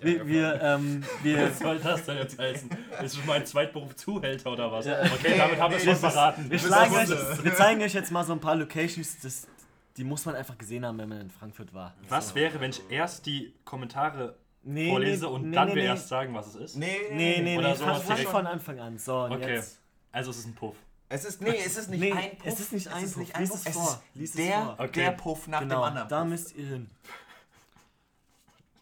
Wir, 0.00 0.26
wir, 0.26 0.60
ähm, 0.62 1.04
wir, 1.22 1.42
Was 1.50 1.58
soll 1.60 1.78
das 1.78 2.04
denn 2.06 2.16
jetzt 2.18 2.38
heißen? 2.38 2.70
Ist 3.04 3.26
mein 3.26 3.46
Zweitberuf 3.46 3.94
Zuhälter 3.96 4.50
oder 4.52 4.72
was? 4.72 4.86
Ja. 4.86 5.00
Okay, 5.02 5.34
damit 5.38 5.60
haben 5.60 5.70
wir 5.72 5.78
Nee, 5.78 5.84
schon 5.84 5.92
das 5.92 6.02
ist- 6.02 6.10
verraten. 6.12 6.50
wir, 6.50 6.58
euch, 6.58 7.44
wir 7.44 7.54
zeigen 7.54 7.82
euch 7.82 7.94
jetzt 7.94 8.10
mal 8.10 8.24
so 8.24 8.32
ein 8.32 8.40
paar 8.40 8.56
Locations, 8.56 9.20
das, 9.20 9.46
die 9.96 10.04
muss 10.04 10.24
man 10.26 10.34
einfach 10.34 10.58
gesehen 10.58 10.84
haben, 10.84 10.98
wenn 10.98 11.08
man 11.08 11.20
in 11.20 11.30
Frankfurt 11.30 11.72
war. 11.72 11.94
Was 12.08 12.34
wäre, 12.34 12.58
wenn 12.60 12.70
ich 12.70 12.82
erst 12.90 13.26
die 13.26 13.54
Kommentare 13.64 14.36
Nee, 14.66 14.88
vorlese 14.88 15.26
nee, 15.26 15.30
und 15.32 15.50
nee, 15.50 15.54
dann 15.54 15.68
nee, 15.68 15.74
wir 15.74 15.82
nee. 15.82 15.88
erst 15.88 16.08
sagen, 16.08 16.32
was 16.34 16.46
es 16.48 16.54
ist? 16.56 16.76
Nee, 16.76 16.96
Nee, 17.12 17.40
nee, 17.42 17.58
Oder 17.58 17.68
nee, 17.72 17.74
sowas 17.76 18.06
direkt. 18.06 18.28
von 18.30 18.46
Anfang 18.46 18.80
an. 18.80 18.96
So, 18.98 19.24
Okay. 19.24 19.56
jetzt. 19.56 19.78
Also 20.10 20.30
es 20.30 20.38
ist 20.38 20.46
ein 20.46 20.54
Puff. 20.54 20.74
Es 21.08 21.24
ist, 21.24 21.40
nee, 21.42 21.54
es 21.64 21.76
ist 21.76 21.90
nicht 21.90 22.00
Nee, 22.00 22.12
ein 22.12 22.38
Puff. 22.38 22.46
es 22.52 22.60
ist 22.60 22.72
nicht 22.72 22.88
ein 22.88 23.02
Puff. 23.04 23.16
nicht 23.16 23.34
ein 23.36 23.40
Lies 23.42 23.50
Puff. 23.50 23.66
es 23.66 23.74
vor. 23.74 24.02
es 24.20 24.32
der, 24.32 24.62
vor. 24.62 24.76
Okay. 24.78 25.00
der 25.00 25.10
Puff 25.12 25.46
nach 25.48 25.60
dem 25.60 25.68
Genau, 25.68 25.82
anderen 25.82 26.08
da 26.08 26.24
müsst 26.24 26.54
ihr 26.56 26.66
hin. 26.66 26.90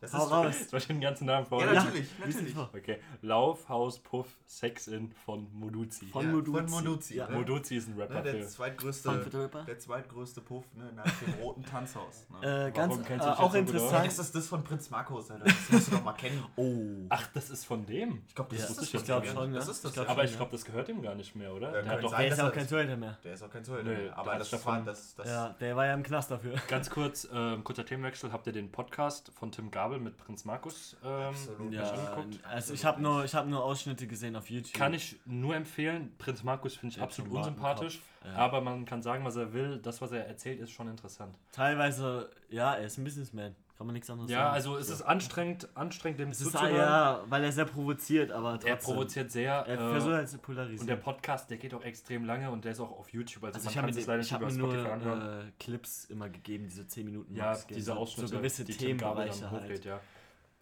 Das 0.02 0.12
Hau 0.14 0.24
ist 0.26 0.32
raus. 0.32 0.68
Soll 0.70 0.78
ich 0.80 0.86
den 0.88 1.00
ganzen 1.00 1.26
Namen 1.26 1.44
Ja, 1.44 1.48
vorlesen? 1.48 1.74
natürlich, 1.74 2.08
lies 2.26 2.34
es 2.36 2.54
natürlich. 2.54 2.56
Okay. 2.82 2.98
Laufhaus 3.22 3.98
Puff 4.00 4.26
Sex 4.46 4.88
In 4.88 5.12
von 5.24 5.46
Moduzi. 5.54 6.06
Von 6.06 6.26
Ja, 6.26 6.32
Moduzi. 6.32 6.58
von 6.58 6.70
Moduzi, 6.70 7.14
Ja. 7.16 7.28
ne? 7.28 7.36
Moduzi 7.36 7.76
ist 7.76 7.88
ein 7.88 7.94
Ne, 7.96 8.02
Rapper 8.02 8.20
der 8.22 8.34
für. 8.34 8.46
zweitgrößte, 8.48 9.50
der 9.66 9.78
zweitgrößte 9.78 10.40
Puff 10.40 10.64
ne, 10.74 10.92
nach 10.94 11.04
dem 11.20 11.34
roten 11.34 11.62
Tanzhaus. 11.64 12.26
Ne? 12.42 12.66
Äh, 12.66 12.70
ganz 12.72 12.90
Warum 12.90 13.04
äh, 13.04 13.06
kennst 13.06 13.26
du 13.26 13.30
dich 13.30 13.38
auch 13.38 13.50
so? 13.50 13.56
Ja, 13.56 13.60
interessant. 13.60 14.06
das 14.06 14.18
ist 14.18 14.34
das 14.34 14.46
von 14.48 14.64
Prinz 14.64 14.90
Markus, 14.90 15.30
Alter. 15.30 15.44
Das 15.44 15.70
musst 15.70 15.86
du 15.86 15.90
doch 15.92 16.04
mal 16.04 16.12
kennen. 16.14 16.44
Oh. 16.56 17.06
Ach, 17.08 17.26
das 17.32 17.50
ist 17.50 17.64
von 17.64 17.86
dem. 17.86 18.22
Ich 18.26 18.34
glaube, 18.34 18.50
das 18.56 18.64
Ja, 18.64 18.70
ist 18.70 18.80
das 18.80 18.88
von 18.90 19.04
glaub 19.04 19.24
schon, 19.26 19.52
Das 19.54 19.66
ja. 19.66 19.70
ist 19.72 19.84
das. 19.84 19.90
Ich 19.90 19.94
glaub 19.94 20.06
ja. 20.06 20.12
Aber 20.12 20.20
schon, 20.22 20.24
ich 20.26 20.30
ja. 20.32 20.36
glaube, 20.38 20.52
das 20.52 20.64
gehört 20.64 20.88
ihm 20.88 21.00
gar 21.02 21.14
nicht 21.14 21.36
mehr, 21.36 21.54
oder? 21.54 21.72
Ja, 21.74 21.82
Der 21.82 22.00
doch 22.00 22.10
sein. 22.10 22.20
Der 22.22 22.32
ist 22.32 22.38
ja 22.38 22.48
auch 22.48 22.52
kein 22.52 22.68
Torhüter 22.68 22.96
mehr. 22.96 23.18
Der 23.22 23.34
ist 23.34 23.42
auch 23.42 23.50
kein 23.50 23.64
Zoll. 23.64 23.84
Nö, 23.84 24.10
aber 24.10 24.30
der 24.30 24.38
das, 24.40 24.50
das 24.50 24.66
war 24.66 24.72
davon- 24.72 24.86
das. 24.86 25.14
das 25.14 25.26
Ja, 25.28 25.48
der 25.60 25.76
war 25.76 25.86
ja 25.86 25.94
im 25.94 26.02
Knast 26.02 26.30
dafür. 26.30 26.54
Ganz 26.68 26.90
kurz, 26.90 27.28
ähm, 27.32 27.62
kurzer 27.64 27.84
Themenwechsel. 27.86 28.32
Habt 28.32 28.46
ihr 28.48 28.52
den 28.52 28.72
Podcast 28.72 29.30
von 29.38 29.52
Tim 29.52 29.70
Gabel 29.70 29.91
mit 29.98 30.16
Prinz 30.16 30.44
Markus 30.44 30.96
ähm, 31.04 31.34
Ja, 31.70 31.90
angeguckt? 31.90 32.44
also 32.44 32.74
ich 32.74 32.84
habe 32.84 33.02
nur, 33.02 33.24
ich 33.24 33.34
hab 33.34 33.46
nur 33.46 33.64
Ausschnitte 33.64 34.06
gesehen 34.06 34.36
auf 34.36 34.50
YouTube. 34.50 34.74
Kann 34.74 34.94
ich 34.94 35.16
nur 35.24 35.54
empfehlen. 35.54 36.12
Prinz 36.18 36.42
Markus 36.42 36.76
finde 36.76 36.94
ich 36.94 37.00
hat 37.00 37.08
absolut 37.08 37.32
unsympathisch. 37.32 38.00
Ja. 38.24 38.34
Aber 38.36 38.60
man 38.60 38.84
kann 38.84 39.02
sagen, 39.02 39.24
was 39.24 39.36
er 39.36 39.52
will. 39.52 39.78
Das, 39.78 40.00
was 40.00 40.12
er 40.12 40.26
erzählt, 40.26 40.60
ist 40.60 40.70
schon 40.70 40.88
interessant. 40.88 41.36
Teilweise, 41.50 42.30
ja, 42.48 42.74
er 42.74 42.86
ist 42.86 42.98
ein 42.98 43.04
Businessman. 43.04 43.54
Kann 43.82 43.86
man 43.88 43.94
nichts 43.94 44.08
anderes 44.10 44.30
Ja, 44.30 44.38
sagen. 44.44 44.54
also 44.54 44.76
es 44.76 44.88
ist 44.90 45.02
anstrengend, 45.02 45.68
anstrengend 45.74 46.20
dem 46.20 46.28
es 46.30 46.40
ist, 46.40 46.52
zuzuhören. 46.52 46.76
ja, 46.76 47.24
weil 47.28 47.42
er 47.42 47.50
sehr 47.50 47.64
provoziert, 47.64 48.30
aber 48.30 48.52
trotzdem. 48.52 48.70
er 48.70 48.76
provoziert 48.76 49.32
sehr. 49.32 49.54
Er 49.54 49.74
äh, 49.74 49.90
versucht 49.90 50.12
halt 50.14 50.28
zu 50.28 50.38
polarisieren. 50.38 50.80
und 50.82 50.86
der 50.86 50.94
Podcast, 50.94 51.50
der 51.50 51.56
geht 51.56 51.74
auch 51.74 51.82
extrem 51.82 52.24
lange 52.24 52.48
und 52.52 52.64
der 52.64 52.70
ist 52.70 52.78
auch 52.80 52.92
auf 52.92 53.08
YouTube. 53.12 53.42
Also, 53.42 53.56
also 53.56 53.64
man 53.64 53.72
ich 53.72 53.76
habe 53.78 53.86
kann 53.88 53.94
mir, 53.96 54.00
es 54.00 54.06
leider 54.06 54.22
ich 54.22 54.30
nicht 54.30 54.40
über 54.40 54.50
Spotify 54.52 54.82
nur 54.84 54.92
anhören. 54.92 55.48
äh, 55.48 55.52
Clips 55.58 56.04
immer 56.04 56.28
gegeben, 56.30 56.68
diese 56.68 56.86
10 56.86 57.04
Minuten 57.06 57.34
ja, 57.34 57.46
Max 57.46 57.66
diese 57.66 57.80
so- 57.86 57.92
Ausschnitte, 57.94 58.28
so 58.28 58.36
gewisse 58.36 58.64
die 58.64 58.72
Themenbereiche 58.72 59.50
halt. 59.50 59.64
hochlädt, 59.64 59.84
ja. 59.84 59.98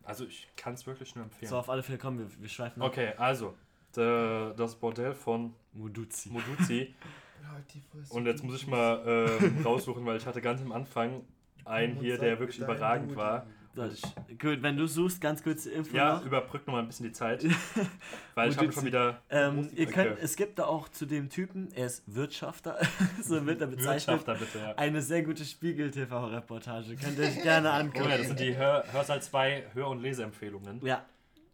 Also 0.03 0.25
ich 0.25 0.49
kann 0.57 0.73
es 0.73 0.87
wirklich 0.87 1.15
nur 1.15 1.25
empfehlen. 1.25 1.51
So, 1.51 1.59
auf 1.59 1.69
alle 1.69 1.83
Fälle 1.83 1.99
kommen 1.99 2.21
wir, 2.21 2.27
wir 2.41 2.49
schweifen 2.49 2.81
ab. 2.81 2.89
Okay, 2.89 3.13
also 3.19 3.53
der, 3.97 4.55
das 4.55 4.77
Bordell 4.77 5.13
von 5.13 5.53
Muduzi. 5.75 6.31
Moduzi. 6.31 6.95
Und 8.09 8.25
jetzt 8.25 8.43
muss 8.45 8.55
ich 8.63 8.67
mal 8.67 9.03
ähm, 9.07 9.61
raussuchen, 9.63 10.07
weil 10.07 10.17
ich 10.17 10.25
hatte 10.25 10.41
ganz 10.41 10.63
am 10.63 10.73
Anfang 10.73 11.23
einen 11.65 11.97
hier, 11.97 12.19
der 12.19 12.39
wirklich 12.39 12.59
überragend 12.61 13.15
war. 13.17 13.47
Das, 13.73 14.03
gut, 14.41 14.63
wenn 14.63 14.77
du 14.77 14.89
suchst, 14.89 15.21
ganz 15.21 15.45
kurze 15.45 15.71
Info 15.71 15.97
Ja, 15.97 16.15
noch. 16.17 16.27
überbrück 16.27 16.67
noch 16.67 16.75
mal 16.75 16.81
ein 16.81 16.89
bisschen 16.89 17.07
die 17.07 17.13
Zeit. 17.13 17.45
Weil 18.35 18.51
ich 18.51 18.59
habe 18.59 18.73
schon 18.73 18.85
wieder 18.85 19.23
Ähm, 19.31 19.69
ihr 19.77 19.87
könnt, 19.87 20.19
es 20.19 20.35
gibt 20.35 20.59
da 20.59 20.65
auch 20.65 20.89
zu 20.89 21.07
dem 21.07 21.29
Typen, 21.31 21.69
er 21.77 21.87
ist 21.87 22.03
Wirtschafter, 22.13 22.79
so 23.23 23.47
wird 23.47 23.61
er 23.61 23.69
bezeichnet, 23.69 24.27
Wirtschafter 24.27 24.35
bitte, 24.35 24.59
ja. 24.59 24.75
eine 24.77 25.01
sehr 25.01 25.23
gute 25.23 25.45
Spiegel-TV-Reportage. 25.45 26.97
Könnt 26.97 27.17
ihr 27.19 27.27
euch 27.27 27.43
gerne 27.43 27.69
Oh 27.69 27.73
angucken. 27.75 28.11
ja, 28.11 28.19
das 28.19 28.27
sind 28.27 28.41
die 28.41 28.57
Hör 28.57 28.85
Hörsaal 28.93 29.23
2 29.23 29.67
Hör- 29.75 29.89
und 29.89 30.03
Leseempfehlungen. 30.03 30.85
Ja, 30.85 31.05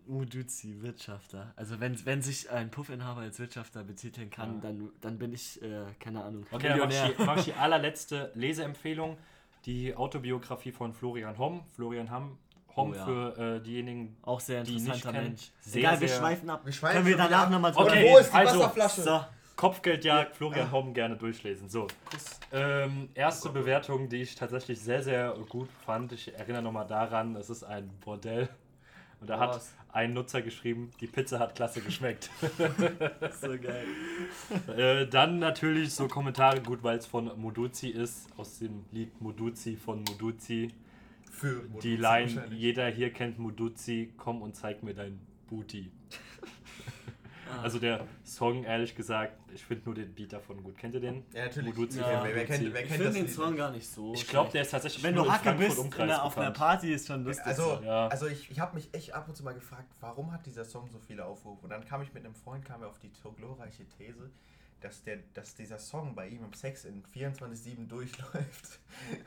Uduzi, 0.08 0.80
Wirtschafter. 0.80 1.52
Also 1.56 1.80
wenn, 1.80 2.04
wenn 2.06 2.22
sich 2.22 2.50
ein 2.50 2.70
Puffinhaber 2.70 3.20
als 3.22 3.38
Wirtschafter 3.38 3.84
betiteln 3.84 4.30
kann, 4.30 4.54
Ja. 4.54 4.60
dann, 4.62 4.88
dann 5.00 5.18
bin 5.18 5.32
ich, 5.34 5.60
äh, 5.62 5.82
keine 6.00 6.24
Ahnung, 6.24 6.46
Okay, 6.50 6.68
dann 6.68 6.78
mache 6.78 6.88
ich, 6.88 6.94
Millionär. 6.94 7.14
die- 7.18 7.24
mach 7.24 7.36
ich 7.38 7.44
die 7.44 7.52
allerletzte 7.54 8.30
Leseempfehlung. 8.34 9.18
Die 9.66 9.94
Autobiografie 9.94 10.72
von 10.72 10.92
Florian 10.92 11.36
Homm. 11.38 11.62
Florian 11.74 12.10
Hamm, 12.10 12.38
Homm 12.76 12.92
Oh 12.92 12.94
ja. 12.94 13.04
für 13.04 13.56
äh, 13.56 13.60
diejenigen. 13.60 14.16
Auch 14.22 14.38
sehr 14.40 14.62
die 14.62 14.72
nicht 14.74 14.86
interessanter 14.86 15.12
kennen. 15.18 15.28
Mensch. 15.30 15.50
Sehr, 15.60 15.80
Egal, 15.80 16.00
wir 16.00 16.08
sehr- 16.08 16.18
schweifen 16.18 16.50
ab. 16.50 16.60
Wir 16.64 16.72
schweifen 16.72 16.94
Können 16.96 17.06
wir 17.08 17.16
danach 17.16 17.42
ab. 17.44 17.50
nochmal 17.50 17.72
Okay, 17.74 18.04
Und 18.06 18.12
wo 18.12 18.18
ist 18.18 18.30
die 18.32 18.36
also, 18.36 18.58
Wasserflasche? 18.60 19.02
So, 19.02 19.20
Kopfgeldjagd, 19.56 20.36
Florian 20.36 20.70
Homm 20.70 20.92
gerne 20.94 21.16
durchlesen. 21.16 21.68
So. 21.68 21.86
Ähm, 22.52 23.08
erste 23.14 23.48
Bewertung, 23.48 24.08
die 24.08 24.18
ich 24.18 24.34
tatsächlich 24.34 24.78
sehr, 24.80 25.02
sehr 25.02 25.34
gut 25.48 25.68
fand. 25.84 26.12
Ich 26.12 26.32
erinnere 26.34 26.62
nochmal 26.62 26.86
daran, 26.86 27.34
es 27.36 27.48
ist 27.50 27.64
ein 27.64 27.90
Bordell. 28.04 28.48
Und 29.20 29.30
da 29.30 29.38
hat 29.38 29.50
Was? 29.50 29.74
ein 29.92 30.12
Nutzer 30.12 30.42
geschrieben, 30.42 30.90
die 31.00 31.06
Pizza 31.06 31.38
hat 31.38 31.54
klasse 31.54 31.80
geschmeckt. 31.80 32.30
So 33.40 33.48
geil. 33.58 33.86
äh, 34.76 35.06
dann 35.06 35.38
natürlich 35.38 35.92
so 35.94 36.06
Kommentare, 36.08 36.60
gut, 36.60 36.82
weil 36.82 36.98
es 36.98 37.06
von 37.06 37.30
Moduzi 37.40 37.88
ist, 37.88 38.28
aus 38.36 38.58
dem 38.58 38.84
Lied 38.92 39.20
Moduzi 39.20 39.76
von 39.76 40.02
Moduzi. 40.04 40.70
Für 41.30 41.62
Die 41.82 41.96
Line, 41.96 42.46
jeder 42.50 42.88
hier 42.88 43.12
kennt 43.12 43.38
Moduzi, 43.38 44.12
komm 44.16 44.40
und 44.42 44.56
zeig 44.56 44.82
mir 44.82 44.94
dein 44.94 45.18
Booty. 45.48 45.90
Ah. 47.50 47.62
Also 47.62 47.78
der 47.78 48.06
Song, 48.24 48.64
ehrlich 48.64 48.94
gesagt, 48.94 49.38
ich 49.54 49.64
finde 49.64 49.84
nur 49.84 49.94
den 49.94 50.14
Beat 50.14 50.32
davon 50.32 50.62
gut. 50.62 50.76
Kennt 50.76 50.94
ihr 50.94 51.00
den? 51.00 51.24
Ja, 51.32 51.44
natürlich. 51.44 51.74
Moduzi 51.74 52.00
Ja, 52.00 52.24
wer, 52.24 52.34
wer 52.34 52.44
kennt, 52.44 52.72
wer 52.72 52.82
Ich 52.84 52.90
finde 52.90 53.12
den 53.12 53.28
Song 53.28 53.50
nicht? 53.50 53.58
gar 53.58 53.70
nicht 53.70 53.88
so. 53.88 54.12
Ich 54.14 54.26
glaube, 54.26 54.50
der 54.50 54.62
ist 54.62 54.70
tatsächlich 54.70 55.02
Wenn 55.04 55.14
nur 55.14 55.24
du 55.24 55.32
Hacke 55.32 55.52
bist 55.52 55.78
der, 55.98 56.24
auf 56.24 56.36
einer. 56.38 56.50
Party, 56.50 56.92
ist 56.92 57.06
schon 57.06 57.24
lustig. 57.24 57.46
Also, 57.46 57.76
so. 57.76 57.82
Ja. 57.84 58.08
also 58.08 58.26
ich, 58.26 58.50
ich 58.50 58.60
habe 58.60 58.74
mich 58.74 58.92
echt 58.92 59.14
ab 59.14 59.28
und 59.28 59.36
zu 59.36 59.44
mal 59.44 59.54
gefragt, 59.54 59.92
warum 60.00 60.32
hat 60.32 60.44
dieser 60.46 60.64
Song 60.64 60.88
so 60.90 60.98
viele 60.98 61.24
Aufrufe? 61.24 61.62
Und 61.62 61.70
dann 61.70 61.84
kam 61.84 62.02
ich 62.02 62.12
mit 62.12 62.24
einem 62.24 62.34
Freund, 62.34 62.64
kam 62.64 62.82
er 62.82 62.88
auf 62.88 62.98
die 62.98 63.10
glorreiche 63.36 63.84
These, 63.96 64.30
dass, 64.86 65.02
der, 65.02 65.18
dass 65.34 65.54
dieser 65.54 65.78
Song 65.78 66.14
bei 66.14 66.28
ihm 66.28 66.44
im 66.44 66.52
Sex 66.52 66.84
in 66.84 67.02
24-7 67.14 67.88
durchläuft. 67.88 68.78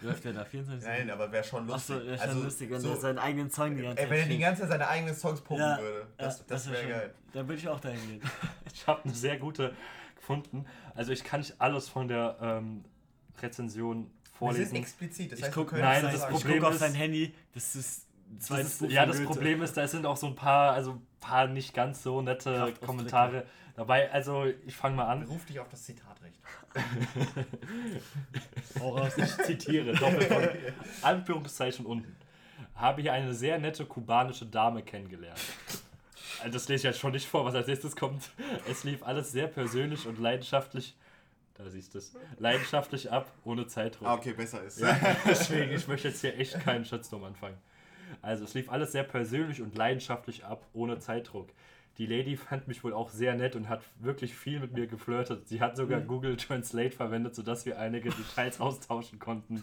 Läuft 0.02 0.24
der 0.26 0.34
da 0.34 0.46
24 0.46 0.88
Nein, 0.88 1.10
aber 1.10 1.32
wäre 1.32 1.44
schon 1.44 1.68
lustig. 1.68 1.96
Achso, 1.98 2.08
ja, 2.10 2.18
schon 2.18 2.28
Also, 2.30 2.44
lustig, 2.44 2.70
wenn 2.72 2.80
so, 2.82 2.88
der 2.90 2.98
seinen 2.98 3.18
eigenen 3.20 3.50
Song 3.52 3.76
die 3.76 3.82
ganze 3.84 3.98
ey, 4.02 4.04
Zeit 4.08 4.10
wenn 4.12 4.20
er 4.20 4.26
die 4.28 4.38
ganze 4.40 4.62
Zeit 4.62 4.70
seine 4.72 4.88
eigenen 4.88 5.16
Songs 5.16 5.42
pumpen 5.42 5.66
Ja, 5.66 5.78
würde. 5.80 6.08
Das, 6.18 6.40
ja, 6.40 6.46
das 6.48 6.66
wär 6.68 6.74
wäre 6.74 6.82
schon- 6.84 6.92
geil. 6.92 7.14
Da 7.34 7.40
würde 7.48 7.56
ich 7.56 7.68
auch 7.68 7.80
dahin 7.80 8.08
gehen. 8.08 8.22
Ich 8.74 8.88
habe 8.88 9.04
eine 9.04 9.14
sehr 9.14 9.38
gute 9.38 9.74
gefunden. 10.16 10.66
Also 10.96 11.12
ich 11.12 11.24
kann 11.24 11.42
nicht 11.42 11.60
alles 11.60 11.90
von 11.90 12.08
der 12.08 12.38
ähm, 12.42 12.86
Rezension 13.42 14.06
Das 14.06 14.32
ist 14.32 14.38
vorlesen. 14.38 14.76
explizit. 14.76 15.32
Das 15.32 15.40
Ich 15.40 15.46
heißt, 15.46 15.56
guck, 15.56 15.74
nein, 15.74 16.02
das 16.04 16.12
das 16.14 16.22
sagen. 16.22 16.34
ich 16.36 16.40
Problem 16.42 16.60
guck 16.60 16.68
auf 16.70 16.74
ist- 16.76 16.80
sein 16.80 16.94
Handy, 16.94 17.34
das 17.54 17.76
ist 17.76 18.08
ein 18.30 18.38
Das 18.48 18.60
ist, 18.82 18.82
ja, 18.92 19.06
das 19.06 19.18
Goethe. 19.18 19.28
Problem 19.28 19.62
ist, 19.64 19.76
da 19.76 19.88
sind 19.88 20.06
auch 20.06 20.18
so 20.18 20.28
ein 20.28 20.36
paar, 20.36 20.74
also 20.74 21.02
paar 21.20 21.48
nicht 21.48 21.74
ganz 21.74 22.04
so 22.04 22.22
nette. 22.22 22.74
Kommentare 22.86 23.46
dabei. 23.80 24.12
Also 24.12 24.46
ich 24.66 24.76
fange 24.76 24.98
mal 24.98 25.08
an. 25.08 25.24
Ruf 25.24 25.46
dich 25.46 25.60
auf 25.60 25.70
das 25.70 25.84
Zitatrecht. 25.84 26.40
Ich 29.18 29.38
zitiere, 29.46 29.94
doppelt 29.94 30.24
von 30.26 30.48
Anführungszeichen 31.02 31.86
unten. 31.86 32.16
Habe 32.76 33.02
hier 33.02 33.14
eine 33.14 33.34
sehr 33.34 33.58
nette 33.58 33.86
kubanische 33.86 34.46
Dame 34.46 34.84
kennengelernt. 34.84 35.40
Also 36.40 36.54
das 36.54 36.68
lese 36.70 36.76
ich 36.76 36.84
jetzt 36.84 37.00
schon 37.00 37.12
nicht 37.12 37.28
vor, 37.28 37.46
was 37.46 37.56
als 37.56 37.68
nächstes 37.68 37.96
kommt. 37.96 38.30
Es 38.70 38.84
lief 38.84 39.04
alles 39.04 39.32
sehr 39.32 39.48
persönlich 39.48 40.06
und 40.08 40.20
leidenschaftlich. 40.20 40.96
Da 41.56 41.70
siehst 41.70 41.94
du 41.94 41.98
es. 41.98 42.16
Leidenschaftlich 42.38 43.12
ab, 43.12 43.32
ohne 43.44 43.68
Zeitdruck. 43.68 44.08
Ah, 44.08 44.14
okay, 44.14 44.34
besser 44.34 44.64
ist. 44.64 44.80
Ja, 44.80 44.98
deswegen, 45.26 45.72
ich 45.72 45.88
möchte 45.88 46.08
jetzt 46.08 46.22
hier 46.22 46.38
echt 46.38 46.60
keinen 46.62 46.86
Shitstorm 46.86 47.24
anfangen. 47.24 47.58
Also, 48.22 48.46
es 48.46 48.54
lief 48.54 48.70
alles 48.70 48.92
sehr 48.94 49.04
persönlich 49.04 49.62
und 49.62 49.76
leidenschaftlich 49.76 50.46
ab, 50.46 50.66
ohne 50.74 51.00
Zeitdruck. 51.00 51.50
Die 52.00 52.06
Lady 52.06 52.38
fand 52.38 52.68
mich 52.70 52.82
wohl 52.86 52.94
auch 52.94 53.10
sehr 53.10 53.36
nett 53.36 53.58
und 53.58 53.68
hat 53.68 53.82
wirklich 54.00 54.34
viel 54.34 54.62
mit 54.62 54.72
mir 54.72 54.88
geflirtet. 54.88 55.50
Sie 55.50 55.60
hat 55.60 55.76
sogar 55.76 56.00
Google 56.00 56.38
Translate 56.38 56.92
verwendet, 56.92 57.36
sodass 57.36 57.66
wir 57.66 57.78
einige 57.78 58.10
Details 58.10 58.60
austauschen 58.62 59.20
konnten. 59.20 59.62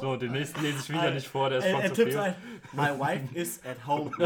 So, 0.00 0.14
den 0.14 0.30
nächsten 0.30 0.62
lese 0.62 0.78
ich 0.78 0.88
wieder 0.90 1.10
nicht 1.10 1.26
vor, 1.26 1.50
der 1.50 1.58
ist 1.58 1.64
Er, 1.64 1.72
schon 1.72 1.80
er 1.80 1.88
zu 1.88 1.94
tippt 1.96 2.10
viel. 2.12 2.20
ein, 2.20 2.34
My 2.72 2.90
wife 2.96 3.34
is 3.34 3.60
at 3.66 3.84
home. 3.84 4.12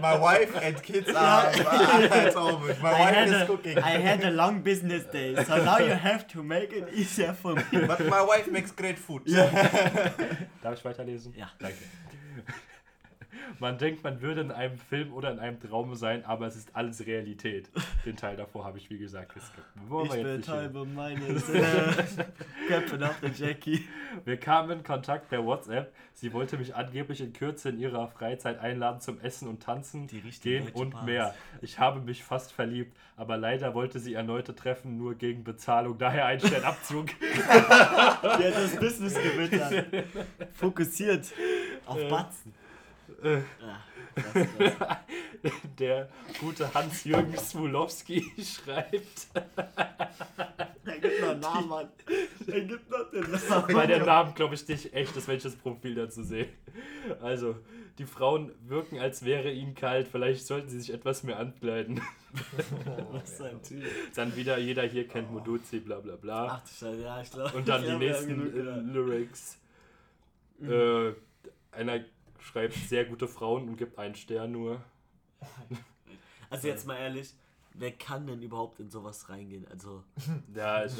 My 0.00 0.18
wife 0.18 0.56
and 0.56 0.82
kids 0.82 1.14
are 1.14 1.48
at 1.48 2.34
home. 2.34 2.66
My 2.80 2.88
I 2.88 2.92
wife 2.92 3.14
had, 3.14 3.28
is 3.28 3.34
a, 3.34 3.46
cooking. 3.46 3.76
I 3.78 3.98
had 3.98 4.24
a 4.24 4.30
long 4.30 4.62
business 4.62 5.04
day, 5.12 5.34
so 5.44 5.56
now 5.64 5.78
you 5.78 5.92
have 5.92 6.26
to 6.28 6.42
make 6.42 6.72
it 6.72 6.88
easier 6.94 7.34
for 7.34 7.54
me. 7.54 7.62
But 7.86 8.00
my 8.06 8.22
wife 8.22 8.50
makes 8.50 8.74
great 8.74 8.98
food. 8.98 9.26
Darf 9.26 10.74
ich 10.78 10.82
weiterlesen? 10.84 11.34
Ja. 11.36 11.50
Danke. 11.58 11.76
Man 13.58 13.78
denkt, 13.78 14.04
man 14.04 14.20
würde 14.20 14.40
in 14.40 14.50
einem 14.50 14.78
Film 14.78 15.12
oder 15.12 15.30
in 15.30 15.38
einem 15.38 15.60
Traum 15.60 15.94
sein, 15.94 16.24
aber 16.24 16.46
es 16.46 16.56
ist 16.56 16.74
alles 16.74 17.06
Realität. 17.06 17.70
Den 18.04 18.16
Teil 18.16 18.36
davor 18.36 18.64
habe 18.64 18.78
ich, 18.78 18.90
wie 18.90 18.98
gesagt, 18.98 19.34
geskippt. 19.34 19.66
Ich 20.04 20.22
bin 20.22 20.46
halbe 20.46 20.84
meines 20.84 21.48
äh, 21.48 21.60
Köpfe 22.68 22.96
nach 22.96 23.18
der 23.20 23.30
Jackie. 23.30 23.84
Wir 24.24 24.36
kamen 24.38 24.78
in 24.78 24.84
Kontakt 24.84 25.28
per 25.28 25.44
WhatsApp. 25.44 25.92
Sie 26.14 26.32
wollte 26.32 26.58
mich 26.58 26.74
angeblich 26.74 27.20
in 27.20 27.32
Kürze 27.32 27.68
in 27.68 27.78
ihrer 27.78 28.08
Freizeit 28.08 28.58
einladen 28.58 29.00
zum 29.00 29.20
Essen 29.20 29.46
und 29.48 29.62
Tanzen, 29.62 30.08
gehen 30.42 30.68
und 30.72 30.90
Bars. 30.90 31.04
mehr. 31.04 31.34
Ich 31.62 31.78
habe 31.78 32.00
mich 32.00 32.24
fast 32.24 32.52
verliebt, 32.52 32.96
aber 33.16 33.36
leider 33.36 33.74
wollte 33.74 33.98
sie 34.00 34.14
erneute 34.14 34.54
Treffen 34.54 34.96
nur 34.98 35.14
gegen 35.14 35.44
Bezahlung, 35.44 35.96
daher 35.98 36.26
ein 36.26 36.40
Sternabzug. 36.40 37.06
Die 37.20 38.44
hat 38.44 38.54
das 38.56 38.76
Business 38.76 39.14
gewittert. 39.14 40.04
Fokussiert 40.54 41.32
auf. 41.86 42.08
Batzen. 42.08 42.52
Äh. 43.22 43.36
Ja, 43.36 43.84
das, 44.14 44.48
das. 44.58 44.96
Der 45.78 46.08
gute 46.40 46.72
Hans-Jürgen 46.74 47.36
Smulowski 47.36 48.24
schreibt, 48.42 49.28
Er 50.84 50.98
gibt 50.98 51.20
noch 51.20 51.28
einen 51.30 51.40
Namen 51.40 51.72
an. 51.72 51.88
Er 52.46 52.60
gibt 52.62 52.90
noch 52.90 53.10
den 53.10 53.30
Namen. 53.48 53.74
bei 53.74 53.86
der 53.86 54.04
Namen 54.04 54.34
glaube 54.34 54.54
ich 54.54 54.66
nicht 54.66 54.92
echt, 54.92 55.16
das 55.16 55.28
welches 55.28 55.56
Profil 55.56 55.94
dazu 55.94 56.22
sehe. 56.22 56.48
Also, 57.22 57.56
die 57.98 58.06
Frauen 58.06 58.52
wirken, 58.66 58.98
als 58.98 59.24
wäre 59.24 59.50
ihnen 59.50 59.74
kalt, 59.74 60.08
vielleicht 60.08 60.46
sollten 60.46 60.68
sie 60.68 60.80
sich 60.80 60.92
etwas 60.92 61.22
mehr 61.22 61.38
ankleiden. 61.38 62.00
Was 63.12 63.30
ist 63.30 63.42
ein 63.42 63.62
Typ? 63.62 63.84
Dann 64.14 64.36
wieder, 64.36 64.58
jeder 64.58 64.82
hier 64.84 65.06
kennt 65.08 65.32
Moduzi, 65.32 65.80
bla 65.80 66.00
bla 66.00 66.16
bla. 66.16 66.46
Ach 66.50 66.60
du 66.62 66.68
Scheiße, 66.68 67.02
ja, 67.02 67.20
ich 67.20 67.30
glaube. 67.30 67.56
Und 67.56 67.68
dann 67.68 67.82
die 67.82 67.96
nächsten. 67.96 68.92
Lyrics. 68.92 69.58
Mhm. 70.58 70.72
Äh, 70.72 71.12
einer 71.72 72.00
schreibt 72.40 72.74
sehr 72.74 73.04
gute 73.04 73.28
Frauen 73.28 73.68
und 73.68 73.76
gibt 73.76 73.98
einen 73.98 74.14
Stern 74.14 74.52
nur. 74.52 74.82
Also 76.50 76.68
jetzt 76.68 76.86
mal 76.86 76.96
ehrlich, 76.96 77.34
wer 77.74 77.92
kann 77.92 78.26
denn 78.26 78.42
überhaupt 78.42 78.80
in 78.80 78.90
sowas 78.90 79.28
reingehen? 79.28 79.66
Also, 79.68 80.02
Ja, 80.54 80.84
ich, 80.84 80.92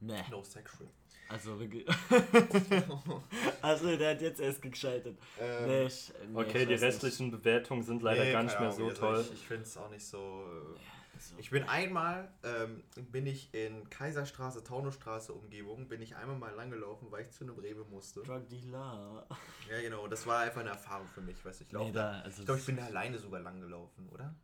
ne. 0.00 0.24
No 0.30 0.42
sexual. 0.42 0.88
Also 1.28 1.58
wirklich. 1.58 1.86
also 3.62 3.96
der 3.96 4.10
hat 4.10 4.20
jetzt 4.20 4.40
erst 4.40 4.60
gescheitert. 4.60 5.16
Ähm, 5.40 5.66
Nee, 5.66 5.86
ich, 5.86 6.12
nee, 6.28 6.38
okay, 6.38 6.66
die 6.66 6.74
restlichen 6.74 7.30
Bewertungen 7.30 7.82
sind 7.82 8.02
leider 8.02 8.24
nee, 8.24 8.32
gar 8.32 8.42
nicht 8.42 8.60
mehr 8.60 8.70
so 8.70 8.84
also 8.88 9.00
toll. 9.00 9.20
Ich, 9.22 9.32
ich 9.32 9.46
finde 9.46 9.62
es 9.62 9.76
auch 9.76 9.90
nicht 9.90 10.04
so. 10.04 10.18
Äh, 10.18 10.72
nicht. 10.72 10.93
So. 11.30 11.38
ich 11.38 11.50
bin 11.50 11.62
einmal, 11.64 12.30
ähm, 12.42 12.82
bin 13.10 13.26
ich 13.26 13.52
in 13.54 13.88
Kaiserstraße, 13.88 14.62
Taunusstraße 14.62 15.32
Umgebung, 15.32 15.88
bin 15.88 16.02
ich 16.02 16.16
einmal 16.16 16.36
mal 16.36 16.54
langgelaufen, 16.54 17.10
weil 17.10 17.22
ich 17.22 17.30
zu 17.30 17.44
einem 17.44 17.58
Rewe 17.58 17.84
musste. 17.86 18.22
Drug 18.22 18.46
Dealer. 18.48 19.26
Ja, 19.70 19.80
genau. 19.80 20.06
Das 20.06 20.26
war 20.26 20.40
einfach 20.40 20.60
eine 20.60 20.70
Erfahrung 20.70 21.06
für 21.08 21.22
mich. 21.22 21.42
Weißt, 21.44 21.60
du, 21.60 21.64
ich 21.64 21.72
Nee, 21.72 21.78
laufe 21.78 21.92
da, 21.92 22.20
also 22.20 22.40
Ich 22.40 22.44
glaube, 22.46 22.60
ich 22.60 22.66
bin 22.66 22.76
da 22.76 22.84
alleine 22.84 23.18
sogar 23.18 23.40
langgelaufen, 23.40 24.08
oder? 24.10 24.34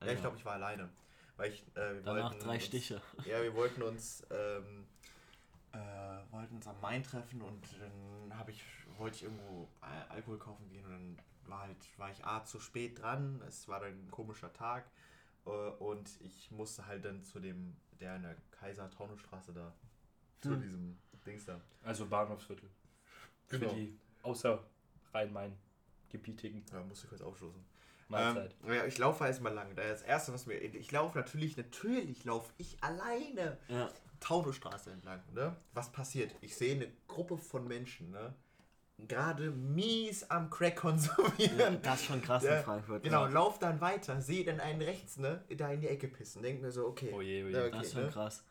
Ja, 0.00 0.06
Ja. 0.06 0.12
ich 0.12 0.20
glaube, 0.20 0.36
ich 0.36 0.44
war 0.44 0.54
alleine. 0.54 0.88
Weil 1.36 1.50
ich, 1.52 1.62
äh, 1.74 1.94
wir 1.94 2.02
Danach 2.02 2.30
wollten 2.30 2.44
drei 2.44 2.54
uns, 2.54 2.64
Stiche. 2.64 3.02
Ja, 3.24 3.42
wir 3.42 3.54
wollten 3.54 3.82
uns, 3.82 4.24
ähm, 4.30 4.86
äh, 5.72 5.78
wollten 6.32 6.56
uns 6.56 6.66
am 6.66 6.80
Main 6.80 7.02
treffen 7.02 7.42
und 7.42 7.64
dann 7.80 8.38
habe 8.38 8.50
ich, 8.52 8.62
wollte 8.96 9.16
ich 9.16 9.22
irgendwo 9.24 9.68
Al- 9.80 10.06
Alkohol 10.10 10.38
kaufen 10.38 10.68
gehen 10.68 10.84
und 10.84 10.92
dann 10.92 11.18
war 11.46 11.60
halt, 11.62 11.76
war 11.98 12.10
ich 12.10 12.24
A 12.24 12.44
zu 12.44 12.60
spät 12.60 13.00
dran, 13.00 13.42
es 13.46 13.68
war 13.68 13.80
dann 13.80 13.90
ein 14.06 14.10
komischer 14.10 14.52
Tag 14.52 14.90
und 15.78 16.20
ich 16.20 16.50
musste 16.50 16.86
halt 16.86 17.04
dann 17.04 17.24
zu 17.24 17.40
dem, 17.40 17.76
der 18.00 18.16
in 18.16 18.22
der 18.22 18.36
Kaiser-Taunusstraße 18.52 19.52
da, 19.52 19.72
zu 20.40 20.50
Hm. 20.50 20.60
diesem 20.62 20.98
Dings 21.26 21.44
da. 21.46 21.60
Also 21.82 22.06
Bahnhofsviertel. 22.06 22.68
Genau. 23.48 23.68
Für 23.70 23.74
die 23.74 23.98
außer 24.22 24.62
Rhein-Main-gebietigen 25.12 26.64
Ja, 26.72 26.80
musste 26.82 27.04
ich 27.06 27.08
kurz 27.10 27.22
aufstoßen. 27.22 27.64
Mahlzeit. 28.08 28.54
Ähm, 28.64 28.72
ja, 28.74 28.86
ich 28.86 28.96
laufe 28.98 29.24
erstmal 29.24 29.52
lang. 29.52 29.74
Das 29.76 30.02
erste, 30.02 30.32
was 30.32 30.46
mir. 30.46 30.54
Ich 30.56 30.90
laufe 30.92 31.18
natürlich, 31.18 31.56
natürlich 31.56 32.24
laufe 32.24 32.52
ich 32.56 32.82
alleine 32.82 33.58
Ja. 33.68 33.90
Taunusstraße 34.20 34.90
entlang. 34.90 35.22
Ne? 35.34 35.54
Was 35.74 35.92
passiert? 35.92 36.34
Ich 36.40 36.56
sehe 36.56 36.74
eine 36.74 36.90
Gruppe 37.06 37.36
von 37.38 37.68
Menschen, 37.68 38.10
ne? 38.10 38.34
Gerade 39.06 39.50
mies 39.52 40.28
am 40.28 40.50
Crack 40.50 40.74
ja, 40.74 40.80
konsumieren. 40.80 41.78
das 41.82 42.00
ist 42.00 42.06
schon 42.06 42.20
krass 42.20 42.42
Ja, 42.42 42.58
in 42.58 42.64
Frankfurt. 42.64 43.02
Genau, 43.04 43.26
ja. 43.26 43.28
lauf 43.32 43.58
dann 43.58 43.80
weiter, 43.80 44.20
sehe 44.20 44.44
dann 44.44 44.58
einen 44.60 44.82
rechts, 44.82 45.18
ne, 45.18 45.40
da 45.56 45.70
in 45.70 45.80
die 45.80 45.88
Ecke 45.88 46.08
pissen. 46.08 46.42
Denk 46.42 46.60
mir 46.60 46.72
so, 46.72 46.86
okay. 46.86 47.10
Oh 47.14 47.20
je, 47.20 47.44
oh 47.44 47.46
je. 47.48 47.52
Ja, 47.54 47.60
okay, 47.66 47.70
Das 47.78 47.86
ist 47.86 47.92
schon 47.92 48.02
ne? 48.04 48.10
krass. 48.10 48.42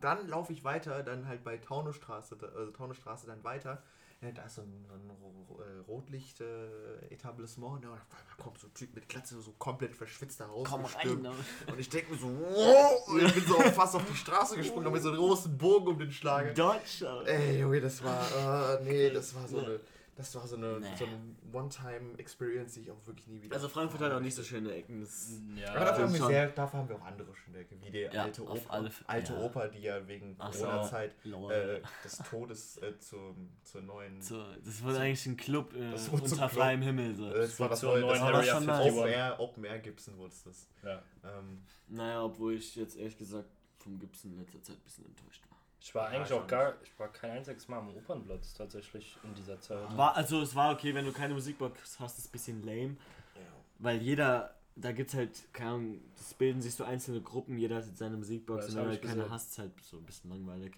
Dann 0.00 0.28
laufe 0.28 0.52
ich 0.52 0.62
weiter, 0.62 1.02
dann 1.02 1.26
halt 1.26 1.42
bei 1.42 1.56
Taunusstraße, 1.56 2.36
also 2.54 2.70
Taunusstraße 2.70 3.26
dann 3.26 3.42
weiter. 3.42 3.82
Ja, 4.20 4.30
da 4.30 4.42
ist 4.44 4.54
so 4.54 4.62
ein, 4.62 4.86
so 4.88 4.94
ein 4.94 5.10
äh, 5.58 5.80
Rotlicht-Etablissement. 5.88 7.80
ne, 7.82 7.90
und 7.90 7.98
auf 7.98 8.06
einmal 8.18 8.36
kommt 8.38 8.58
so 8.58 8.68
ein 8.68 8.74
Typ 8.74 8.94
mit 8.94 9.08
Glatze 9.08 9.40
so 9.40 9.52
komplett 9.58 9.94
verschwitzt 9.94 10.40
da 10.40 10.46
raus. 10.46 10.66
Komm 10.70 10.84
rein. 10.84 11.22
Ne? 11.22 11.32
Und 11.66 11.78
ich 11.80 11.88
denke 11.88 12.12
mir 12.12 12.18
so, 12.18 12.28
wow, 12.28 13.08
und 13.08 13.22
ich 13.22 13.34
bin 13.34 13.44
so 13.46 13.54
fast 13.72 13.96
auf 13.96 14.04
die 14.08 14.16
Straße 14.16 14.56
gesprungen, 14.56 14.92
mit 14.92 15.02
so 15.02 15.08
einem 15.10 15.18
großen 15.18 15.58
Bogen 15.58 15.88
um 15.88 15.98
den 15.98 16.12
Schlag. 16.12 16.54
Dodge. 16.54 17.04
Ey, 17.26 17.60
Junge, 17.60 17.80
das 17.80 18.02
war, 18.02 18.78
äh, 18.80 18.84
nee, 18.84 19.10
das 19.10 19.34
war 19.34 19.46
so 19.48 19.58
eine, 19.58 19.80
Das 20.16 20.32
war 20.36 20.46
so 20.46 20.54
eine, 20.56 20.78
Nee. 20.78 20.86
so 20.96 21.06
eine 21.06 21.18
One-Time-Experience, 21.52 22.74
die 22.74 22.80
ich 22.82 22.90
auch 22.90 23.06
wirklich 23.06 23.26
nie 23.26 23.42
wieder. 23.42 23.54
Also 23.54 23.68
Frankfurt 23.68 24.00
hat 24.00 24.12
auch 24.12 24.20
nicht 24.20 24.34
so 24.34 24.42
schöne 24.42 24.72
Ecken. 24.72 25.00
Das 25.00 25.40
Ja, 25.56 25.70
Aber 25.74 25.84
dafür 25.86 26.04
haben, 26.04 26.26
sehr, 26.28 26.48
dafür 26.50 26.78
haben 26.78 26.88
wir 26.88 26.96
auch 26.96 27.04
andere 27.04 27.34
schöne 27.34 27.58
Ecken, 27.58 27.80
wie 27.82 27.90
die 27.90 27.98
Ja, 28.00 28.22
alte 28.24 28.42
Oper, 28.48 28.70
alle 28.72 28.90
alte 29.06 29.32
ja. 29.32 29.40
Oper, 29.40 29.68
die 29.68 29.78
ja 29.80 30.06
wegen 30.06 30.36
so. 30.52 30.64
Corona-Zeit 30.64 31.14
Lol. 31.24 31.52
äh, 31.52 31.80
des 32.04 32.18
Todes 32.18 32.76
äh, 32.78 32.98
zum, 32.98 33.50
zur 33.64 33.82
neuen. 33.82 34.20
so, 34.22 34.44
das 34.64 34.82
wurde 34.82 35.00
eigentlich 35.00 35.26
ein 35.26 35.36
Club 35.36 35.74
äh, 35.74 35.90
Das 35.90 36.08
unter 36.08 36.36
Club. 36.36 36.50
freiem 36.52 36.82
Himmel. 36.82 37.14
So. 37.16 37.30
äh, 37.32 37.38
das 37.40 37.58
war 37.60 37.68
das 37.68 37.80
zur 37.80 37.90
neue, 37.92 38.00
neuen 38.02 38.12
das 38.12 38.20
war 38.20 38.28
Area 38.34 38.40
das 38.54 38.62
schon 38.64 38.70
51. 38.70 38.98
Open 39.00 39.12
Air, 39.12 39.40
Open 39.40 39.64
Air 39.64 39.78
Gibson 39.80 40.16
wurde 40.18 40.32
es 40.32 40.42
das. 40.44 40.68
ja. 40.84 41.02
Ähm, 41.24 41.62
Naja, 41.88 42.22
obwohl 42.22 42.54
ich 42.54 42.76
jetzt 42.76 42.96
ehrlich 42.96 43.16
gesagt 43.18 43.48
vom 43.78 43.98
Gibson 43.98 44.32
in 44.32 44.38
letzter 44.38 44.62
Zeit 44.62 44.76
ein 44.76 44.82
bisschen 44.82 45.06
enttäuscht 45.06 45.42
war. 45.50 45.53
Ich 45.84 45.94
war 45.94 46.10
Ja, 46.10 46.16
eigentlich 46.16 46.30
ich 46.30 46.32
auch 46.32 46.46
gar, 46.46 46.74
ich 46.82 46.98
war 46.98 47.08
kein 47.12 47.32
einziges 47.32 47.68
Mal 47.68 47.78
am 47.78 47.90
Opernplatz 47.94 48.54
tatsächlich 48.54 49.18
in 49.22 49.34
dieser 49.34 49.60
Zeit. 49.60 49.94
War, 49.98 50.16
also 50.16 50.40
es 50.40 50.54
war 50.54 50.72
okay, 50.72 50.94
wenn 50.94 51.04
du 51.04 51.12
keine 51.12 51.34
Musikbox 51.34 52.00
hast, 52.00 52.18
ist 52.18 52.28
ein 52.28 52.32
bisschen 52.32 52.62
lame. 52.62 52.96
ja. 53.34 53.40
Weil 53.80 54.00
jeder, 54.00 54.54
da 54.76 54.92
gibt's 54.92 55.12
halt, 55.12 55.52
keine 55.52 55.70
Ahnung, 55.70 56.00
das 56.16 56.32
bilden 56.32 56.62
sich 56.62 56.74
so 56.74 56.84
einzelne 56.84 57.20
Gruppen, 57.20 57.58
jeder 57.58 57.76
hat 57.76 57.84
seine 57.84 58.12
Ja, 58.12 58.16
Musikbox 58.16 58.70
und 58.70 58.76
wenn 58.76 58.84
du 58.84 58.90
halt 58.92 59.02
keine 59.02 59.28
hast, 59.28 59.50
ist 59.50 59.58
halt 59.58 59.72
so 59.82 59.98
ein 59.98 60.04
bisschen 60.04 60.30
langweilig. 60.30 60.74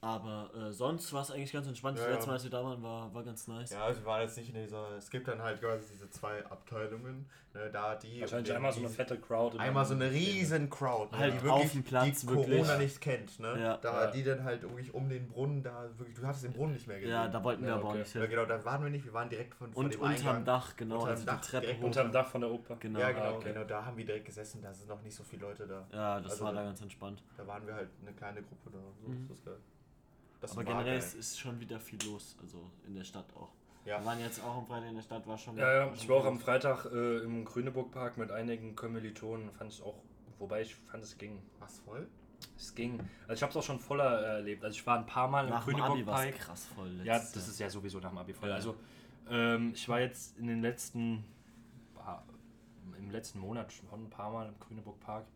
Aber 0.00 0.50
äh, 0.54 0.72
sonst 0.72 1.12
war 1.12 1.22
es 1.22 1.30
eigentlich 1.32 1.52
ganz 1.52 1.66
entspannt. 1.66 1.98
Ja, 1.98 2.04
das 2.04 2.12
letzte. 2.14 2.28
Mal, 2.28 2.34
als 2.34 2.44
wir 2.44 2.50
da 2.52 2.62
waren, 2.64 2.82
war, 2.82 3.12
war 3.12 3.24
ganz 3.24 3.48
nice. 3.48 3.70
Ja, 3.70 3.82
also 3.84 4.00
wir 4.00 4.06
waren 4.06 4.22
jetzt 4.22 4.36
nicht 4.36 4.54
in 4.54 4.62
dieser. 4.62 4.92
Es 4.96 5.10
gibt 5.10 5.26
dann 5.26 5.42
halt 5.42 5.60
quasi 5.60 5.84
diese 5.92 6.08
zwei 6.10 6.44
Abteilungen. 6.46 7.28
Ne, 7.54 7.68
da 7.72 7.96
die. 7.96 8.20
Wahrscheinlich 8.20 8.52
einmal 8.54 8.72
so 8.72 8.78
eine 8.80 8.90
fette 8.90 9.18
Crowd. 9.18 9.54
und 9.56 9.60
Einmal 9.60 9.84
so 9.84 9.94
eine 9.94 10.08
riesen 10.10 10.68
Crowd, 10.70 11.10
ne, 11.12 11.18
Halt 11.18 11.34
die 11.34 11.38
auf 11.38 11.44
wirklich, 11.56 11.72
dem 11.72 11.82
Platz, 11.82 12.20
die 12.20 12.28
wirklich. 12.28 12.60
Corona 12.60 12.76
nicht 12.78 13.00
kennt, 13.00 13.40
ne? 13.40 13.58
Ja. 13.60 13.76
da 13.78 14.04
Ja. 14.04 14.10
die 14.12 14.22
dann 14.22 14.44
halt 14.44 14.62
wirklich 14.62 14.92
um 14.94 15.08
den 15.08 15.26
Brunnen 15.28 15.62
da 15.62 15.88
wirklich, 15.96 16.14
du 16.16 16.26
hattest 16.26 16.44
den 16.44 16.52
Brunnen 16.52 16.74
nicht 16.74 16.86
mehr 16.86 16.98
gesehen. 17.00 17.10
Ja, 17.14 17.26
da 17.26 17.42
wollten 17.42 17.62
wir 17.62 17.70
Ja, 17.70 17.74
aber 17.76 17.84
auch 17.86 17.88
okay. 17.90 17.98
nicht 18.00 18.14
ja, 18.14 18.20
hin. 18.20 18.30
genau, 18.30 18.44
da 18.44 18.64
waren 18.64 18.82
wir 18.84 18.90
nicht, 18.90 19.04
wir 19.04 19.12
waren 19.14 19.28
direkt 19.30 19.54
von, 19.54 19.72
von 19.72 19.84
Und 19.84 19.94
dem 19.94 20.00
unterm 20.02 20.16
Eingang. 20.28 20.44
Dach, 20.44 20.76
genau, 20.76 20.94
Unterm 20.96 21.08
also 21.10 21.24
Dach, 21.24 21.40
die 21.40 21.50
Treppe 21.50 21.66
direkt. 21.66 21.84
Unterm 21.84 22.12
Dach 22.12 22.26
von 22.28 22.40
der 22.42 22.50
Oper. 22.50 22.76
Genau. 22.76 23.00
Ja, 23.00 23.10
genau, 23.12 23.24
Ah, 23.24 23.32
okay. 23.32 23.52
genau, 23.54 23.64
da 23.66 23.84
haben 23.84 23.96
wir 23.96 24.04
direkt 24.04 24.26
gesessen, 24.26 24.60
da 24.62 24.72
sind 24.72 24.88
noch 24.88 25.02
nicht 25.02 25.16
so 25.16 25.24
viele 25.24 25.42
Leute 25.46 25.66
da. 25.66 25.86
Ja, 25.90 26.20
das 26.20 26.32
Also- 26.32 26.44
war 26.44 26.52
da 26.52 26.62
ganz 26.62 26.80
entspannt. 26.82 27.22
Da 27.38 27.46
waren 27.46 27.66
wir 27.66 27.74
halt 27.74 27.88
eine 28.02 28.12
kleine 28.12 28.42
Gruppe 28.42 28.70
da. 28.70 28.78
So, 29.02 29.08
Mhm. 29.08 29.26
Das 29.26 29.38
ist 29.38 29.44
geil. 29.46 29.56
Das 30.40 30.52
Aber 30.52 30.58
war 30.58 30.64
generell 30.64 30.98
geil. 30.98 30.98
ist, 30.98 31.14
ist 31.14 31.38
schon 31.38 31.58
wieder 31.60 31.80
viel 31.80 31.98
los, 32.04 32.36
also 32.40 32.70
in 32.86 32.94
der 32.94 33.04
Stadt 33.04 33.26
auch. 33.34 33.50
Ja. 33.84 33.98
Wir 34.00 34.06
waren 34.06 34.20
jetzt 34.20 34.42
auch 34.42 34.56
am 34.58 34.66
Freitag 34.66 34.88
in 34.90 34.94
der 34.96 35.02
Stadt, 35.02 35.26
war 35.26 35.38
schon. 35.38 35.56
Ja, 35.56 35.72
ja, 35.72 35.86
schon 35.86 35.94
ich 35.94 36.08
war 36.08 36.16
auch 36.18 36.26
am. 36.26 36.38
Freitag 36.38 36.84
äh, 36.92 37.18
im 37.18 37.44
Grüneburg-Park 37.44 38.18
mit 38.18 38.30
einigen 38.30 38.76
Kommilitonen. 38.76 39.50
Fand 39.52 39.72
es 39.72 39.80
auch, 39.80 39.96
wobei 40.38 40.62
ich 40.62 40.74
fand 40.74 41.02
es 41.02 41.16
ging. 41.16 41.42
Was 41.58 41.78
voll? 41.80 42.06
Es 42.56 42.74
ging. 42.74 43.00
Also 43.26 43.34
ich 43.38 43.42
habe 43.42 43.50
es 43.50 43.56
auch 43.56 43.62
schon 43.62 43.80
voller 43.80 44.20
äh, 44.20 44.24
erlebt. 44.36 44.64
Also 44.64 44.76
ich 44.76 44.86
war 44.86 44.98
ein 44.98 45.06
paar 45.06 45.26
Mal 45.28 45.44
im 45.44 45.50
Nach 45.50 45.66
war 45.66 45.74
Grüneburg-Park. 45.74 46.38
krass 46.38 46.66
voll. 46.66 47.00
Ja, 47.02 47.16
letztes 47.16 47.32
das 47.32 47.48
ist 47.48 47.58
ja 47.60 47.70
sowieso 47.70 47.98
nach 47.98 48.10
dem 48.10 48.18
Abi 48.18 48.34
voll. 48.34 48.50
Ja. 48.50 48.56
Also 48.56 48.76
ähm, 49.30 49.72
ich 49.74 49.88
war 49.88 50.00
jetzt 50.00 50.36
in 50.38 50.46
den 50.46 50.60
letzten, 50.62 51.24
ah, 51.96 52.22
im 52.98 53.10
letzten 53.10 53.40
Monat 53.40 53.72
schon 53.72 53.88
ein 53.92 54.10
paar 54.10 54.30
Mal 54.30 54.48
im 54.48 54.58
Grüneburg-Park 54.60 55.26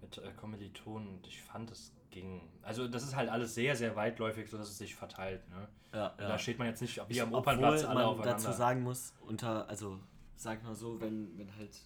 mit 0.00 0.18
äh, 0.18 0.32
Kommilitonen 0.36 1.08
und 1.08 1.26
ich 1.26 1.40
fand 1.40 1.70
es 1.70 1.92
ging. 2.12 2.40
Also 2.62 2.86
das 2.86 3.02
ist 3.02 3.16
halt 3.16 3.28
alles 3.28 3.54
sehr, 3.54 3.74
sehr 3.74 3.96
weitläufig, 3.96 4.48
sodass 4.48 4.68
es 4.68 4.78
sich 4.78 4.94
verteilt. 4.94 5.48
Ne? 5.50 5.68
Ja, 5.92 5.98
ja. 5.98 6.28
Da 6.28 6.38
steht 6.38 6.58
man 6.58 6.68
jetzt 6.68 6.80
nicht 6.80 7.00
wie 7.08 7.20
am 7.20 7.28
obwohl 7.28 7.40
Opernplatz 7.40 7.84
alle 7.84 7.94
man 7.94 8.04
aufeinander. 8.04 8.44
dazu 8.44 8.52
sagen 8.56 8.82
muss, 8.82 9.12
unter, 9.22 9.68
also 9.68 9.98
sag 10.36 10.62
mal 10.62 10.74
so, 10.74 11.00
wenn, 11.00 11.36
wenn 11.36 11.54
halt, 11.56 11.76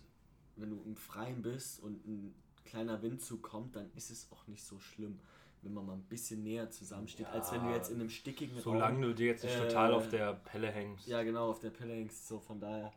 wenn 0.56 0.70
du 0.70 0.82
im 0.84 0.96
Freien 0.96 1.42
bist 1.42 1.80
und 1.82 2.06
ein 2.06 2.34
kleiner 2.64 3.00
Windzug 3.00 3.42
kommt, 3.42 3.76
dann 3.76 3.90
ist 3.94 4.10
es 4.10 4.28
auch 4.32 4.46
nicht 4.46 4.64
so 4.64 4.78
schlimm, 4.78 5.18
wenn 5.62 5.72
man 5.72 5.86
mal 5.86 5.94
ein 5.94 6.02
bisschen 6.02 6.42
näher 6.42 6.70
zusammensteht, 6.70 7.26
als 7.28 7.52
wenn 7.52 7.64
du 7.64 7.70
jetzt 7.70 7.90
in 7.90 8.00
einem 8.00 8.10
stickigen 8.10 8.58
Solange 8.60 9.06
du 9.06 9.14
dir 9.14 9.26
jetzt 9.26 9.44
nicht 9.44 9.56
Äh, 9.56 9.68
total 9.68 9.94
auf 9.94 10.08
der 10.08 10.34
Pelle 10.34 10.70
hängst. 10.70 11.06
Ja, 11.06 11.22
genau, 11.22 11.50
auf 11.50 11.60
der 11.60 11.70
Pelle 11.70 11.94
hängst, 11.94 12.28
so 12.28 12.38
von 12.38 12.60
daher. 12.60 12.92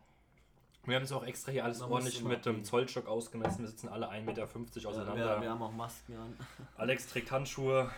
Wir 0.84 0.96
haben 0.96 1.02
es 1.04 1.12
auch 1.12 1.24
extra 1.24 1.52
hier 1.52 1.64
alles 1.64 1.80
Man 1.80 1.90
ordentlich 1.92 2.24
mit 2.24 2.44
dem. 2.46 2.64
Zollstock 2.64 3.06
ausgemessen. 3.06 3.60
Wir 3.60 3.68
sitzen 3.68 3.88
alle 3.88 4.08
1,50 4.10 4.22
Meter 4.22 4.48
Ja, 4.80 4.88
auseinander. 4.88 5.36
wir, 5.36 5.42
wir 5.42 5.50
haben 5.50 5.62
auch 5.62 5.72
Masken 5.72 6.16
an. 6.16 6.36
Alex 6.76 7.06
trägt 7.06 7.30
Handschuhe. 7.30 7.90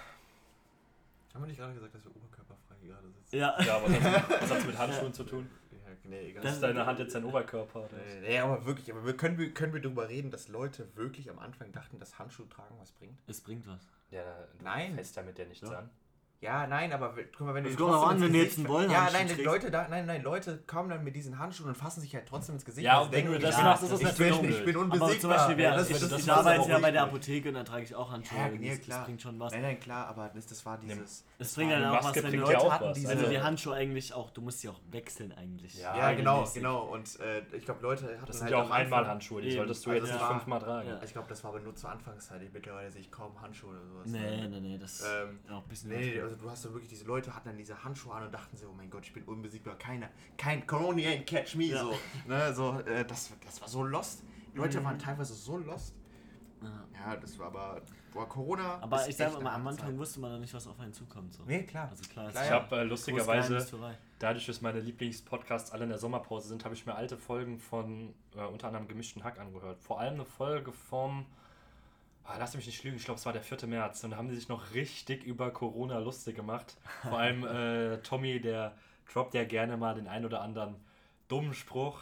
Haben 1.33 1.43
wir 1.43 1.47
nicht 1.49 1.59
gerade 1.59 1.75
gesagt, 1.75 1.95
dass 1.95 2.05
wir 2.05 2.15
oberkörperfrei 2.17 2.75
gerade 2.87 3.09
sitzen? 3.11 3.37
Ja. 3.37 3.57
Ja, 3.63 3.81
was 3.83 4.01
hat 4.01 4.51
hat's 4.51 4.67
mit 4.67 4.79
Handschuhen 4.79 5.13
zu 5.15 5.25
tun? 5.25 5.49
Ja, 5.71 5.79
nee, 6.05 6.31
egal. 6.31 6.43
Das 6.43 6.55
ist 6.55 6.63
deine 6.63 6.85
Hand 6.85 6.99
jetzt 6.99 7.15
dein 7.15 7.25
Oberkörper. 7.25 7.89
Nee, 7.93 8.21
nee, 8.21 8.39
aber 8.39 8.67
wirklich, 8.67 8.91
aber 8.93 9.07
wir 9.07 9.17
können, 9.17 9.39
wir- 9.39 9.55
können 9.55 9.73
wir 9.73 9.81
darüber 9.81 10.09
reden, 10.09 10.31
dass 10.31 10.49
Leute 10.49 10.89
wirklich 10.97 11.31
am 11.31 11.39
Anfang 11.39 11.71
dachten, 11.73 11.99
dass 12.01 12.19
Handschuhe 12.19 12.49
tragen 12.49 12.75
was 12.81 12.91
bringt? 12.93 13.19
Es 13.29 13.41
bringt 13.41 13.67
was. 13.67 13.81
Ja, 14.11 14.23
du 14.59 14.65
Nein. 14.65 14.95
fässt 14.97 15.17
damit 15.17 15.39
ja 15.39 15.45
nichts 15.47 15.67
Ja. 15.71 15.79
an. 15.79 15.91
Ja, 16.43 16.67
nein, 16.67 16.93
aber 16.93 17.15
guck 17.39 17.47
mal, 17.47 17.55
wenn 17.55 17.63
du 17.63 17.71
Es 17.71 17.77
dir 17.77 17.83
kommt 17.85 17.95
auch 17.95 18.03
trotzdem 18.03 18.11
an, 18.11 18.17
ins 18.17 18.23
wenn 18.25 18.33
du 18.33 18.39
Gesicht 18.41 18.59
jetzt 18.59 18.59
einen 18.59 18.69
Wollhandschuh 18.69 18.93
Ja, 19.07 19.13
nein, 19.13 19.27
die 19.29 19.35
trägst. 19.35 19.47
Leute 19.47 19.71
da, 19.71 19.87
nein, 19.89 20.07
nein, 20.07 20.23
Leute 20.25 20.59
kommen 20.67 20.89
dann 20.91 21.05
mit 21.05 21.15
diesen 21.15 21.39
Handschuhen 21.39 21.69
und 21.69 21.77
fassen 21.77 22.01
sich 22.01 22.13
halt 22.17 22.27
trotzdem 22.27 22.57
ins 22.57 22.65
Gesicht. 22.65 22.85
Ja, 22.85 22.99
und 22.99 23.07
und 23.07 23.13
wenn 23.13 23.27
du 23.27 23.39
das 23.39 23.57
ja, 23.57 23.63
machst, 23.63 23.85
ist 23.85 23.93
das 23.93 24.01
ich 24.01 24.07
natürlich 24.07 24.41
bin, 24.41 24.51
ich 24.51 24.65
bin 24.65 24.75
Aber 24.75 24.85
unbesiegbar. 24.85 25.19
zum 25.21 25.31
Beispiel, 25.31 25.57
wir, 25.57 25.65
Ja, 25.65 25.77
das- 25.77 25.89
ich, 25.91 26.01
das- 26.01 26.11
ich 26.19 26.27
das 26.27 26.29
arbeite 26.37 26.61
ist 26.63 26.69
ja 26.69 26.75
aber 26.75 26.83
bei 26.83 26.91
der. 26.91 27.03
Apotheke 27.05 27.49
und 27.49 27.55
dann 27.55 27.65
trage 27.65 27.85
ich 27.85 27.95
auch 27.95 28.11
Handschuhe. 28.11 28.39
Ja, 28.39 28.49
das, 28.49 28.59
nee, 28.59 28.71
das 28.77 28.81
klar. 28.81 29.05
bringt 29.05 29.23
schon 29.23 29.39
was. 29.39 29.53
Nein, 29.53 29.63
nein, 29.63 29.79
klar, 29.81 30.07
aber 30.09 30.31
das, 30.35 30.47
das 30.47 30.67
war 30.67 30.79
dieses... 30.79 31.25
Es 31.39 31.55
bringt 31.55 31.71
dann 31.73 31.81
die 31.83 31.87
auch 31.99 32.05
was, 32.05 32.17
wenn 32.17 32.31
du 32.33 32.37
ja 32.39 32.43
Leute 32.43 32.59
auch 32.59 32.73
hatten 32.73 32.95
diese- 32.95 33.07
du 33.07 33.19
Also, 33.19 33.31
die 33.31 33.41
Handschuhe 33.41 33.75
eigentlich 33.77 34.13
auch, 34.15 34.31
du 34.31 34.41
musst 34.41 34.61
sie 34.63 34.69
auch 34.69 34.81
wechseln 34.91 35.33
eigentlich. 35.33 35.79
Ja, 35.79 35.97
Ja, 35.97 36.13
genau, 36.13 36.45
genau. 36.53 36.81
Und 36.93 37.21
äh, 37.21 37.43
ich 37.57 37.65
glaube, 37.65 37.83
Leute 37.83 38.07
hatten 38.17 38.27
das 38.27 38.37
sind 38.39 38.45
halt 38.47 38.51
ja 38.53 38.57
auch 38.59 38.63
Anfang- 38.65 38.81
Einmalhandschuhe, 38.83 39.43
die 39.43 39.53
solltest 39.53 39.87
du 39.87 39.91
Also 39.91 40.07
jetzt 40.07 40.15
nicht 40.17 40.27
fünfmal 40.27 40.59
tragen. 40.61 40.89
Ja. 40.89 41.01
Ich 41.05 41.13
glaube, 41.13 41.29
das 41.29 41.45
war 41.45 41.51
aber 41.51 41.61
nur 41.61 41.77
zur 41.77 41.91
Anfangszeit. 41.91 42.41
Mittlerweile 42.53 42.91
sehe 42.91 43.01
ich 43.03 43.13
kaum 43.13 43.41
Handschuhe 43.41 43.71
oder 43.71 43.87
sowas. 43.87 44.07
Nee, 44.07 44.49
nee, 44.49 44.61
nee, 44.61 44.79
das 44.79 45.01
ist 45.01 45.07
auch 45.51 45.63
ein 45.63 45.69
bisschen. 45.69 45.91
Also 46.33 46.45
du 46.45 46.51
hast 46.51 46.65
da 46.65 46.73
wirklich, 46.73 46.89
diese 46.89 47.05
Leute 47.05 47.35
hatten 47.35 47.49
dann 47.49 47.57
diese 47.59 47.83
Handschuhe 47.85 48.15
an 48.15 48.25
und 48.25 48.33
dachten 48.33 48.57
so, 48.57 48.67
oh 48.69 48.75
mein 48.77 48.91
Gott, 48.91 49.05
ich 49.05 49.13
bin 49.13 49.25
unbesiegbar, 49.25 49.77
keiner, 49.77 50.09
kein 50.37 50.67
Corona 50.67 50.99
ain't 51.03 51.25
catch 51.27 51.55
me, 51.57 51.65
Ja. 51.67 51.81
so. 51.81 51.95
Ne, 52.27 52.55
so 52.55 52.79
äh, 52.81 53.05
das, 53.05 53.31
das 53.45 53.61
war 53.61 53.69
so 53.69 53.85
lost. 53.85 54.23
Die 54.53 54.59
Leute 54.59 54.81
Mhm. 54.81 54.85
waren 54.85 54.99
teilweise 54.99 55.35
so 55.35 55.57
lost. 55.59 55.95
Ja. 56.63 56.85
Ja, 57.11 57.17
das 57.17 57.37
war 57.39 57.47
aber, 57.49 57.83
boah, 58.13 58.29
Corona 58.29 58.79
Aber 58.81 59.01
ist 59.03 59.09
ich 59.09 59.17
sag 59.17 59.31
echt 59.33 59.43
mal, 59.43 59.53
am 59.55 59.67
Anfang 59.67 59.99
wusste 59.99 60.21
man 60.21 60.31
noch 60.33 60.39
nicht, 60.39 60.55
was 60.55 60.67
auf 60.69 60.79
einen 60.79 60.93
zukommt. 60.93 61.33
So. 61.33 61.43
Nee, 61.45 61.65
klar. 61.65 61.89
Also 61.91 62.05
klar, 62.09 62.31
Klar, 62.31 62.45
Ich 62.45 62.51
ja. 62.51 62.57
habe 62.61 62.77
äh, 62.77 62.85
lustigerweise, 62.85 63.67
dadurch, 64.21 64.47
dass 64.47 64.61
meine 64.61 64.79
Lieblingspodcasts 64.79 65.73
alle 65.73 65.83
in 65.85 65.89
der 65.91 65.99
Sommerpause 65.99 66.49
sind, 66.49 66.65
habe 66.65 66.75
ich 66.75 66.87
mir 66.87 66.95
alte 66.95 67.17
Folgen 67.17 67.59
von 67.59 68.15
äh, 68.37 68.45
unter 68.45 68.69
anderem 68.69 68.87
gemischten 68.87 69.25
Hack 69.25 69.41
angehört. 69.41 69.81
Vor 69.83 69.99
allem 70.01 70.15
eine 70.15 70.25
Folge 70.25 70.71
vom, 70.73 71.27
ah, 72.25 72.37
lass 72.39 72.55
mich 72.55 72.67
nicht 72.67 72.83
lügen, 72.85 72.97
ich 72.97 73.05
glaube 73.05 73.19
es 73.19 73.27
war 73.27 73.33
der 73.33 73.43
4. 73.43 73.67
März. 73.67 74.05
Und 74.05 74.11
da 74.11 74.17
haben 74.17 74.29
die 74.29 74.35
sich 74.35 74.49
noch 74.49 74.75
richtig 74.75 75.25
über 75.25 75.51
Corona 75.51 75.99
lustig 75.99 76.37
gemacht. 76.37 76.77
Vor 77.03 77.19
allem 77.19 77.45
äh, 77.47 77.99
Tommy, 77.99 78.41
der 78.41 78.77
droppt 79.13 79.35
ja 79.35 79.45
gerne 79.45 79.77
mal 79.77 79.95
den 79.95 80.09
ein 80.09 80.25
oder 80.25 80.41
anderen 80.41 80.77
dummen 81.29 81.55
Spruch, 81.55 82.01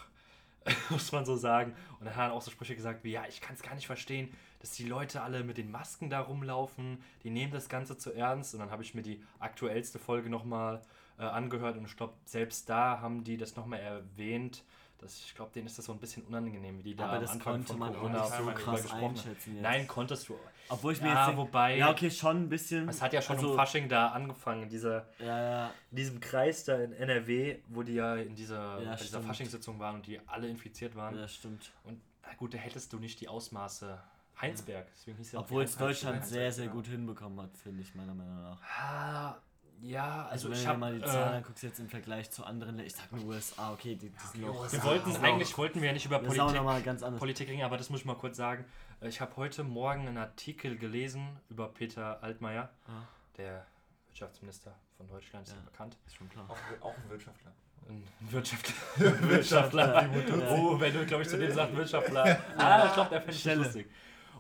muss 0.91 1.13
man 1.13 1.25
so 1.25 1.37
sagen. 1.37 1.75
Und 1.99 2.07
dann 2.07 2.17
hat 2.17 2.31
er 2.31 2.33
auch 2.35 2.43
so 2.43 2.51
Sprüche 2.51 2.77
gesagt 2.77 3.05
wie, 3.05 3.13
ja, 3.13 3.25
ich 3.29 3.41
kann 3.41 3.55
es 3.55 3.63
gar 3.63 3.75
nicht 3.75 3.87
verstehen, 3.87 4.29
dass 4.61 4.73
die 4.73 4.87
Leute 4.87 5.23
alle 5.23 5.43
mit 5.43 5.57
den 5.57 5.71
Masken 5.71 6.11
da 6.11 6.21
rumlaufen, 6.21 7.03
die 7.23 7.31
nehmen 7.31 7.53
das 7.53 7.69
Ganze 7.69 7.97
zu 7.97 8.13
ernst. 8.13 8.55
Und 8.55 8.61
dann 8.61 8.71
habe 8.71 8.83
ich 8.83 8.95
mir 8.95 9.03
die 9.03 9.23
aktuellste 9.39 9.99
Folge 9.99 10.29
nochmal 10.29 10.83
äh, 11.19 11.23
angehört 11.25 11.77
und 11.77 11.85
ich 11.85 11.97
glaube, 11.97 12.15
selbst 12.25 12.69
da 12.69 13.01
haben 13.01 13.25
die 13.25 13.37
das 13.37 13.57
nochmal 13.57 13.81
erwähnt. 13.81 14.65
Dass 15.01 15.17
ich 15.19 15.35
glaube, 15.35 15.51
denen 15.55 15.67
ist 15.67 15.79
das 15.79 15.87
so 15.87 15.93
ein 15.93 15.99
bisschen 15.99 16.23
unangenehm, 16.25 16.79
wie 16.79 16.83
die 16.83 16.95
da 16.95 17.05
Aber 17.05 17.15
am 17.15 17.21
das 17.23 17.31
Anfang 17.31 17.53
konnte 17.55 17.67
von 17.69 17.79
man 17.79 17.97
auch 17.97 18.09
nicht 18.11 18.35
so 18.37 18.47
krass 18.53 18.93
einschätzen 18.93 19.55
jetzt. 19.55 19.63
Nein, 19.63 19.89
konntest 19.89 20.29
du. 20.29 20.37
Obwohl 20.69 20.93
ich 20.93 21.01
mir 21.01 21.09
Ja, 21.09 21.27
jetzt 21.29 21.37
wobei- 21.39 21.77
Ja, 21.79 21.91
okay, 21.91 22.11
schon 22.11 22.43
ein 22.43 22.49
bisschen. 22.51 22.89
Es 22.89 23.01
hat 23.01 23.13
ja 23.15 23.23
schon 23.23 23.37
also, 23.37 23.51
um 23.51 23.57
Fasching 23.57 23.89
da 23.89 24.09
angefangen, 24.09 24.69
dieser, 24.69 25.07
Ja, 25.19 25.43
ja. 25.43 25.71
in 25.91 25.97
diesem 25.97 26.21
Kreis 26.21 26.65
da 26.65 26.77
in 26.77 26.93
NRW, 26.93 27.59
wo 27.69 27.83
die 27.83 27.95
ja 27.95 28.17
in 28.17 28.35
dieser, 28.35 28.81
Ja, 28.83 28.95
dieser. 28.95 29.23
Faschingssitzung 29.23 29.79
waren 29.79 29.97
und 29.97 30.07
die 30.07 30.21
alle 30.29 30.49
infiziert 30.49 30.95
waren. 30.95 31.19
Ja, 31.19 31.27
stimmt. 31.27 31.73
Und 31.85 32.01
na 32.23 32.35
gut, 32.35 32.53
da 32.55 32.59
hättest 32.59 32.93
du 32.93 32.99
nicht 32.99 33.21
die 33.21 33.29
Ausmaße. 33.29 33.99
Heinsberg, 34.41 34.87
deswegen 34.95 35.19
hieß 35.19 35.33
ja 35.33 35.41
Obwohl 35.41 35.65
es 35.65 35.77
Deutschland 35.77 36.17
Heinsberg, 36.21 36.33
sehr, 36.33 36.53
sehr 36.53 36.69
gut 36.69 36.87
hinbekommen 36.87 37.41
hat, 37.43 37.57
finde 37.59 37.83
ich, 37.83 37.95
meiner 37.95 38.15
Meinung 38.15 38.41
nach. 38.43 38.59
Ah, 38.63 39.37
ja, 39.83 40.27
Also, 40.27 40.49
also, 40.49 40.51
wenn 40.51 40.59
ich 40.59 40.67
habe 40.67 40.79
mal 40.79 40.95
die 40.95 41.05
Zahlen 41.05 41.33
äh, 41.33 41.37
anguckst, 41.39 41.63
jetzt 41.63 41.79
im 41.81 41.89
Vergleich 41.89 42.31
zu 42.31 42.45
anderen, 42.45 42.79
ich 42.81 42.95
sag 42.95 43.11
nur 43.13 43.25
USA, 43.27 43.73
okay, 43.73 43.95
die, 43.97 44.11
die 44.11 44.27
sind 44.33 44.47
noch. 44.47 44.73
Wir 44.73 44.83
wollten 44.85 45.17
eigentlich 45.17 45.57
wollten 45.59 45.81
wir 45.81 45.89
ja 45.89 45.93
nicht 45.93 46.07
über 46.07 46.19
Das 46.19 46.29
Politik, 46.29 46.57
nochmal 46.57 46.83
ganz 46.83 47.03
anders. 47.03 47.19
Politik 47.19 47.49
reden, 47.49 47.63
aber 47.63 47.77
das 47.77 47.91
muss 47.91 48.01
ich 48.01 48.07
mal 48.07 48.15
kurz 48.17 48.37
sagen. 48.37 48.65
Äh, 49.01 49.09
Ich 49.09 49.21
habe 49.21 49.37
heute 49.37 49.65
Morgen 49.65 50.07
einen 50.09 50.19
Artikel 50.19 50.77
gelesen 50.77 51.29
über 51.49 51.69
Peter 51.69 52.23
Altmaier, 52.23 52.71
Ja, 52.89 53.07
der 53.37 53.67
Wirtschaftsminister 54.09 54.75
von 54.97 55.09
Deutschland, 55.09 55.47
ist 55.49 55.55
ja 55.55 55.61
bekannt. 55.63 55.97
ist 56.07 56.17
schon 56.17 56.29
klar. 56.29 56.47
Auch, 56.49 56.85
auch 56.87 56.95
ein 56.97 57.09
Wirtschaftler. 57.11 57.53
Ein 57.89 58.05
Wirtschaftler. 58.21 58.75
Wirtschaftler. 59.29 60.09
Oh, 60.51 60.79
wenn 60.79 60.93
du, 60.93 61.05
glaube 61.07 61.23
ich, 61.23 61.29
zu 61.29 61.39
dem 61.39 61.53
sagst 61.53 61.75
Wirtschaftler. 61.75 62.39
Ah, 62.57 62.87
ich 62.87 62.93
glaube, 62.95 63.11
der 63.11 63.21
finde 63.23 63.37
ich 63.37 63.45
lustig. 63.57 63.91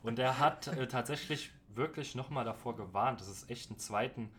Und 0.02 0.18
der 0.18 0.38
hat 0.38 0.66
äh, 0.68 0.86
tatsächlich 0.86 1.50
wirklich 1.68 2.14
nochmal 2.14 2.44
davor 2.44 2.76
gewarnt, 2.76 3.20
dass 3.20 3.28
es 3.28 3.48
echt 3.48 3.70
einen 3.70 3.78
zweiten, 3.78 4.30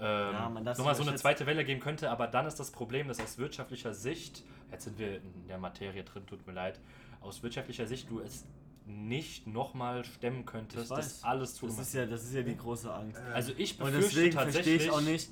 ähm, 0.00 0.32
Ja, 0.32 0.48
man 0.48 0.64
nochmal 0.64 0.94
so 0.94 1.02
eine 1.02 1.16
zweite 1.16 1.46
Welle 1.46 1.64
geben 1.64 1.80
könnte. 1.80 2.10
Aber 2.10 2.26
dann 2.26 2.46
ist 2.46 2.56
das 2.60 2.70
Problem, 2.70 3.08
dass 3.08 3.20
aus 3.20 3.38
wirtschaftlicher 3.38 3.94
Sicht, 3.94 4.42
jetzt 4.70 4.84
sind 4.84 4.98
wir 4.98 5.16
in 5.16 5.48
der 5.48 5.58
Materie 5.58 6.04
drin, 6.04 6.26
tut 6.26 6.46
mir 6.46 6.52
leid, 6.52 6.78
aus 7.20 7.42
wirtschaftlicher 7.42 7.86
Sicht 7.86 8.10
du 8.10 8.20
es 8.20 8.44
nicht 8.86 9.46
nochmal 9.46 10.04
stemmen 10.04 10.46
könntest, 10.46 10.90
das 10.90 11.22
alles 11.22 11.54
zu 11.56 11.66
Das 11.66 11.74
machen. 11.74 11.82
ist 11.84 11.94
ja, 11.94 12.06
das 12.06 12.24
ist 12.24 12.34
ja 12.34 12.42
die 12.42 12.56
große 12.56 12.92
Angst. 12.92 13.20
Also 13.34 13.52
ich 13.56 13.78
Und 13.78 13.86
befürchte 13.86 14.08
deswegen 14.08 14.32
verstehe 14.32 14.52
tatsächlich, 14.54 14.84
ich 14.86 14.90
auch 14.90 15.00
nicht, 15.02 15.30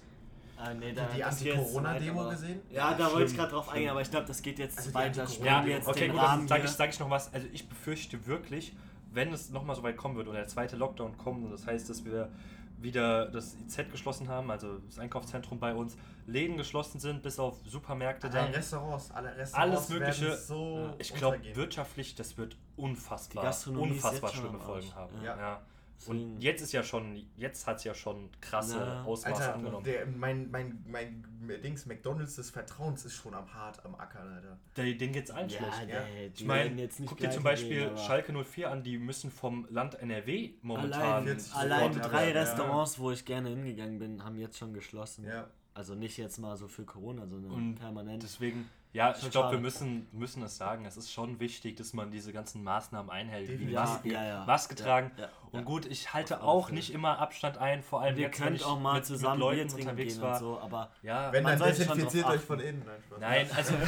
Ah, 0.58 0.72
nee, 0.72 0.92
da, 0.92 1.06
die 1.14 1.22
Anti-Corona-Demo 1.22 2.30
gesehen? 2.30 2.60
Ja, 2.70 2.94
da 2.94 3.04
Schlimm, 3.04 3.12
wollte 3.18 3.30
ich 3.30 3.36
gerade 3.36 3.50
drauf 3.50 3.68
eingehen, 3.68 3.90
aber 3.90 4.00
ich 4.00 4.10
glaube, 4.10 4.26
das 4.26 4.40
geht 4.40 4.58
jetzt 4.58 4.78
Also 4.78 4.94
weiter. 4.94 5.26
Ja, 5.44 5.64
jetzt 5.64 5.86
okay, 5.86 6.00
den 6.00 6.12
gut, 6.12 6.20
dann 6.20 6.26
Rahmen 6.26 6.48
sage 6.48 6.64
ich, 6.64 6.70
sag 6.70 6.90
ich 6.90 6.98
noch 6.98 7.10
was. 7.10 7.32
Also 7.34 7.46
ich 7.52 7.68
befürchte 7.68 8.26
wirklich, 8.26 8.74
wenn 9.12 9.32
es 9.34 9.50
nochmal 9.50 9.76
so 9.76 9.82
weit 9.82 9.98
kommen 9.98 10.16
wird 10.16 10.28
oder 10.28 10.38
der 10.38 10.46
zweite 10.48 10.76
Lockdown 10.76 11.18
kommt 11.18 11.44
und 11.44 11.50
das 11.50 11.66
heißt, 11.66 11.90
dass 11.90 12.04
wir 12.06 12.30
wieder 12.78 13.26
das 13.26 13.56
IZ 13.56 13.90
geschlossen 13.90 14.28
haben, 14.28 14.50
also 14.50 14.78
das 14.78 14.98
Einkaufszentrum 14.98 15.58
bei 15.58 15.74
uns, 15.74 15.96
Läden 16.26 16.56
geschlossen 16.56 16.98
sind, 17.00 17.22
bis 17.22 17.38
auf 17.38 17.56
Supermärkte 17.66 18.26
Alle 18.28 18.34
dann. 18.36 18.52
Restaurants, 18.52 19.10
alle 19.10 19.36
Restaurants 19.36 19.54
Alles 19.54 19.88
Mögliche. 19.88 20.36
so 20.36 20.78
Ja, 20.78 20.94
Ich 20.98 21.14
glaube, 21.14 21.40
wirtschaftlich, 21.54 22.14
das 22.14 22.36
wird 22.36 22.56
unfassbar, 22.76 23.44
unfassbar 23.68 24.30
schlimme. 24.30 24.58
Folgen 24.58 24.94
haben. 24.94 25.22
Ja. 25.22 25.36
Ja. 25.36 25.60
Und 26.06 26.40
jetzt 26.40 26.62
ist 26.62 26.72
ja 26.72 26.82
schon, 26.82 27.26
jetzt 27.36 27.66
hat 27.66 27.78
es 27.78 27.84
ja 27.84 27.94
schon 27.94 28.30
krasse 28.40 28.76
Na. 28.78 29.04
Ausmaße 29.04 29.42
Alter, 29.42 29.54
angenommen. 29.54 29.84
der, 29.84 30.06
mein, 30.06 30.50
mein, 30.50 30.84
mein 30.86 31.24
Dings, 31.62 31.86
McDonalds 31.86 32.36
des 32.36 32.50
Vertrauens 32.50 33.04
ist 33.04 33.14
schon 33.14 33.34
am 33.34 33.52
hart 33.52 33.84
am 33.84 33.94
Ackern, 33.94 34.28
Alter. 34.28 34.58
Der, 34.76 34.94
denen 34.94 35.12
geht's 35.12 35.30
allen 35.30 35.48
ja, 35.48 35.58
schlecht. 35.58 35.88
der, 35.88 36.08
ja. 36.08 36.30
Ich 36.34 36.44
meine, 36.44 36.64
werden 36.64 36.78
jetzt 36.78 37.00
nicht 37.00 37.08
guck 37.08 37.18
dir 37.18 37.30
zum 37.30 37.42
Beispiel 37.42 37.88
gehen, 37.88 37.98
Schalke 37.98 38.32
04 38.32 38.70
an, 38.70 38.82
die 38.82 38.98
müssen 38.98 39.30
vom 39.30 39.66
Land 39.70 39.94
NRW 39.96 40.54
momentan. 40.62 41.02
Allein, 41.02 41.24
40 41.24 41.54
allein 41.54 41.92
drei 41.92 42.30
ja. 42.32 42.40
Restaurants, 42.40 42.98
wo 42.98 43.10
ich 43.10 43.24
gerne 43.24 43.48
hingegangen 43.48 43.98
bin, 43.98 44.24
haben 44.24 44.36
jetzt 44.36 44.58
schon 44.58 44.74
geschlossen. 44.74 45.24
Ja. 45.24 45.48
Also 45.74 45.94
nicht 45.94 46.16
jetzt 46.16 46.38
mal 46.38 46.56
so 46.56 46.68
für 46.68 46.84
Corona, 46.84 47.26
sondern 47.26 47.52
Und 47.52 47.74
permanent. 47.74 48.22
Deswegen, 48.22 48.68
ja, 48.96 49.14
ich 49.20 49.30
glaube, 49.30 49.52
wir 49.52 49.58
müssen, 49.60 50.08
müssen 50.12 50.42
es 50.42 50.56
sagen. 50.56 50.86
Es 50.86 50.96
ist 50.96 51.12
schon 51.12 51.38
wichtig, 51.38 51.76
dass 51.76 51.92
man 51.92 52.10
diese 52.10 52.32
ganzen 52.32 52.64
Maßnahmen 52.64 53.10
einhält, 53.10 53.48
wie 53.48 53.52
Definitiv. 53.52 53.78
Masken, 53.78 54.10
Ja, 54.10 54.22
ja, 54.22 54.28
ja. 54.28 54.44
Maske 54.46 54.74
Ja, 54.76 54.84
tragen. 54.84 55.10
ja, 55.18 55.28
Und 55.50 55.58
ja. 55.60 55.64
gut, 55.64 55.84
ich 55.86 56.14
halte 56.14 56.42
auch 56.42 56.70
nicht 56.70 56.92
immer 56.92 57.18
Abstand 57.18 57.58
ein, 57.58 57.82
vor 57.82 58.00
allem 58.00 58.16
wir 58.16 58.24
jetzt, 58.24 58.38
können 58.38 58.62
auch 58.62 58.80
mal 58.80 58.94
mit, 58.94 59.04
zusammen 59.06 59.34
mit 59.38 59.40
Leuten 59.40 59.56
Bier 59.60 59.68
trinken 59.68 59.88
unterwegs 59.90 60.14
gehen 60.14 60.22
war. 60.22 60.32
und 60.32 60.38
so, 60.40 60.60
aber 60.60 60.90
Ja, 61.02 61.30
Wenn, 61.32 61.42
Man 61.42 61.58
dann 61.58 61.68
desinfiziert 61.68 62.26
euch 62.26 62.40
von 62.40 62.58
innen. 62.60 62.82
Nein, 63.20 63.46
Spaß. 63.46 63.70
nein, 63.70 63.84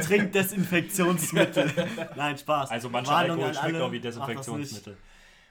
trinkt 0.08 0.34
Desinfektionsmittel. 0.34 1.72
Nein, 2.16 2.38
Spaß. 2.38 2.70
also 2.70 2.88
mancher 2.88 3.12
Warnung 3.12 3.42
Alkohol 3.44 3.54
schmeckt 3.54 3.80
auch 3.82 3.92
wie. 3.92 4.00
Desinfektionsmittel. 4.00 4.96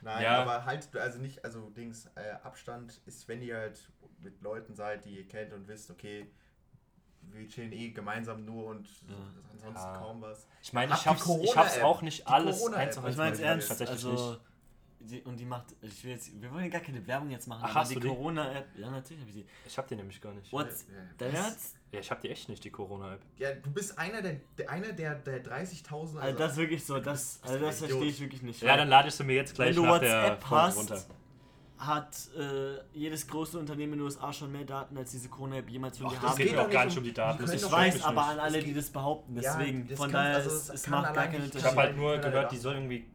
Nein, 0.02 0.22
Ja. 0.24 0.42
aber 0.42 0.64
halt, 0.64 0.88
also 0.96 1.18
nicht, 1.18 1.44
also 1.44 1.70
Dings, 1.70 2.06
äh, 2.16 2.32
Abstand 2.42 3.00
ist, 3.06 3.28
wenn 3.28 3.42
ihr 3.42 3.56
halt 3.56 3.78
mit 4.22 4.40
Leuten 4.42 4.74
seid, 4.74 5.04
die 5.04 5.10
ihr 5.18 5.28
kennt 5.28 5.52
und 5.52 5.68
wisst, 5.68 5.90
okay, 5.90 6.30
wir 7.22 7.48
chillen 7.48 7.72
eh 7.72 7.90
gemeinsam 7.90 8.44
nur 8.44 8.66
und 8.66 8.88
ansonsten 9.52 9.74
Ja. 9.86 9.96
kaum 9.98 10.20
was. 10.22 10.46
Ich 10.62 10.72
meine, 10.72 10.92
ich 10.94 11.00
schaff's, 11.00 11.28
ich 11.42 11.50
schaff's 11.52 11.78
auch 11.80 12.02
nicht 12.02 12.26
alles 12.26 12.58
Corona-App. 12.58 12.86
einzuhalten. 12.88 13.12
Ich 13.12 13.16
meine 13.18 13.34
es 13.34 13.40
ernst, 13.40 13.68
tatsächlich 13.68 14.04
also 14.04 14.30
nicht. 14.30 14.40
die, 15.00 15.22
und 15.22 15.36
die 15.38 15.44
macht, 15.46 15.66
ich 15.82 16.04
will 16.04 16.12
jetzt, 16.12 16.40
wir 16.40 16.50
wollen 16.52 16.64
ja 16.64 16.70
gar 16.70 16.80
keine 16.80 17.06
Werbung 17.06 17.30
jetzt 17.30 17.46
machen, 17.46 17.62
Ach, 17.64 17.70
aber 17.70 17.80
hast 17.80 17.90
die 17.90 17.94
du 17.94 18.00
die? 18.00 18.08
Corona-App, 18.08 18.66
ja 18.76 18.90
natürlich 18.90 19.20
habe 19.22 19.30
ich 19.30 19.36
die. 19.36 19.46
Ich 19.66 19.78
hab 19.78 19.88
die 19.88 19.96
nämlich 19.96 20.20
gar 20.20 20.32
nicht. 20.34 20.52
What? 20.52 20.66
Ja, 20.68 20.74
Dein 21.18 21.32
was? 21.32 21.38
Ernst? 21.40 21.76
Ja, 21.92 21.98
ich 22.00 22.10
hab 22.10 22.20
die 22.20 22.28
echt 22.30 22.48
nicht, 22.48 22.62
die 22.62 22.70
Corona-App. 22.70 23.20
Ja, 23.38 23.52
du 23.52 23.70
bist 23.70 23.98
einer 23.98 24.22
der, 24.22 24.36
der 24.58 24.70
einer 24.70 24.92
der, 24.92 25.14
der 25.16 25.44
30.000. 25.44 26.18
Also 26.18 26.38
das 26.38 26.52
ist 26.52 26.58
wirklich 26.58 26.84
so, 26.84 27.00
das, 27.00 27.40
also 27.42 27.58
das 27.58 27.78
verstehe 27.78 28.04
ich 28.04 28.20
wirklich 28.20 28.42
nicht. 28.42 28.62
Ja, 28.62 28.76
dann 28.76 28.88
lade 28.88 29.08
ich 29.08 29.14
sie 29.14 29.24
mir 29.24 29.34
jetzt 29.36 29.54
gleich 29.54 29.70
Wenn 29.70 29.76
du 29.76 29.86
nach 29.86 29.98
der 29.98 30.22
WhatsApp 30.22 30.42
Folge 30.44 30.62
hast, 30.64 30.76
runter. 30.78 31.04
Hat 31.80 32.14
äh, 32.38 32.76
jedes 32.92 33.26
große 33.26 33.58
Unternehmen 33.58 33.94
in 33.94 33.98
den 34.00 34.04
USA 34.04 34.30
schon 34.32 34.52
mehr 34.52 34.64
Daten 34.64 34.96
als 34.98 35.12
diese 35.12 35.28
Corona-App 35.30 35.68
jemals 35.70 35.96
von 35.96 36.08
Ach, 36.08 36.10
dir 36.10 36.16
das 36.16 36.24
Es 36.24 36.30
haben 36.30 36.36
geht 36.46 36.58
auch 36.58 36.70
gar 36.70 36.84
nicht 36.84 36.98
um 36.98 37.02
die 37.04 37.08
die 37.10 37.14
Daten. 37.14 37.42
Ich 37.50 37.72
weiß, 37.72 38.04
aber 38.04 38.24
an 38.26 38.38
alle, 38.38 38.62
die 38.62 38.74
das 38.74 38.90
behaupten, 38.90 39.34
Ja, 39.40 39.56
deswegen, 39.56 39.88
das 39.88 39.96
von 39.98 40.10
kann- 40.12 40.24
daher, 40.24 40.36
also 40.36 40.50
es, 40.50 40.68
es 40.68 40.86
macht 40.88 41.14
gar 41.14 41.24
keinen 41.26 41.40
nicht- 41.42 41.54
Ich 41.54 41.54
Unterschied. 41.56 41.66
habe 41.78 41.80
halt 41.88 41.96
nur 41.96 42.18
gehört, 42.18 42.52
die 42.52 42.58
soll 42.58 42.74
irgendwie 42.74 43.06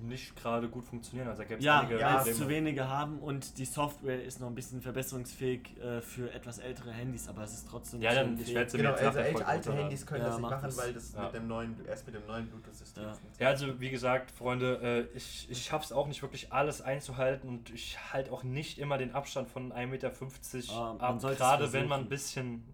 nicht 0.00 0.36
gerade 0.36 0.68
gut 0.68 0.84
funktionieren. 0.84 1.28
Also 1.28 1.42
da 1.42 1.48
gibt's 1.48 1.64
Ja, 1.64 1.80
einige 1.80 1.96
es 1.96 2.02
Probleme. 2.16 2.36
zu 2.36 2.48
wenige 2.48 2.88
haben 2.88 3.18
und 3.18 3.58
die 3.58 3.64
Software 3.64 4.22
ist 4.22 4.40
noch 4.40 4.48
ein 4.48 4.54
bisschen 4.54 4.80
verbesserungsfähig 4.82 5.76
äh, 5.80 6.00
für 6.00 6.32
etwas 6.32 6.58
ältere 6.58 6.92
Handys, 6.92 7.28
aber 7.28 7.42
es 7.42 7.52
ist 7.54 7.68
trotzdem. 7.68 8.00
Ja, 8.02 8.14
dann 8.14 8.38
ich 8.38 8.54
werde 8.54 8.76
Genau, 8.76 8.90
jetzt 8.90 9.02
also 9.02 9.18
alte, 9.20 9.46
alte. 9.46 9.72
Handys 9.74 10.06
können 10.06 10.20
Ja, 10.22 10.26
das 10.28 10.36
nicht 10.36 10.42
mach 10.42 10.50
machen, 10.50 10.64
das. 10.64 10.78
weil 10.78 10.92
das 10.92 11.12
Ja. 11.14 11.22
mit 11.24 11.34
dem 11.34 11.46
neuen, 11.48 11.76
erst 11.86 12.06
mit 12.06 12.14
dem 12.14 12.26
neuen 12.26 12.46
Bluetooth-System 12.48 13.04
Ja. 13.04 13.08
funktioniert. 13.10 13.40
Ja, 13.40 13.48
also 13.48 13.80
wie 13.80 13.90
gesagt, 13.90 14.30
Freunde, 14.30 15.08
äh, 15.12 15.16
ich, 15.16 15.48
ich 15.50 15.64
schaffe 15.64 15.84
es 15.84 15.92
auch 15.92 16.06
nicht 16.06 16.22
wirklich 16.22 16.52
alles 16.52 16.80
einzuhalten 16.80 17.48
und 17.48 17.70
ich 17.70 17.98
halte 18.12 18.32
auch 18.32 18.42
nicht 18.42 18.78
immer 18.78 18.98
den 18.98 19.12
Abstand 19.14 19.48
von 19.48 19.72
1,50 19.72 19.86
Meter 19.86 20.12
Ah, 20.72 20.96
ab. 20.98 21.16
es 21.22 21.36
Gerade 21.38 21.72
wenn 21.72 21.88
man 21.88 22.02
ein 22.02 22.08
bisschen, 22.08 22.64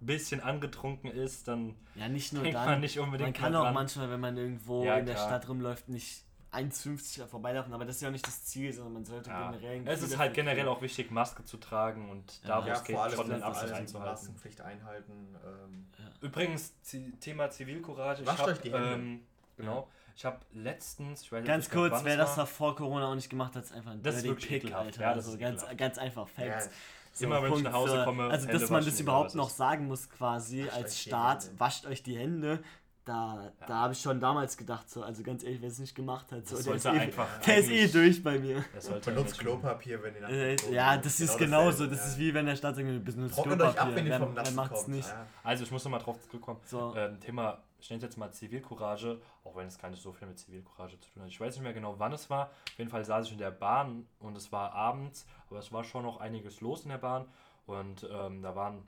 bisschen 0.00 0.40
angetrunken 0.42 1.10
ist, 1.10 1.48
dann 1.48 1.74
Ja, 1.94 2.08
nicht 2.08 2.32
nur 2.32 2.42
denkt 2.42 2.56
dann. 2.56 2.66
man 2.66 2.80
nicht 2.80 2.98
unbedingt 2.98 3.28
Man 3.30 3.32
kann 3.32 3.54
auch 3.54 3.62
dran. 3.62 3.74
manchmal, 3.74 4.10
wenn 4.10 4.20
man 4.20 4.36
irgendwo 4.36 4.84
Ja, 4.84 4.96
in 4.98 5.06
der 5.06 5.14
klar. 5.14 5.26
Stadt 5.26 5.48
rumläuft, 5.48 5.88
nicht 5.88 6.25
1,50 6.56 7.26
vorbeilaufen, 7.26 7.72
aber 7.72 7.84
das 7.84 7.96
ist 7.96 8.02
ja 8.02 8.08
auch 8.08 8.12
nicht 8.12 8.26
das 8.26 8.44
Ziel, 8.44 8.72
sondern 8.72 8.94
man 8.94 9.04
sollte 9.04 9.30
Ja. 9.30 9.50
generell. 9.52 9.82
Es 9.86 10.02
ist 10.02 10.16
halt 10.18 10.34
generell 10.34 10.56
kriegen. 10.56 10.68
auch 10.68 10.82
wichtig, 10.82 11.10
Maske 11.10 11.44
zu 11.44 11.56
tragen 11.58 12.10
und 12.10 12.40
Ja. 12.42 12.48
da, 12.48 12.64
wo 12.64 12.68
Ja, 12.68 12.74
es 12.74 12.84
geht, 12.84 12.96
schon 13.14 13.28
den 13.28 13.42
Abstand 13.42 13.72
einzuhalten. 13.72 14.12
Maskenpflicht 14.12 14.60
einhalten. 14.60 15.36
Ähm, 15.44 15.86
Übrigens, 16.20 16.72
Zi- 16.82 17.12
Thema 17.20 17.50
Zivilcourage. 17.50 18.22
Ich 18.22 18.26
Wascht 18.28 18.40
hab, 18.40 18.48
euch 18.48 18.60
die 18.60 18.72
Hände. 18.72 18.92
Ähm, 18.94 19.20
genau. 19.56 19.88
Ich 20.16 20.24
habe 20.24 20.38
letztens, 20.54 21.22
ich 21.22 21.30
weiß 21.32 21.40
jetzt 21.40 21.46
Ganz 21.46 21.68
kurz, 21.70 22.02
wer 22.04 22.16
das 22.16 22.30
war, 22.30 22.36
da 22.36 22.46
vor 22.46 22.74
Corona 22.74 23.06
auch 23.08 23.14
nicht 23.14 23.28
gemacht 23.28 23.54
hat, 23.54 23.64
ist 23.64 23.72
einfach 23.72 23.90
ein 23.92 24.02
Das 24.02 24.16
ist 24.16 24.24
dirty 24.24 24.48
wirklich 24.48 24.62
Pick. 24.62 24.74
Alter. 24.74 25.00
Ja, 25.02 25.08
das 25.14 25.26
also 25.26 25.32
ist 25.36 25.40
ganz, 25.40 25.60
ekelhaft. 25.62 25.78
ganz 25.78 25.98
einfach 25.98 26.26
Facts. 26.28 26.64
Ja, 26.66 26.70
So, 27.12 27.24
Immer 27.26 27.36
wenn 27.36 27.44
ich 27.44 27.50
Punkt 27.52 27.64
nach 27.64 27.72
Hause 27.74 28.02
komme, 28.04 28.24
Also, 28.30 28.46
Hände 28.46 28.60
dass 28.60 28.70
man 28.70 28.84
das 28.84 29.00
überhaupt 29.00 29.34
noch 29.34 29.50
sagen 29.50 29.86
muss, 29.88 30.08
quasi 30.10 30.64
Wascht 30.64 30.74
als 30.76 31.00
Staat, 31.00 31.50
wascht 31.58 31.86
euch 31.86 32.02
die 32.02 32.16
Hände. 32.18 32.62
Da, 33.06 33.52
da 33.68 33.74
habe 33.82 33.92
ich 33.92 34.00
schon 34.00 34.18
damals 34.18 34.56
gedacht, 34.56 34.90
so, 34.90 35.02
also 35.04 35.22
ganz 35.22 35.44
ehrlich, 35.44 35.60
wer 35.62 35.68
es 35.68 35.78
nicht 35.78 35.94
gemacht 35.94 36.32
hat, 36.32 36.44
so, 36.46 36.56
Das 36.56 36.64
der, 36.64 36.74
ist 36.74 36.84
eh, 36.86 36.88
einfach 36.88 37.38
der 37.46 37.58
ist 37.58 37.70
eh 37.70 37.86
durch 37.86 38.20
bei 38.22 38.36
mir. 38.36 38.64
Benutzt 39.04 39.38
Klopapier, 39.38 40.02
wenn 40.02 40.14
ihr 40.16 40.20
nach 40.22 40.28
Äh, 40.28 40.56
ja, 40.72 40.96
das 40.98 41.16
Genau 41.18 41.30
ist 41.30 41.38
genauso. 41.38 41.70
dasselbe, 41.86 41.94
Das 41.94 42.04
ja. 42.04 42.10
ist 42.12 42.18
wie 42.18 42.34
wenn 42.34 42.46
der 42.46 42.56
Staat 42.56 42.74
sagt, 42.74 42.86
wir 42.88 42.98
benutzt 42.98 43.36
Trocknet 43.36 43.60
euch 43.62 43.68
ab, 43.68 43.74
Klopapier. 43.76 43.96
wenn 43.96 44.06
ihr 44.08 44.18
vom 44.18 44.34
Nassen 44.34 44.56
macht's 44.56 44.82
kommt. 44.82 44.96
nicht? 44.96 45.08
Ja. 45.08 45.24
Also 45.44 45.62
ich 45.62 45.70
muss 45.70 45.84
nochmal 45.84 46.00
drauf 46.00 46.20
zurückkommen. 46.20 46.58
So. 46.64 46.94
Ähm, 46.96 47.20
Thema, 47.20 47.62
ich 47.78 47.88
nenne 47.90 47.98
es 47.98 48.02
jetzt 48.02 48.16
mal 48.18 48.32
Zivilcourage, 48.32 49.20
auch 49.44 49.54
wenn 49.54 49.68
es 49.68 49.78
gar 49.78 49.88
nicht 49.88 50.02
so 50.02 50.10
viel 50.12 50.26
mit 50.26 50.40
Zivilcourage 50.40 50.98
zu 50.98 51.08
tun 51.12 51.22
hat. 51.22 51.28
Ich 51.28 51.38
weiß 51.40 51.54
nicht 51.54 51.62
mehr 51.62 51.74
genau, 51.74 51.96
wann 52.00 52.12
es 52.12 52.28
war. 52.28 52.46
Auf 52.72 52.78
jeden 52.78 52.90
Fall 52.90 53.04
saß 53.04 53.26
ich 53.26 53.32
in 53.32 53.38
der 53.38 53.52
Bahn 53.52 54.08
und 54.18 54.36
es 54.36 54.50
war 54.50 54.72
abends, 54.74 55.26
aber 55.48 55.60
es 55.60 55.70
war 55.70 55.84
schon 55.84 56.02
noch 56.02 56.18
einiges 56.18 56.60
los 56.60 56.82
in 56.82 56.88
der 56.88 56.98
Bahn. 56.98 57.26
Und 57.66 58.04
ähm, 58.10 58.42
da 58.42 58.56
waren 58.56 58.82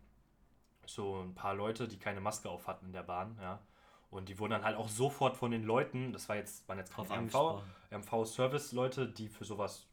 so 0.86 1.20
ein 1.20 1.34
paar 1.36 1.54
Leute, 1.54 1.86
die 1.86 2.00
keine 2.00 2.20
Maske 2.20 2.48
auf 2.50 2.66
hatten 2.66 2.86
in 2.86 2.92
der 2.92 3.04
Bahn, 3.04 3.38
ja. 3.40 3.60
Und 4.10 4.28
die 4.28 4.38
wurden 4.38 4.52
dann 4.52 4.64
halt 4.64 4.76
auch 4.76 4.88
sofort 4.88 5.36
von 5.36 5.50
den 5.50 5.64
Leuten, 5.64 6.12
das 6.12 6.28
war 6.28 6.36
jetzt, 6.36 6.66
waren 6.68 6.78
jetzt 6.78 6.94
keine 6.94 7.08
MV. 7.24 7.62
MV-Service-Leute, 7.90 9.08
die 9.08 9.28
für 9.28 9.44
sowas 9.44 9.86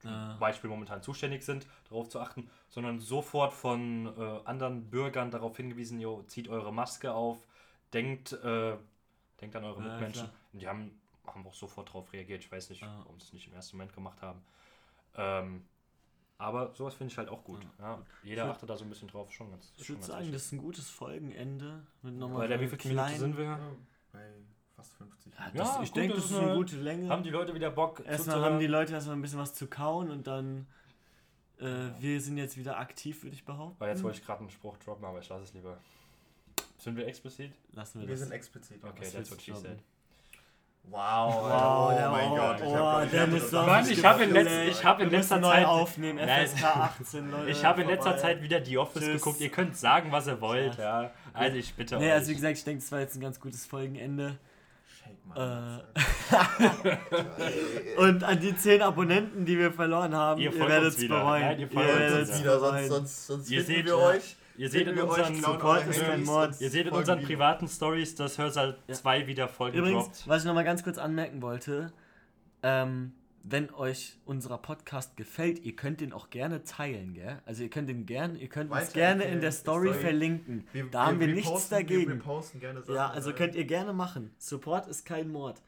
zum. 0.00 0.10
Beispiel 0.38 0.68
momentan 0.68 1.02
zuständig 1.02 1.44
sind, 1.44 1.66
darauf 1.88 2.08
zu 2.08 2.20
achten, 2.20 2.50
sondern 2.68 3.00
sofort 3.00 3.52
von 3.54 4.06
äh, 4.18 4.40
anderen 4.44 4.90
Bürgern 4.90 5.30
darauf 5.30 5.56
hingewiesen, 5.56 5.98
jo, 6.00 6.22
zieht 6.24 6.48
eure 6.48 6.72
Maske 6.72 7.14
auf, 7.14 7.38
denkt, 7.92 8.32
äh, 8.32 8.76
denkt 9.40 9.56
an 9.56 9.64
eure 9.64 9.80
Ja, 9.82 9.88
Mitmenschen. 9.88 10.24
klar. 10.28 10.34
Und 10.52 10.60
die 10.60 10.68
haben, 10.68 11.00
haben 11.26 11.46
auch 11.46 11.54
sofort 11.54 11.88
darauf 11.88 12.12
reagiert. 12.12 12.42
Ich 12.44 12.52
weiß 12.52 12.70
nicht, 12.70 12.82
Ja. 12.82 12.98
warum 12.98 13.18
sie 13.18 13.26
es 13.28 13.32
nicht 13.32 13.46
im 13.48 13.54
ersten 13.54 13.76
Moment 13.76 13.94
gemacht 13.94 14.20
haben. 14.20 14.42
Ähm, 15.16 15.64
aber 16.38 16.74
sowas 16.74 16.94
finde 16.94 17.12
ich 17.12 17.18
halt 17.18 17.28
auch 17.28 17.44
gut. 17.44 17.60
Ja. 17.78 18.02
Jeder 18.22 18.42
Ich 18.42 18.48
würd- 18.48 18.52
achtet 18.52 18.70
da 18.70 18.76
so 18.76 18.84
ein 18.84 18.90
bisschen 18.90 19.08
drauf, 19.08 19.30
schon 19.32 19.50
ganz. 19.50 19.72
Ich 19.76 19.88
würde 19.88 20.02
sagen, 20.02 20.20
wichtig. 20.20 20.34
das 20.34 20.44
ist 20.46 20.52
ein 20.52 20.58
gutes 20.58 20.90
Folgenende. 20.90 21.86
Mit 22.02 22.14
nochmal 22.14 22.38
Bei 22.40 22.46
der 22.48 22.58
so 22.58 22.64
wie 22.64 22.76
viel 22.76 22.90
Minuten 22.94 23.18
sind 23.18 23.36
wir? 23.36 23.44
Ja, 23.44 23.58
Bei 24.12 24.20
fast 24.76 24.94
50. 24.94 25.32
Ja, 25.34 25.40
Ja, 25.46 25.52
das, 25.54 25.80
ich 25.82 25.92
denke, 25.92 26.16
das 26.16 26.24
ist 26.26 26.32
eine 26.34 26.46
eine- 26.48 26.56
gute 26.56 26.76
Länge. 26.76 27.08
Haben 27.08 27.22
die 27.22 27.30
Leute 27.30 27.54
wieder 27.54 27.70
Bock? 27.70 28.02
Erstmal 28.04 28.40
haben 28.42 28.58
die 28.58 28.66
Leute 28.66 28.92
erstmal 28.92 29.16
ein 29.16 29.22
bisschen 29.22 29.38
was 29.38 29.54
zu 29.54 29.66
kauen 29.66 30.10
und 30.10 30.26
dann 30.26 30.66
äh, 31.60 31.90
wir 32.00 32.20
sind 32.20 32.36
jetzt 32.36 32.56
wieder 32.56 32.78
aktiv, 32.78 33.22
würde 33.22 33.36
ich 33.36 33.44
behaupten. 33.44 33.76
Weil 33.78 33.90
jetzt 33.90 34.02
wollte 34.02 34.18
ich 34.18 34.24
gerade 34.26 34.40
einen 34.40 34.50
Spruch 34.50 34.76
droppen, 34.78 35.04
aber 35.04 35.20
ich 35.20 35.28
lasse 35.28 35.44
es 35.44 35.54
lieber. 35.54 35.78
Sind 36.78 36.96
wir 36.96 37.06
explizit? 37.06 37.52
Lassen 37.72 38.00
wir, 38.00 38.08
Wir 38.08 38.14
das. 38.14 38.24
sind 38.24 38.32
explizit. 38.32 38.82
Okay, 38.84 39.02
Was 39.02 39.12
that's 39.12 39.30
what 39.30 39.40
she 39.40 39.54
said. 39.54 39.78
Wow, 40.90 41.34
Wow, 41.34 41.90
oh 41.90 41.94
der 41.96 42.10
mein 42.10 42.30
oh, 42.30 42.36
Gott. 42.36 42.56
Ich 42.60 42.66
oh, 42.66 42.76
hab, 42.76 43.04
ich 43.04 43.10
Dennis 43.10 43.52
hab, 43.52 44.20
ich 44.20 44.28
in, 44.28 44.32
letz, 44.32 44.50
ich 44.68 44.84
hab 44.84 45.00
in 45.00 45.10
letzter 45.10 45.38
neu 45.38 45.50
Zeit. 45.50 45.66
aufnehmen. 45.66 46.18
FSK 46.28 46.64
18, 46.64 47.30
Leute. 47.30 47.50
Ich 47.50 47.64
habe 47.64 47.82
in 47.82 47.88
letzter. 47.88 48.16
Zeit 48.16 48.42
wieder 48.42 48.64
The 48.64 48.78
Office 48.78 49.02
Tschüss. 49.02 49.14
geguckt. 49.14 49.40
Ihr 49.40 49.48
könnt 49.48 49.76
sagen, 49.76 50.12
was 50.12 50.28
ihr 50.28 50.40
wollt, 50.40 50.78
ja. 50.78 51.10
Also 51.32 51.56
ich 51.56 51.74
bitte 51.74 51.96
Nee, 51.96 52.06
euch. 52.06 52.12
also 52.12 52.30
wie 52.30 52.34
gesagt, 52.34 52.58
ich 52.58 52.64
denke, 52.64 52.80
das 52.82 52.92
war 52.92 53.00
jetzt 53.00 53.16
ein 53.16 53.20
ganz 53.20 53.40
gutes 53.40 53.66
Folgenende. 53.66 54.38
Äh, 55.34 55.38
Und 57.96 58.24
an 58.24 58.40
die 58.40 58.56
10 58.56 58.82
Abonnenten, 58.82 59.44
die 59.44 59.58
wir 59.58 59.72
verloren 59.72 60.14
haben, 60.14 60.40
Ihr 60.40 60.52
ihr, 60.52 60.68
werdet 60.68 60.96
es 60.96 61.08
bereuen. 61.08 61.42
Nein, 61.42 61.58
ihr 61.60 61.70
ihr 61.70 61.76
werdet 61.76 62.28
es 62.28 62.40
wieder, 62.40 62.58
sonst, 62.60 62.88
sonst, 62.88 63.26
sonst 63.26 63.50
Ihr 63.50 63.64
finden 63.64 63.76
seht, 63.76 63.86
wir 63.86 63.98
ja, 63.98 64.04
euch. 64.10 64.36
Ihr 64.56 64.70
seht 64.70 64.86
in 64.86 64.96
wir 64.96 65.08
unseren, 65.08 65.34
Support 65.36 65.86
ist 65.88 66.00
kein 66.02 66.24
Mord. 66.24 66.60
ihr 66.60 66.70
seht 66.70 66.86
in 66.86 66.92
unseren 66.92 67.22
privaten 67.22 67.68
Stories, 67.68 68.14
dass 68.14 68.38
Hörsal 68.38 68.78
Ja. 68.88 68.94
2 68.94 69.26
wieder 69.26 69.48
Folgen 69.48 69.78
Übrigens, 69.78 70.04
droppt. 70.04 70.28
was 70.28 70.42
ich 70.42 70.46
nochmal 70.46 70.64
ganz 70.64 70.82
kurz 70.82 70.98
anmerken 70.98 71.42
wollte, 71.42 71.92
ähm, 72.62 73.12
wenn 73.46 73.72
euch 73.74 74.16
unser 74.24 74.56
Podcast 74.56 75.18
gefällt, 75.18 75.58
ihr 75.58 75.76
könnt 75.76 76.00
den 76.00 76.14
auch 76.14 76.30
gerne 76.30 76.64
teilen, 76.64 77.12
gell? 77.12 77.42
Also 77.44 77.62
ihr 77.62 77.68
könnt 77.68 77.90
den 77.90 78.06
gerne, 78.06 78.38
ihr 78.38 78.48
könnt 78.48 78.70
uns 78.70 78.92
gerne 78.94 79.24
in 79.24 79.42
der 79.42 79.52
Story 79.52 79.88
Story. 79.88 80.00
verlinken. 80.00 80.66
Wir- 80.72 80.86
da 80.90 81.06
haben 81.06 81.20
wir 81.20 81.26
nichts 81.26 81.50
reposten- 81.50 81.70
dagegen. 81.70 82.22
Wir 82.24 82.42
Sachen. 82.82 82.94
Ja, 82.94 83.10
also 83.10 83.30
äh, 83.30 83.34
könnt 83.34 83.54
ihr 83.54 83.66
gerne 83.66 83.92
machen. 83.92 84.30
Support 84.38 84.86
ist 84.86 85.04
kein 85.04 85.30
Mord. 85.30 85.60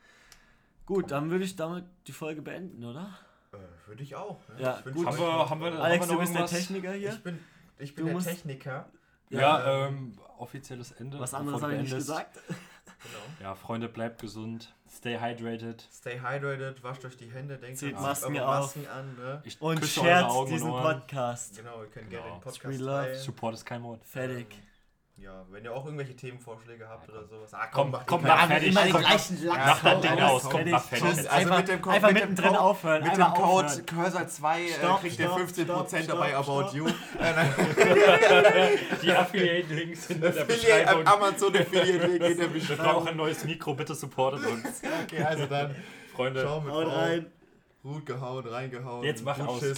Gut, 0.86 1.10
dann 1.10 1.30
würde 1.30 1.44
ich 1.44 1.54
damit 1.56 1.84
die 2.06 2.12
Folge 2.12 2.40
beenden, 2.40 2.82
oder? 2.84 3.18
Äh, 3.52 3.56
Würde 3.88 4.02
ich 4.02 4.14
auch. 4.14 4.38
Ne? 4.48 4.62
Ja, 4.62 4.78
ich 4.86 4.94
gut. 4.94 5.06
Haben 5.06 5.18
wir, 5.18 5.50
haben 5.50 5.60
wir, 5.60 5.72
Alex, 5.80 6.02
haben 6.02 6.10
wir 6.10 6.14
du 6.14 6.20
bist 6.20 6.34
der 6.34 6.40
irgendwas? 6.42 6.50
Techniker 6.66 6.92
hier. 6.92 7.10
Ich 7.10 7.22
bin. 7.22 7.38
Ich 7.78 7.94
bin 7.94 8.04
Du 8.04 8.08
der 8.08 8.14
musst- 8.14 8.28
Techniker. 8.28 8.86
Ja, 9.28 9.86
ähm, 9.88 10.12
offizielles 10.38 10.92
Ende. 10.92 11.18
Was 11.18 11.34
anderes 11.34 11.60
habe 11.62 11.74
ich 11.74 11.82
nicht 11.82 11.94
gesagt. 11.94 12.38
Genau. 12.48 13.24
Ja, 13.48 13.54
Freunde, 13.54 13.88
bleibt 13.88 14.20
gesund. 14.20 14.72
Stay 14.88 15.18
hydrated. 15.18 15.86
Stay 15.92 16.20
hydrated, 16.20 16.82
wascht 16.82 17.04
euch 17.04 17.16
die 17.16 17.30
Hände, 17.30 17.58
denkt 17.58 17.78
Zieht 17.78 17.94
dran, 17.94 18.02
Masken 18.02 18.36
eure 18.36 18.46
auf. 18.48 18.76
Masken 18.76 18.86
an, 18.86 19.16
ne? 19.16 19.42
Ich 19.44 19.60
Und 19.60 19.84
shared 19.84 20.30
und 20.30 20.48
diesen. 20.48 20.70
Podcast. 20.70 21.56
Genau, 21.56 21.82
ihr 21.82 21.88
könnt 21.90 22.08
gerne 22.08 22.24
Genau. 22.24 22.36
den 22.38 22.42
Podcast. 22.42 23.24
Support 23.24 23.54
ist 23.54 23.64
kein 23.66 23.82
Wort. 23.82 24.00
Fertig. 24.04 24.46
Ähm, 24.50 24.58
ja, 25.18 25.44
wenn 25.50 25.64
ihr 25.64 25.72
auch 25.72 25.84
irgendwelche 25.86 26.14
Themenvorschläge 26.14 26.86
habt 26.88 27.08
Ja, 27.08 27.14
oder 27.14 27.26
sowas. 27.26 27.52
Ah, 27.54 27.66
Komm, 27.72 27.96
komm, 28.06 28.20
die 28.20 28.26
mach 28.26 28.46
fertig. 28.46 28.68
Immer 28.68 28.82
die 28.84 28.90
Komm, 28.90 29.00
gleichen 29.00 29.42
Ja, 29.44 29.52
Mach 29.54 29.82
das 29.82 30.00
Ding 30.00 30.10
komm, 30.10 30.20
aus, 30.24 30.42
komm, 30.42 30.52
komm, 30.52 30.70
mach 30.70 30.84
fertig. 30.84 31.08
Tschüss. 31.08 31.18
Also 31.26 31.30
Einfach- 31.30 31.56
mit 31.58 31.68
dem, 31.68 31.80
Co- 31.82 31.90
einfach 31.90 32.08
mit 32.08 32.16
dem 32.16 32.20
mittendrin 32.28 32.48
Code, 32.50 32.60
aufhören, 32.60 33.02
Mit 33.02 33.16
dem 33.16 33.24
Code 33.24 33.66
aufhören. 33.66 33.86
Cursor2 33.86 34.58
äh, 34.58 34.68
Stopp, 34.72 35.00
kriegt 35.00 35.18
ihr 35.18 35.26
stopp, 35.26 35.38
15% 35.40 35.86
stopp, 35.86 36.06
dabei 36.06 36.28
stopp, 36.30 36.48
About 36.48 36.68
stopp. 36.68 36.74
You. 36.74 36.86
Die 39.02 39.12
Affiliate-Links 39.12 40.06
sind 40.08 40.16
in 40.16 40.20
der 40.22 40.30
Affiliate, 40.42 40.84
Beschreibung. 40.84 41.06
Amazon 41.06 41.56
Affiliate 41.56 42.06
Link 42.06 42.12
in 42.12 42.20
der 42.20 42.38
Wir 42.38 42.48
Beschreibung. 42.48 42.84
brauchen 42.84 43.08
ein 43.08 43.16
neues 43.16 43.44
Mikro, 43.44 43.74
bitte 43.74 43.94
supportet 43.94 44.46
uns. 44.46 44.82
Okay, 45.04 45.22
also 45.22 45.46
dann. 45.46 45.74
Freunde, 46.14 46.48
Haut 46.48 46.86
rein. 46.92 47.26
Gut 47.82 48.04
gehauen, 48.04 48.44
reingehauen. 48.46 49.04
Jetzt 49.04 49.24
mach 49.24 49.38
aus. 49.38 49.60
Schiss. 49.60 49.74